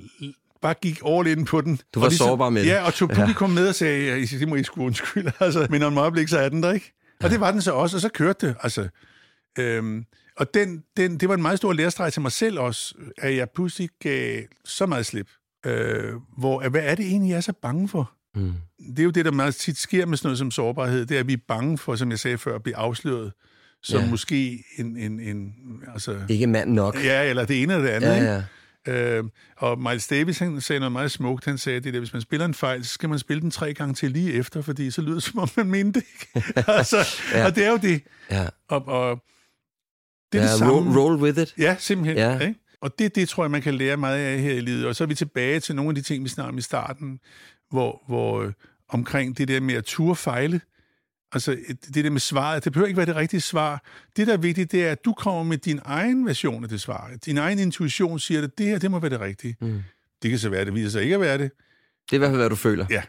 [0.62, 1.80] bare gik all in på den.
[1.94, 2.66] Du var og sårbar med.
[2.66, 5.32] Ja, og tog publikum med og sagde, ja, det må I sgu undskylde.
[5.40, 6.94] Altså, men om et øjeblik, så er den der, ikke?
[7.24, 8.56] Og det var den så også, og så kørte det.
[8.64, 8.88] Altså,
[9.60, 10.06] øhm,
[10.38, 13.50] og den, den, det var en meget stor lærestreg til mig selv også, at jeg
[13.50, 15.28] pludselig gav så meget slip.
[15.66, 18.15] Øh, hvor, hvad er det egentlig, jeg er så bange for?
[18.36, 18.54] Mm.
[18.90, 21.20] Det er jo det, der meget tit sker med sådan noget som sårbarhed, det er,
[21.20, 23.32] at vi er bange for, som jeg sagde før, at blive afsløret
[23.84, 24.10] som Ja.
[24.10, 25.54] måske en, en, en
[25.94, 27.04] altså, Ikke mand nok.
[27.04, 28.08] Ja, eller det ene eller det andet.
[28.08, 28.28] Ja, ikke?
[28.88, 29.18] ja.
[29.18, 29.24] Øh,
[29.58, 31.46] og Miles Davis han sagde noget meget smukt.
[31.46, 33.74] Han sagde, det der, hvis man spiller en fejl, så skal man spille den tre
[33.74, 36.06] gange til lige efter, fordi så lyder det, som om man mente det.
[36.36, 36.64] ikke?
[36.72, 36.98] altså,
[37.34, 37.46] Ja.
[37.46, 38.02] Og det er jo det.
[38.32, 38.48] ja.
[38.70, 39.24] Og, og,
[40.32, 40.74] Det er ja, det samme.
[40.74, 41.54] roll, roll with it.
[41.58, 42.18] Ja, simpelthen.
[42.18, 42.40] Ja.
[42.40, 42.60] Ikke?
[42.82, 44.86] Og det, det tror jeg, man kan lære meget af her i livet.
[44.86, 47.20] Og så er vi tilbage til nogle af de ting, vi snakkede om i starten,
[47.72, 48.54] hvor, hvor øh,
[48.90, 50.62] omkring det der med at ture fejle.
[51.32, 53.84] Altså et- det der med svaret, det behøver ikke være det rigtige svar.
[54.18, 56.82] Det, der er vigtigt, det er, at du kommer med din egen version af det
[56.82, 57.12] svar.
[57.26, 59.56] Din egen intuition siger, at det her, det må være det rigtige.
[59.62, 59.84] Mm.
[60.22, 61.52] Det kan så være, det viser sig ikke at være det.
[62.06, 62.86] Det er i hvert fald, hvad du føler.
[62.90, 63.04] Ja.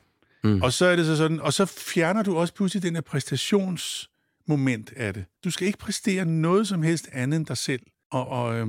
[0.45, 0.63] Mm.
[0.63, 4.93] Og så er det så sådan, og så fjerner du også pludselig den her præstationsmoment
[4.97, 5.25] af det.
[5.45, 7.81] Du skal ikke præstere noget som helst andet end dig selv.
[8.11, 8.67] Og, og øh,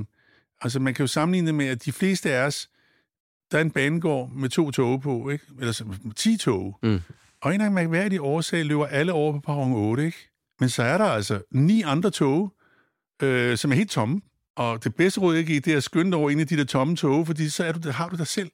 [0.60, 2.68] altså man kan jo sammenligne det med, at de fleste af os,
[3.52, 5.44] der er en banegård med to tog på, ikke?
[5.60, 6.78] Eller ti tog.
[6.82, 7.00] Mm.
[7.40, 10.18] Og en af mærkværdige årsager løber alle over på perron 8, ikke?
[10.60, 12.52] Men så er der altså ni andre tog,
[13.22, 14.20] øh, som er helt tomme.
[14.56, 16.64] Og det bedste råd, jeg giver, det er at skynde over en af de der
[16.64, 18.50] tomme tog, fordi så er du, har du dig selv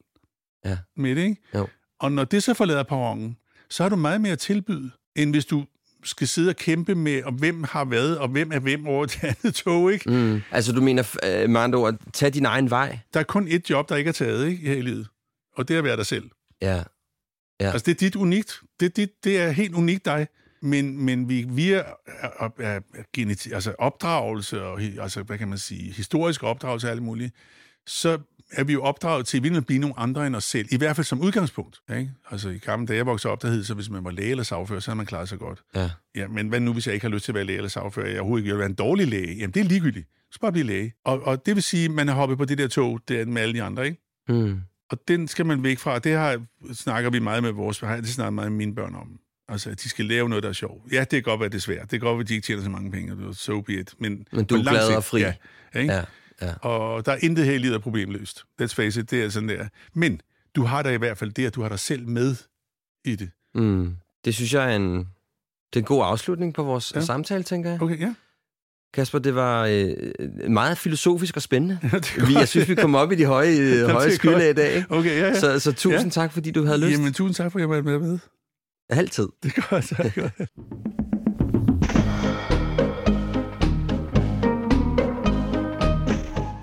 [0.64, 0.78] Ja.
[0.96, 1.42] med det, ikke?
[1.54, 1.68] Jo.
[2.00, 3.36] Og når det så forlader perronen,
[3.70, 5.64] så har du meget mere at tilbyde, end hvis du
[6.04, 9.24] skal sidde og kæmpe med, og hvem har hvad, og hvem er hvem over det
[9.24, 10.10] andet tog, ikke?
[10.10, 10.40] Mm.
[10.50, 12.98] Altså, du mener øh, med andre ord, tag din egen vej.
[13.14, 15.08] Der er kun et job, der ikke er taget, ikke, her i livet.
[15.56, 16.30] Og det er at være dig selv.
[16.62, 16.82] Ja.
[17.60, 17.70] Ja.
[17.70, 18.60] Altså, det er dit unikt.
[18.80, 20.26] Det er, dit, det er helt unikt dig.
[20.62, 22.80] Men, men vi, via er, er,
[23.18, 27.34] geneti- altså opdragelse, og altså, hvad kan man sige, historisk opdragelse og alt muligt,
[27.86, 28.18] så
[28.52, 30.68] er vi jo opdraget til at vi vil blive nogle andre end os selv.
[30.70, 31.80] I hvert fald som udgangspunkt.
[31.90, 32.10] Ikke?
[32.30, 34.44] Altså i gamle dage, jeg voksede op, der hed så hvis man var læge eller
[34.44, 35.62] sagfører, så havde man klaret sig godt.
[35.74, 35.90] Ja.
[36.14, 38.08] Ja, men hvad nu, hvis jeg ikke har lyst til at være læge eller sagfører?
[38.08, 39.34] Jeg overhovedet ikke vil være en dårlig læge.
[39.34, 40.08] Jamen, det er ligegyldigt.
[40.32, 40.94] Så bare blive læge.
[41.04, 43.42] Og, og det vil sige, at man har hoppet på det der tog der med
[43.42, 44.00] alle de andre, ikke?
[44.28, 44.60] Mm.
[44.90, 45.98] Og den skal man væk fra.
[45.98, 46.42] Det har,
[46.72, 47.78] snakker vi meget med vores...
[47.78, 49.18] Det snakker meget med mine børn om.
[49.48, 50.92] Altså, at de skal lave noget, der er sjovt.
[50.92, 51.82] Ja, det kan godt være, det er svært.
[51.82, 53.12] Det kan godt være, at de ikke tjener så mange penge.
[53.12, 53.94] og det er So be it.
[53.98, 55.20] Men, Men du er glad og fri.
[55.20, 55.34] Ja,
[55.76, 55.92] ikke?
[55.92, 56.04] Ja.
[56.42, 56.54] Ja.
[56.54, 58.44] Og der er intet her i livet, der er problemløst.
[58.62, 59.68] Let's face it, det er sådan der.
[59.94, 60.20] Men
[60.56, 62.36] du har da i hvert fald det, at du har dig selv med
[63.04, 63.30] i det.
[63.54, 63.96] Mm.
[64.24, 67.00] Det synes jeg er en, det er en god afslutning på vores ja.
[67.00, 67.82] Samtale, tænker jeg.
[67.82, 68.14] Okay, ja.
[68.94, 71.78] Kasper, det var øh, meget filosofisk og spændende.
[71.92, 74.74] ja Vi, jeg synes, vi kom op i de høje, øh, høje skylde i dag.
[74.76, 74.90] Ikke?
[74.90, 75.40] Okay, ja, ja.
[75.40, 76.08] Så, så tusind Ja.
[76.08, 76.98] tak, fordi du havde lyst.
[76.98, 77.98] Jamen, tusind tak for, at jeg var med.
[77.98, 78.18] med.
[78.88, 79.28] Altid.
[79.42, 80.48] Det er godt, det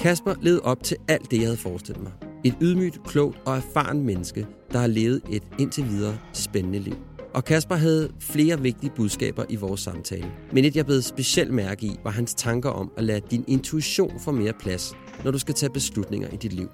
[0.02, 2.12] Kasper levede op til alt det, jeg havde forestillet mig.
[2.44, 6.96] Et ydmygt, klogt og erfaren menneske, der har levet et indtil videre spændende liv.
[7.34, 10.32] Og Kasper havde flere vigtige budskaber i vores samtale.
[10.54, 14.20] Men et, jeg blev specielt mærke i, var hans tanker om at lade din intuition
[14.20, 14.94] få mere plads,
[15.24, 16.70] når du skal tage beslutninger i dit liv.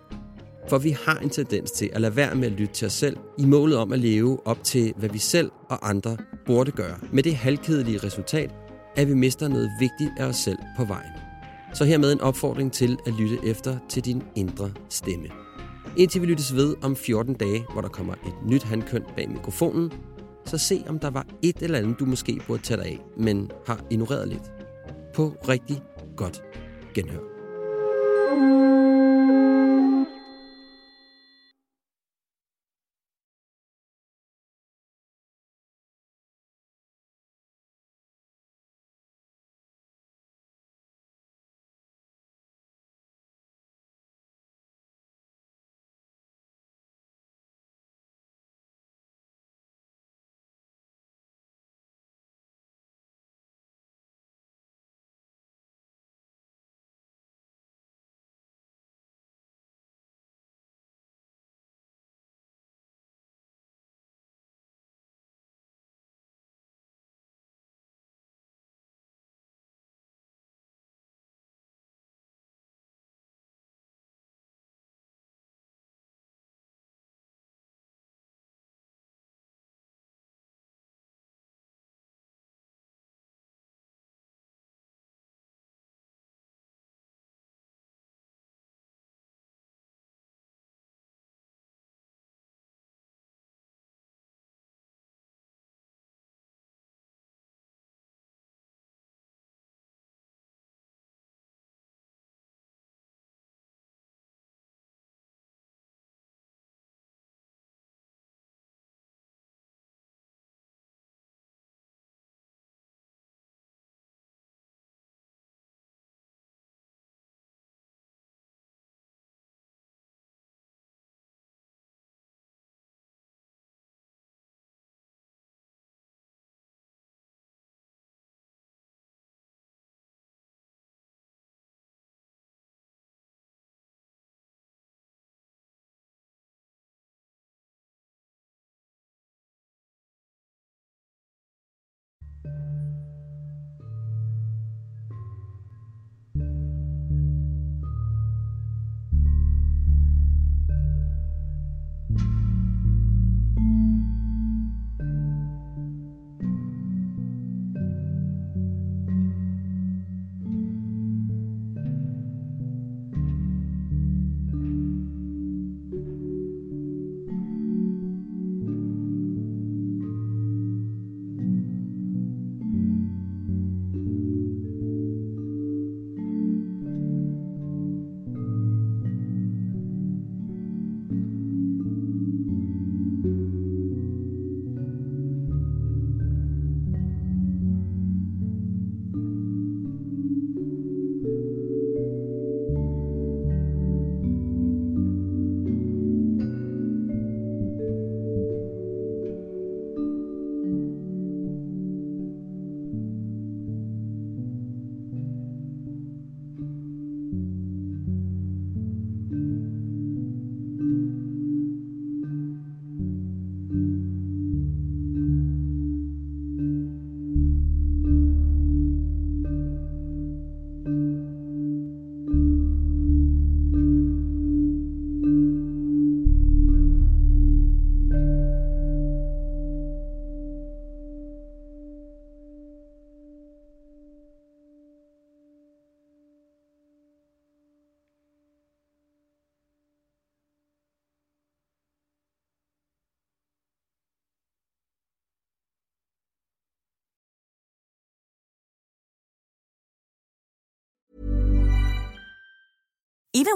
[0.69, 3.17] For vi har en tendens til at lade være med at lytte til os selv,
[3.37, 6.97] i målet om at leve op til, hvad vi selv og andre burde gøre.
[7.13, 8.55] Med det halvkedelige resultat,
[8.95, 11.26] at vi mister noget vigtigt af os selv på vejen.
[11.73, 15.27] Så hermed en opfordring til at lytte efter til din indre stemme.
[15.97, 19.91] Indtil vi lyttes ved om 14 dage, hvor der kommer et nyt handkøn bag mikrofonen,
[20.45, 23.51] så se om der var et eller andet, du måske burde tage dig af, men
[23.67, 24.51] har ignoreret lidt.
[25.13, 25.81] På rigtig
[26.15, 26.41] godt
[26.93, 28.66] genhør.